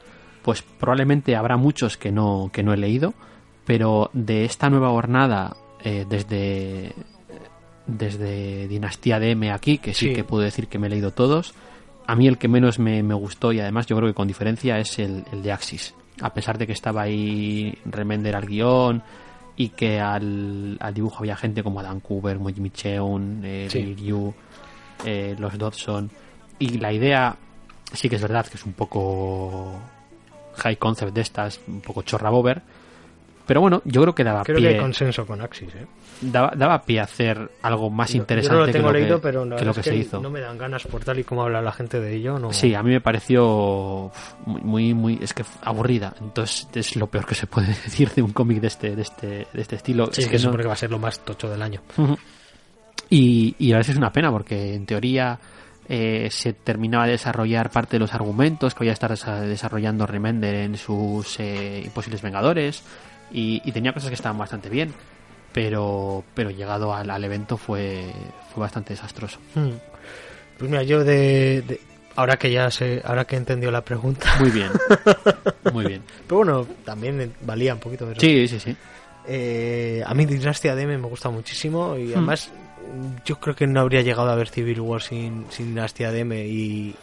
[0.44, 3.14] pues probablemente habrá muchos que no, que no he leído,
[3.70, 6.92] pero de esta nueva jornada, eh, desde,
[7.86, 10.14] desde Dinastía DM aquí, que sí, Sí.
[10.16, 11.54] que puedo decir que me he leído todos,
[12.08, 14.80] a mí el que menos me, me gustó y además yo creo que con diferencia
[14.80, 15.94] es el, el de Axis.
[16.20, 19.04] A pesar de que estaba ahí Remender al guion
[19.56, 23.96] y que al, al dibujo había gente como Adam Cooper, Moji Micheun, eh, Sí.
[25.06, 26.10] Eh, los Dodson.
[26.58, 27.38] Y la idea
[27.94, 29.74] sí que es verdad que es un poco
[30.56, 32.64] high concept de estas, un poco chorra bober.
[33.50, 35.86] Pero bueno, yo creo que daba Creo que pie, hay consenso con Axis, ¿eh?
[36.22, 39.18] daba, daba pie a hacer algo más interesante Yo no lo tengo que lo leído,
[39.18, 40.22] que, pero que es que se hizo.
[40.22, 42.38] no me dan ganas por tal y como habla la gente de ello.
[42.40, 42.54] No...
[42.54, 44.12] Sí, a mí me pareció
[44.46, 46.14] muy, muy, muy- es que aburrida.
[46.22, 49.28] Entonces es lo peor que se puede decir de un cómic de este, de este,
[49.52, 50.10] de este estilo.
[50.14, 51.82] Sí, es que, no- supone que va a ser lo más tocho del año.
[53.10, 55.40] Y, y a veces es una pena porque en teoría
[55.88, 60.54] eh, se terminaba de desarrollar parte de los argumentos que había estar desa- desarrollando Remender
[60.56, 62.84] en sus eh, Imposibles Vengadores
[63.32, 64.94] y, y tenía cosas que estaban bastante bien,
[65.54, 68.12] pero pero llegado al, al evento fue,
[68.54, 69.40] fue bastante desastroso.
[69.56, 69.72] Hmm.
[70.58, 71.80] Pues mira, yo de, de-
[72.16, 74.70] ahora que ya sé, ahora que he entendido la pregunta, Muy bien,
[75.74, 76.02] muy bien.
[76.28, 78.22] pero bueno, también valía un poquito de eso.
[78.22, 78.76] Sí, sí, sí.
[79.28, 82.50] Eh, a mí Dynasty DM me gusta muchísimo y además
[83.26, 86.96] yo creo que no habría llegado a ver Civil War sin, sin Dynasty DM y,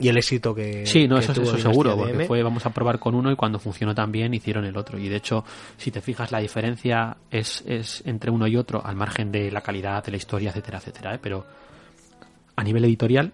[0.00, 2.70] y, el éxito que Sí, no, que eso, tuvo eso seguro, porque fue vamos a
[2.70, 4.98] probar con uno y cuando funcionó tan bien hicieron el otro.
[4.98, 5.44] Y de hecho,
[5.76, 9.60] si te fijas, la diferencia es, es entre uno y otro, al margen de la
[9.60, 11.14] calidad de la historia, etcétera, etcétera.
[11.14, 11.18] ¿eh?
[11.20, 11.46] Pero
[12.56, 13.32] a nivel editorial,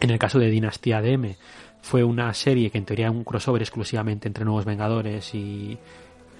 [0.00, 1.36] en el caso de Dinastía DM,
[1.82, 5.78] fue una serie que en teoría era un crossover exclusivamente entre Nuevos Vengadores y,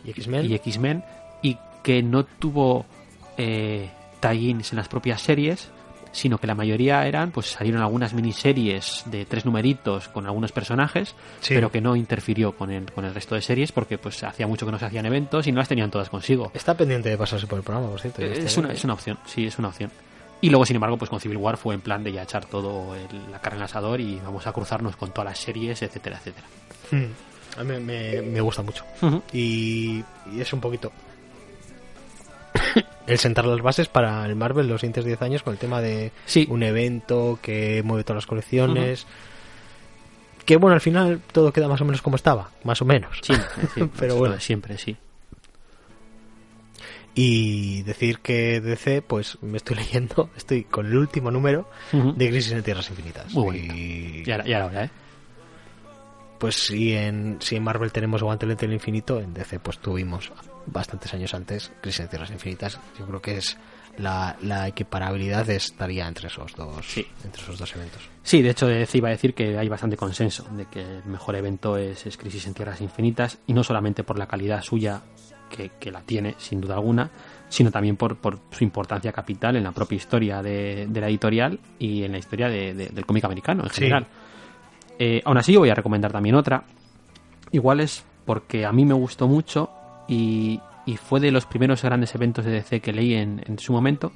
[0.05, 1.05] y X-Men
[1.43, 2.85] y que no tuvo
[3.37, 3.89] eh,
[4.21, 5.71] tie-ins en las propias series
[6.17, 11.15] sino que la mayoría eran pues salieron algunas miniseries de tres numeritos con algunos personajes
[11.41, 11.55] Sí.
[11.55, 14.65] pero que no interfirió con el, con el resto de series porque pues hacía mucho
[14.67, 17.47] que no se hacían eventos y no las tenían todas consigo está pendiente de pasarse
[17.47, 18.23] por el programa, por cierto.
[18.23, 19.91] Eh, Este, es una, es una opción, sí, es una opción.
[20.41, 22.95] Y luego, sin embargo, pues con Civil War fue en plan de ya echar todo
[22.95, 26.19] el- la carne en el asador y vamos a cruzarnos con todas las series, etcétera,
[26.19, 26.47] etcétera.
[26.91, 27.61] Hmm.
[27.61, 28.85] A mí me, me gusta mucho.
[29.33, 30.03] Y,
[30.33, 30.93] y es un poquito
[33.07, 36.13] el sentar las bases para el Marvel los siguientes 10 años con el tema de
[36.27, 36.47] Sí.
[36.51, 39.07] un evento que mueve todas las colecciones.
[40.45, 43.19] Que bueno, al final todo queda más o menos como estaba, más o menos.
[43.23, 43.33] Sí,
[43.99, 44.39] Pero bueno.
[44.39, 44.97] siempre, sí.
[47.15, 52.53] Y decir que DC, pues me estoy leyendo, estoy con el último número de Crisis
[52.53, 53.33] en Tierras Infinitas.
[53.33, 53.57] Muy.
[53.59, 54.91] Y Ya, era- ya era hora, ¿eh?
[56.39, 60.31] pues si en, si en Marvel tenemos Guantelete del Infinito, en DC pues tuvimos
[60.67, 62.79] bastantes años antes Crisis en Tierras Infinitas.
[62.99, 63.57] Yo creo que es
[63.99, 67.07] la, la equiparabilidad estaría entre esos dos Sí.
[67.25, 68.03] entre esos dos eventos.
[68.23, 71.37] Sí, de hecho, eh, iba a decir que hay bastante consenso de que el mejor
[71.37, 75.03] evento es, es Crisis en Tierras Infinitas y no solamente por la calidad suya,
[75.49, 77.09] que, que la tiene, sin duda alguna,
[77.49, 81.61] sino también por, por su importancia capital en la propia historia de, de la editorial
[81.79, 83.77] y en la historia de- de- del cómic americano en Sí.
[83.77, 84.07] general.
[84.99, 86.65] Eh, aún así, yo voy a recomendar también otra.
[87.53, 89.71] Igual es porque a mí me gustó mucho
[90.09, 93.73] y, y fue de los primeros grandes eventos de DC que leí en, en su
[93.73, 94.13] momento,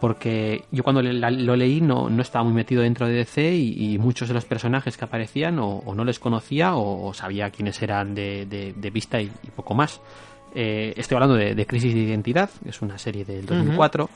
[0.00, 3.54] porque yo cuando le- la- lo leí no, no estaba muy metido dentro de DC
[3.54, 7.14] y, y muchos de los personajes que aparecían o, o no les conocía o, o
[7.14, 10.00] sabía quiénes eran de, de- de vista y, y poco más.
[10.54, 14.08] Eh, estoy hablando de, de Crisis de Identidad, que es una serie del 2004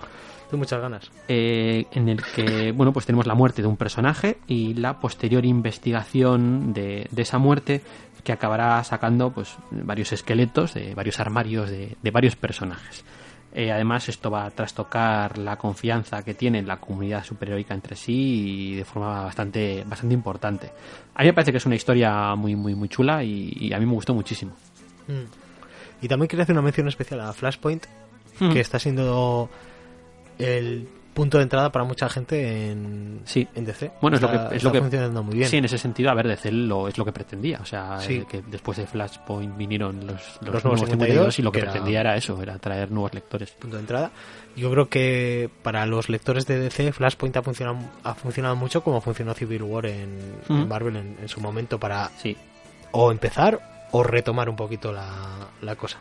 [0.50, 1.10] Tengo muchas ganas.
[1.28, 5.44] eh, en el que bueno pues tenemos la muerte de un personaje y la posterior
[5.44, 7.82] investigación de, de esa muerte
[8.22, 13.04] que acabará sacando pues varios esqueletos de varios armarios de, de varios personajes.
[13.52, 18.72] Eh, además esto va a trastocar la confianza que tiene la comunidad superheroica entre sí
[18.72, 20.70] y de forma bastante bastante importante.
[21.14, 23.78] A mí me parece que es una historia muy muy muy chula y, y a
[23.80, 24.52] mí me gustó muchísimo.
[26.00, 27.86] Y también quería hacer una mención especial a Flashpoint,
[28.40, 28.52] Mm.
[28.52, 29.50] que está siendo
[30.38, 30.88] el
[31.20, 33.46] punto de entrada para mucha gente en, Sí.
[33.54, 33.92] en DC.
[34.00, 35.48] Bueno, es lo que es está lo que funcionando muy bien.
[35.50, 38.14] Sí, en ese sentido, a ver, DC lo, es lo que pretendía, o sea, Sí.
[38.14, 41.60] eh, que después de Flashpoint vinieron los, los, Los nuevos nuevos 52 y lo que,
[41.60, 43.50] pretendía era eso, era traer nuevos lectores.
[43.50, 44.10] punto de entrada.
[44.56, 49.00] Yo creo que para los lectores de DC, Flashpoint ha funcionado, ha funcionado mucho como
[49.02, 50.18] funcionó Civil War en,
[50.48, 50.66] en Ujú.
[50.66, 52.36] Marvel en, en su momento para Sí.
[52.92, 53.60] o empezar
[53.92, 55.06] o retomar un poquito la,
[55.60, 55.98] la cosa.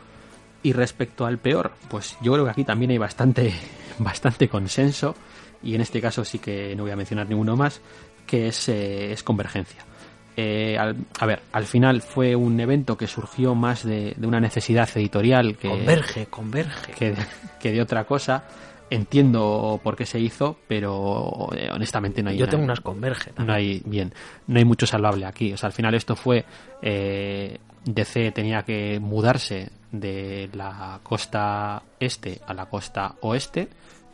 [0.62, 3.52] Y respecto al peor, pues yo creo que aquí también hay bastante,
[4.04, 5.14] bastante consenso,
[5.62, 7.80] y en este caso sí que no voy a mencionar ninguno más,
[8.26, 9.84] que es, eh, es Convergencia.
[10.36, 14.40] Eh, al- a ver, al final fue un evento que surgió más de, de una
[14.40, 16.92] necesidad editorial que, Converge, converge.
[16.92, 17.14] que,
[17.60, 18.44] que de otra cosa.
[18.92, 23.30] Entiendo por qué se hizo, pero eh, honestamente no hay Yo una- tengo unas converge.
[23.38, 24.12] no hay bien
[24.48, 26.44] no hay mucho salvable aquí o sea al final esto fue
[26.82, 33.68] eh, DC tenía que mudarse de la costa este a la costa oeste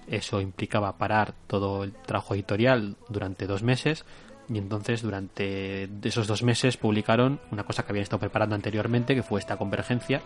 [0.09, 4.05] eso implicaba parar todo el trabajo editorial durante dos meses
[4.49, 9.23] y entonces durante esos dos meses publicaron una cosa que habían estado preparando anteriormente que
[9.23, 10.23] fue esta convergencia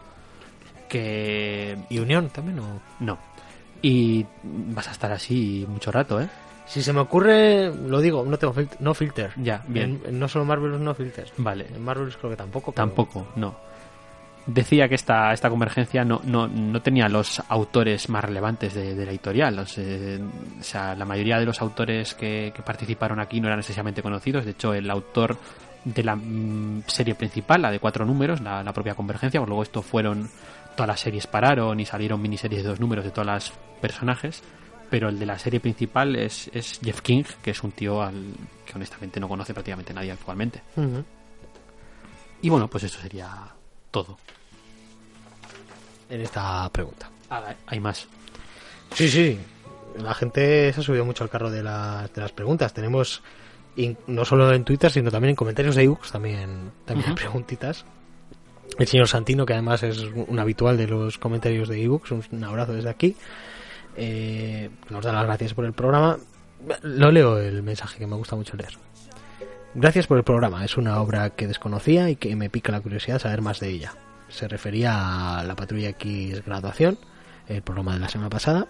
[0.88, 2.80] que ¿Y Unión también o...?
[3.00, 3.18] no
[3.82, 6.28] y vas a estar así mucho rato eh
[6.66, 9.32] Si se me ocurre, lo digo, no tengo filter, no filter.
[9.36, 10.00] Ya, bien.
[10.04, 11.26] En- en no solo Marvel no filter.
[11.38, 12.70] vale En Marvel creo que tampoco.
[12.72, 13.56] pero- Tampoco, no.
[14.46, 19.04] Decía que esta, esta convergencia no, no, no tenía los autores más relevantes de, de
[19.04, 19.54] la editorial.
[19.54, 20.18] Los, eh,
[20.58, 24.44] o sea, la mayoría de los autores que, que participaron aquí no eran necesariamente conocidos.
[24.44, 25.36] De hecho, el autor
[25.84, 29.62] de la mm, serie principal, la de cuatro números, la, la propia convergencia, pues luego
[29.62, 30.28] esto fueron.
[30.74, 34.42] Todas las series pararon y salieron miniseries de dos números de todos los personajes.
[34.88, 38.32] Pero el de la serie principal es, es Jeff King, que es un tío al
[38.64, 40.62] que honestamente no conoce prácticamente nadie actualmente.
[42.42, 43.28] Y bueno, pues eso sería
[43.90, 44.18] todo.
[46.08, 47.10] En esta pregunta.
[47.66, 48.06] Hay más.
[48.94, 49.38] Sí, sí.
[49.98, 52.72] La gente se ha subido mucho al carro de, las de las preguntas.
[52.74, 53.22] Tenemos,
[53.76, 57.20] in- no solo en Twitter, sino también en comentarios de ebooks, también, también hay Ujú.
[57.22, 57.84] preguntitas.
[58.78, 62.44] El señor Santino, que además es un habitual de los comentarios de ebooks, un, un
[62.44, 63.16] abrazo desde aquí.
[63.96, 66.16] Eh, nos da las gracias por el programa.
[66.82, 68.72] Lo leo el mensaje que me gusta mucho leer.
[69.74, 70.64] Gracias por el programa.
[70.64, 73.94] Es una obra que desconocía y que me pica la curiosidad saber más de ella.
[74.28, 76.98] Se refería a la Patrulla X Graduación,
[77.48, 78.66] el programa de la semana pasada.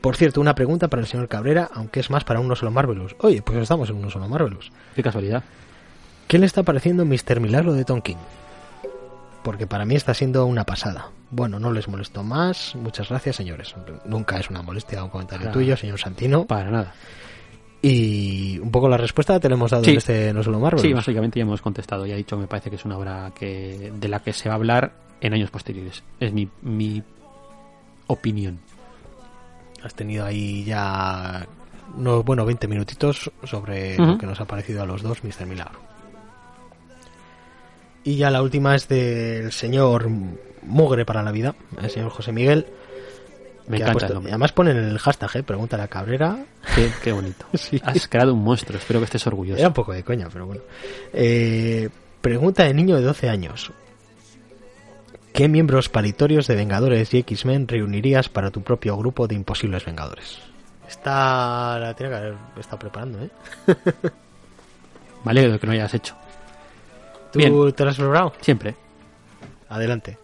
[0.00, 3.16] Por cierto, una pregunta para el señor Cabrera, aunque es más para uno solo Marvelous.
[3.20, 4.70] Oye, pues estamos en uno solo Marvelous.
[4.94, 5.42] Qué casualidad.
[6.28, 7.40] ¿Qué le está pareciendo Mr.
[7.40, 8.18] Milagro de Tonkin?
[9.42, 11.10] Porque para mí está siendo una pasada.
[11.30, 12.74] Bueno, no les molesto más.
[12.74, 13.74] Muchas gracias, señores.
[14.04, 15.58] Nunca es una molestia un comentario Claro.
[15.58, 16.44] tuyo, señor Santino.
[16.46, 16.92] Para nada.
[17.82, 19.90] Y un poco la respuesta te la hemos dado Sí.
[19.92, 20.80] en este No Solo Marvel.
[20.80, 22.06] Sí, básicamente ya hemos contestado.
[22.06, 24.54] Ya he dicho, me parece que es una obra que de la que se va
[24.54, 26.02] a hablar en años posteriores.
[26.18, 27.02] Es mi, mi
[28.08, 28.58] opinión.
[29.82, 31.46] Has tenido ahí ya
[31.96, 35.46] unos, bueno, 20 minutitos sobre lo que nos ha parecido a los dos Mr.
[35.46, 35.78] Milagro.
[38.04, 40.08] Y ya la última es del señor
[40.62, 42.66] Mugre para la vida, el señor José Miguel.
[43.68, 44.32] Me encanta puesto- el nombre.
[44.32, 45.42] además ponen el hashtag, ¿eh?
[45.42, 46.38] Pregúntale a Cabrera.
[46.74, 47.44] Qué, qué bonito.
[47.54, 47.80] Sí.
[47.84, 48.78] Has creado un monstruo.
[48.78, 49.58] Espero que estés orgulloso.
[49.58, 50.62] Era un poco de coña, pero bueno.
[51.12, 51.88] Eh,
[52.20, 53.72] pregunta de niño de 12 años.
[55.32, 60.38] ¿Qué miembros palitorios de Vengadores y X-Men reunirías para tu propio grupo de imposibles Vengadores?
[60.88, 63.30] Esta la tiene que haber estado preparando, ¿eh?
[65.24, 66.14] Me alegro de que no hayas hecho.
[67.32, 67.72] ¿Tú Bien.
[67.74, 68.32] te lo has preparado?
[68.40, 68.74] Siempre.
[69.68, 70.16] Adelante.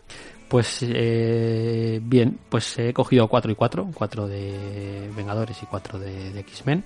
[0.52, 6.30] Pues eh, bien, pues he cogido 4 y 4, 4 de Vengadores y 4 de,
[6.30, 6.84] de X-Men.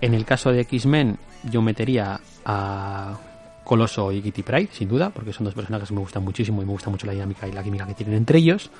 [0.00, 1.16] En el caso de X-Men,
[1.48, 3.16] yo metería a
[3.62, 6.64] Coloso y Kitty Pryde, sin duda, porque son dos personajes que me gustan muchísimo y
[6.64, 8.72] me gusta mucho la dinámica y la química que tienen entre ellos.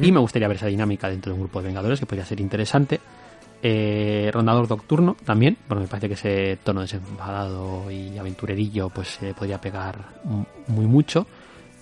[0.00, 2.40] Y me gustaría ver esa dinámica dentro de un grupo de Vengadores que podría ser
[2.40, 3.00] interesante.
[3.64, 9.34] Eh, Rondador Nocturno también, porque me parece que ese tono desenfadado y aventurerillo pues eh,
[9.36, 9.98] podría pegar
[10.68, 11.26] muy mucho.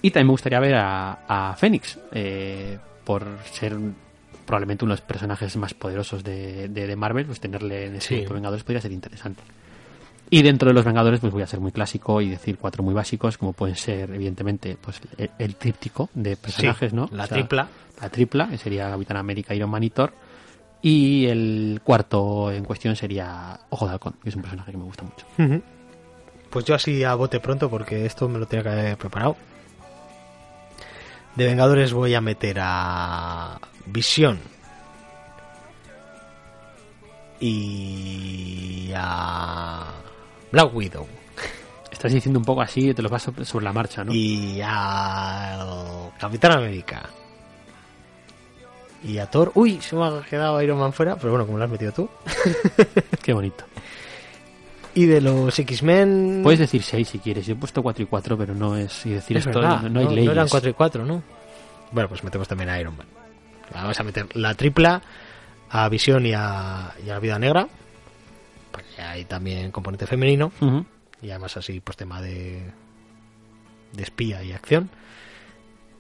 [0.05, 1.21] Y también me gustaría ver a,
[1.51, 3.75] a Fénix, eh, por ser
[4.45, 8.09] probablemente uno de los personajes más poderosos de, de, de Marvel, pues tenerle en ese
[8.09, 8.15] Sí.
[8.17, 9.43] grupo de Vengadores podría ser interesante.
[10.29, 12.93] Y dentro de los Vengadores, pues voy a ser muy clásico y decir cuatro muy
[12.93, 17.09] básicos, como pueden ser, evidentemente, pues el, el tríptico de personajes, Sí, ¿no?
[17.11, 17.69] la O sea, tripla.
[18.03, 20.13] La tripla, que sería Capitán América, Iron Man y Thor.
[20.83, 24.85] Y el cuarto en cuestión sería Ojo de Halcón, que es un personaje que me
[24.85, 25.25] gusta mucho.
[26.51, 29.37] Pues yo así a bote pronto, porque esto me lo tenía que haber preparado.
[31.37, 34.39] De Vengadores voy a meter a Visión.
[37.41, 39.93] Y a
[40.53, 41.07] Black Widow.
[41.91, 44.13] Estás diciendo un poco así, te lo vas sobre la marcha, ¿no?
[44.13, 47.09] Y a Capitán América.
[49.03, 49.53] Y a Thor.
[49.55, 52.09] Uy, se me ha quedado Iron Man fuera, pero bueno, como lo has metido tú.
[53.23, 53.65] Qué bonito.
[54.95, 56.41] Y de los X-Men.
[56.43, 57.47] Puedes decir 6 si quieres.
[57.47, 59.05] Yo he puesto 4 y 4, pero no es.
[59.07, 60.31] Y decir Es esto, verdad, no, no hay leyes.
[60.33, 61.23] eran 4 y 4, ¿no?
[61.91, 63.07] Bueno, pues metemos también a Iron Man.
[63.73, 65.03] Vamos a meter la tripla
[65.71, 67.67] a Visión y a, y a la Vida Negra.
[68.71, 70.53] Porque hay también componente femenino.
[71.23, 72.63] Y además así, pues tema de,
[73.93, 74.91] de espía y acción.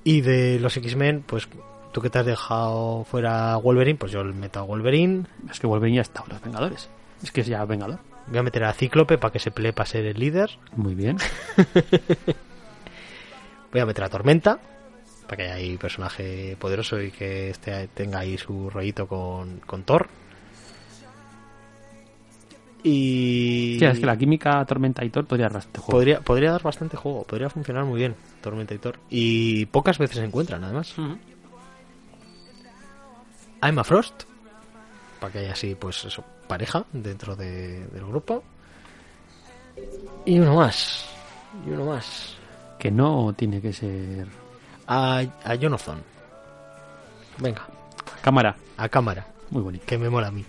[0.05, 1.49] Y de los X-Men, pues
[1.93, 5.25] tú que te has dejado fuera Wolverine, pues yo le meto a Wolverine.
[5.51, 6.89] Es que Wolverine ya está en los Vengadores.
[7.23, 7.99] Es que es ya Vengador.
[8.27, 10.51] Voy a meter a Cíclope para que se pelee para ser el líder.
[10.77, 11.19] Muy bien.
[13.73, 14.59] Voy a meter a Tormenta,
[15.25, 19.83] para que haya ahí personaje poderoso y que este tenga ahí su rollito con, con
[19.83, 20.09] Thor.
[22.87, 25.93] Y Sí, es que la química Tormenta y Thor podría dar bastante juego.
[25.93, 28.99] podría, podría dar bastante juego, podría funcionar muy bien Tormenta y Thor.
[29.11, 30.95] Y pocas veces se encuentran, además.
[33.61, 34.25] A Emma Frost,
[35.19, 38.43] para que haya así, pues eso, pareja dentro de- del grupo.
[40.25, 41.05] Y uno más,
[41.66, 42.37] y uno más.
[42.79, 44.27] Que no tiene que ser.
[44.87, 46.03] A, a Jonathan.
[47.39, 47.66] Venga,
[48.23, 48.55] Cámara.
[48.77, 49.85] a cámara, Muy bonito.
[49.87, 50.45] que me mola a mí.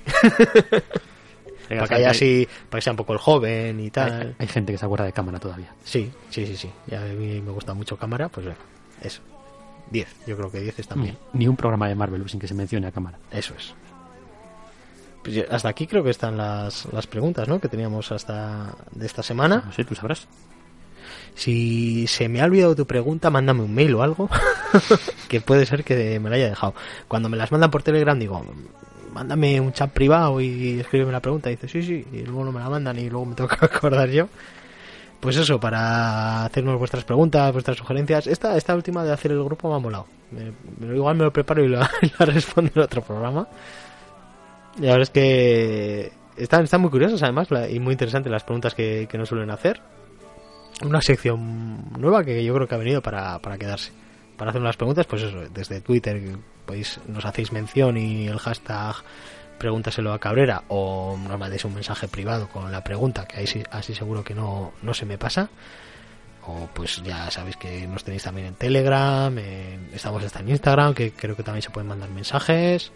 [1.68, 4.36] Para que haya así, para que sea un poco el joven y hay- tal.
[4.38, 5.74] hay gente que se acuerda de cámara todavía.
[5.84, 6.72] Sí, sí, sí, sí.
[6.88, 8.60] Ya a mí me gusta mucho cámara, pues bueno,
[9.02, 9.22] eso.
[9.90, 11.18] 10, yo creo que 10 está bien.
[11.34, 13.18] Ni un programa de Marvel sin que se mencione a cámara.
[13.32, 13.74] Eso es.
[15.26, 17.60] Pues hasta aquí creo que están las, las preguntas, ¿no?
[17.60, 19.72] Que teníamos hasta de esta semana.
[19.76, 20.28] Sé, tú sabrás.
[21.34, 24.30] Si se me ha olvidado tu pregunta, mándame un mail o algo.
[25.28, 26.76] que puede ser que me la haya dejado.
[27.08, 28.46] Cuando me las mandan por Telegram, digo,
[29.14, 31.50] mándame un chat privado y escríbeme la pregunta.
[31.52, 32.06] Y dice, sí, sí.
[32.14, 34.30] Y luego no me la mandan y luego me tengo que acordar yo.
[35.20, 38.28] Pues eso, para hacernos vuestras preguntas, vuestras sugerencias.
[38.28, 40.06] Esta, esta última de hacer el grupo me ha molado.
[40.32, 41.70] Me- igual me lo preparo y y
[42.20, 43.48] la respondo en otro programa.
[44.80, 49.08] La verdad es que están, están muy curiosas además y muy interesantes las preguntas que,
[49.10, 49.82] que nos suelen hacer
[50.82, 53.92] una sección nueva que yo creo que ha venido para, para quedarse.
[54.38, 56.22] Para hacer unas preguntas, pues eso, desde Twitter
[56.66, 58.96] podéis, nos hacéis mención y el hashtag
[59.58, 63.64] pregúntaselo a Cabrera o nos mandéis un mensaje privado con la pregunta, que ahí sí,
[63.72, 65.50] así seguro que no, no se me pasa.
[66.48, 70.94] O pues ya sabéis que nos tenéis también en Telegram, en- estamos hasta en Instagram,
[70.94, 72.92] que creo que también se pueden mandar mensajes.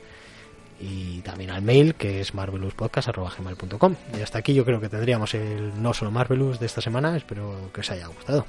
[0.81, 5.81] Y también al mail que es marveluspodcast.gmail.com Y hasta aquí yo creo que tendríamos el
[5.81, 7.17] no solo Marvelous de esta semana.
[7.17, 8.45] Espero que os haya gustado.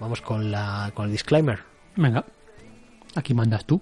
[0.00, 1.60] Vamos con, la, con el disclaimer.
[1.96, 2.24] Venga.
[3.14, 3.80] Aquí mandas tú.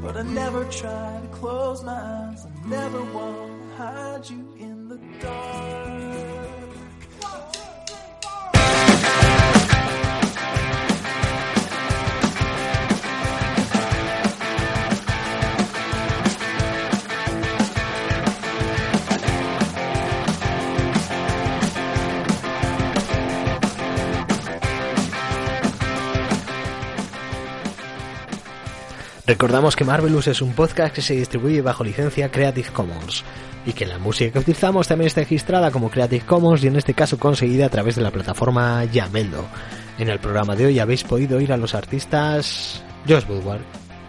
[0.00, 2.47] But I never try to close my eyes.
[2.68, 6.37] Never want to hide you in the dark.
[29.28, 33.24] Recordamos que Marvelous es un podcast que se distribuye bajo licencia Creative Commons
[33.66, 36.94] y que la música que utilizamos también está registrada como Creative Commons y en este
[36.94, 39.44] caso conseguida a través de la plataforma Yameldo.
[39.98, 43.60] En el programa de hoy habéis podido oír a los artistas Josh Woodward,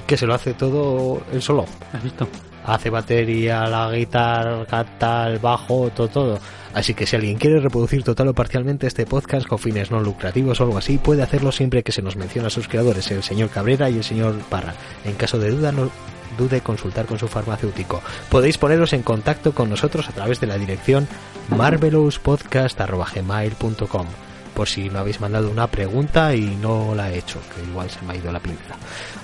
[0.07, 1.65] que se lo hace todo él solo.
[1.91, 2.25] ¿Has visto?
[2.69, 6.39] Hace batería, la guitarra, canta, el bajo, todo, todo.
[6.73, 10.61] Así que si alguien quiere reproducir total o parcialmente este podcast con fines no lucrativos
[10.61, 13.49] o algo así, puede hacerlo siempre que se nos mencione a sus creadores, el señor
[13.49, 14.75] Cabrera y el señor Parra.
[15.03, 15.89] En caso de duda, no
[16.37, 18.03] dude consultar con su farmacéutico.
[18.29, 21.07] Podéis poneros en contacto con nosotros a través de la dirección
[21.49, 24.28] marvelouspodcast.gmail.com
[24.59, 28.01] por si me habéis mandado una pregunta y no la he hecho, que igual se
[28.01, 28.75] me ha ido la pinza.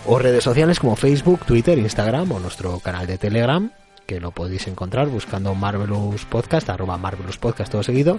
[0.06, 3.70] O redes sociales como Facebook, Twitter, Instagram o nuestro canal de Telegram,
[4.06, 8.18] que lo podéis encontrar buscando Marvelous Podcast, arroba Marvelous Podcast todo seguido,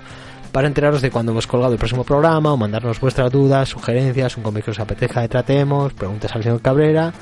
[0.52, 4.43] para enteraros de cuando hemos colgado el próximo programa o mandarnos vuestras dudas, sugerencias, un
[4.43, 7.14] cómic que os apetezca que tratemos, preguntas al señor Cabrera,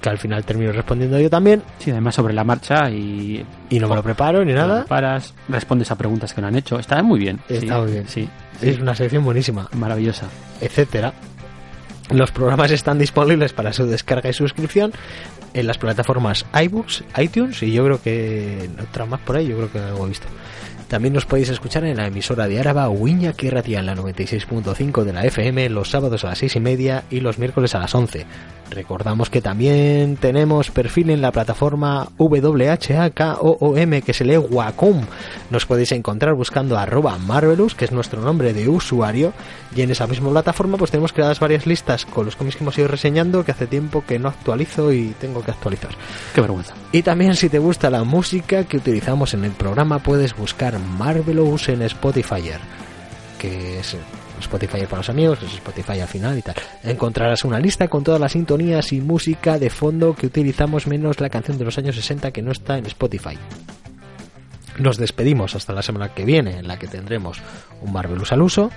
[0.00, 3.44] que al final termino respondiendo yo también, Sí, además sobre la marcha y...
[3.70, 4.84] y no me lo preparo ni nada.
[4.86, 6.78] Paras, respondes a preguntas que no han hecho.
[6.78, 7.40] Está muy bien.
[7.48, 8.08] Está sí, muy bien.
[8.08, 8.28] Sí,
[8.60, 9.68] Es una sección buenísima.
[9.74, 10.26] maravillosa.
[10.60, 11.12] etcétera.
[12.10, 14.92] Los programas están disponibles para su descarga y suscripción
[15.52, 19.72] en las plataformas iBooks, iTunes y yo creo que otra más por ahí, yo creo
[19.72, 20.26] que algo he visto.
[20.88, 25.12] También nos podéis escuchar en la emisora de Áraba Wiña Ratia en la 96.5 de
[25.12, 28.24] la FM los sábados a las 6 y media y los miércoles a las 11.
[28.70, 35.02] Recordamos que también tenemos perfil en la plataforma WHAKOOM que se lee Wacom.
[35.50, 39.32] Nos podéis encontrar buscando arroba Marvelous, que es nuestro nombre de usuario,
[39.74, 42.76] y en esa misma plataforma pues tenemos creadas varias listas con los cómics que hemos
[42.78, 45.90] ido reseñando que hace tiempo que no actualizo y tengo que actualizar.
[46.34, 46.74] Qué vergüenza.
[46.92, 51.68] Y también si te gusta la música que utilizamos en el programa puedes buscar Marvelous
[51.68, 52.50] en Spotify,
[53.38, 53.96] que es
[54.40, 56.54] Spotify para los amigos, es Spotify al final y tal.
[56.84, 61.28] Encontrarás una lista con todas las sintonías y música de fondo que utilizamos menos la
[61.28, 63.36] canción de los años 60 que no está en Spotify.
[64.78, 67.40] Nos despedimos hasta la semana que viene, en la que tendremos
[67.80, 68.70] un Marvelous al uso.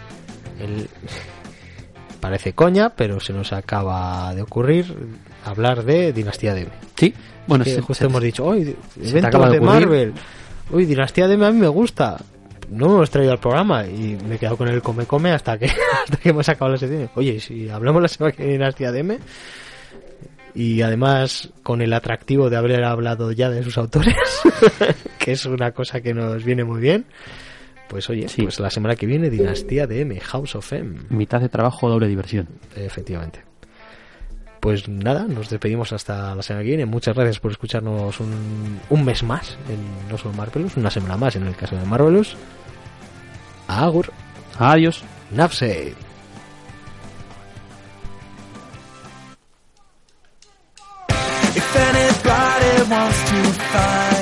[0.60, 0.88] El...
[2.20, 4.96] Parece coña, pero se nos acaba de ocurrir
[5.44, 6.72] hablar de Dinastía de M.
[6.96, 7.14] Sí,
[7.48, 9.60] bueno, Que se- justo hemos dicho, hoy eventos de.
[9.60, 10.14] Marvel.
[10.72, 12.18] Uy, Dinastía de M a mí me gusta.
[12.70, 15.32] No me lo he traído al programa y me he quedado con el come come
[15.32, 15.66] hasta que
[16.04, 17.10] hasta que hemos acabado la sección.
[17.16, 19.20] Oye, si hablamos la semana que viene de Dinastía de M
[20.54, 24.16] y además con el atractivo de haber hablado ya de sus autores,
[25.20, 27.06] que es una cosa que nos viene muy bien.
[27.90, 28.44] Pues oye, Sí.
[28.44, 30.98] pues la semana que viene Dinastía de M, House of M.
[31.10, 32.48] mitad de trabajo, doble diversión.
[32.76, 33.44] Efectivamente.
[34.62, 36.86] Pues nada, nos despedimos hasta la semana que viene.
[36.86, 41.36] Muchas gracias por escucharnos un, un mes más en No Solo Marvelous, una semana más
[41.36, 42.38] en el caso de Marvelous.
[43.68, 44.14] Agur,
[44.60, 45.04] Adiós.
[45.32, 45.96] Nafse.
[51.56, 54.21] If anybody wants to find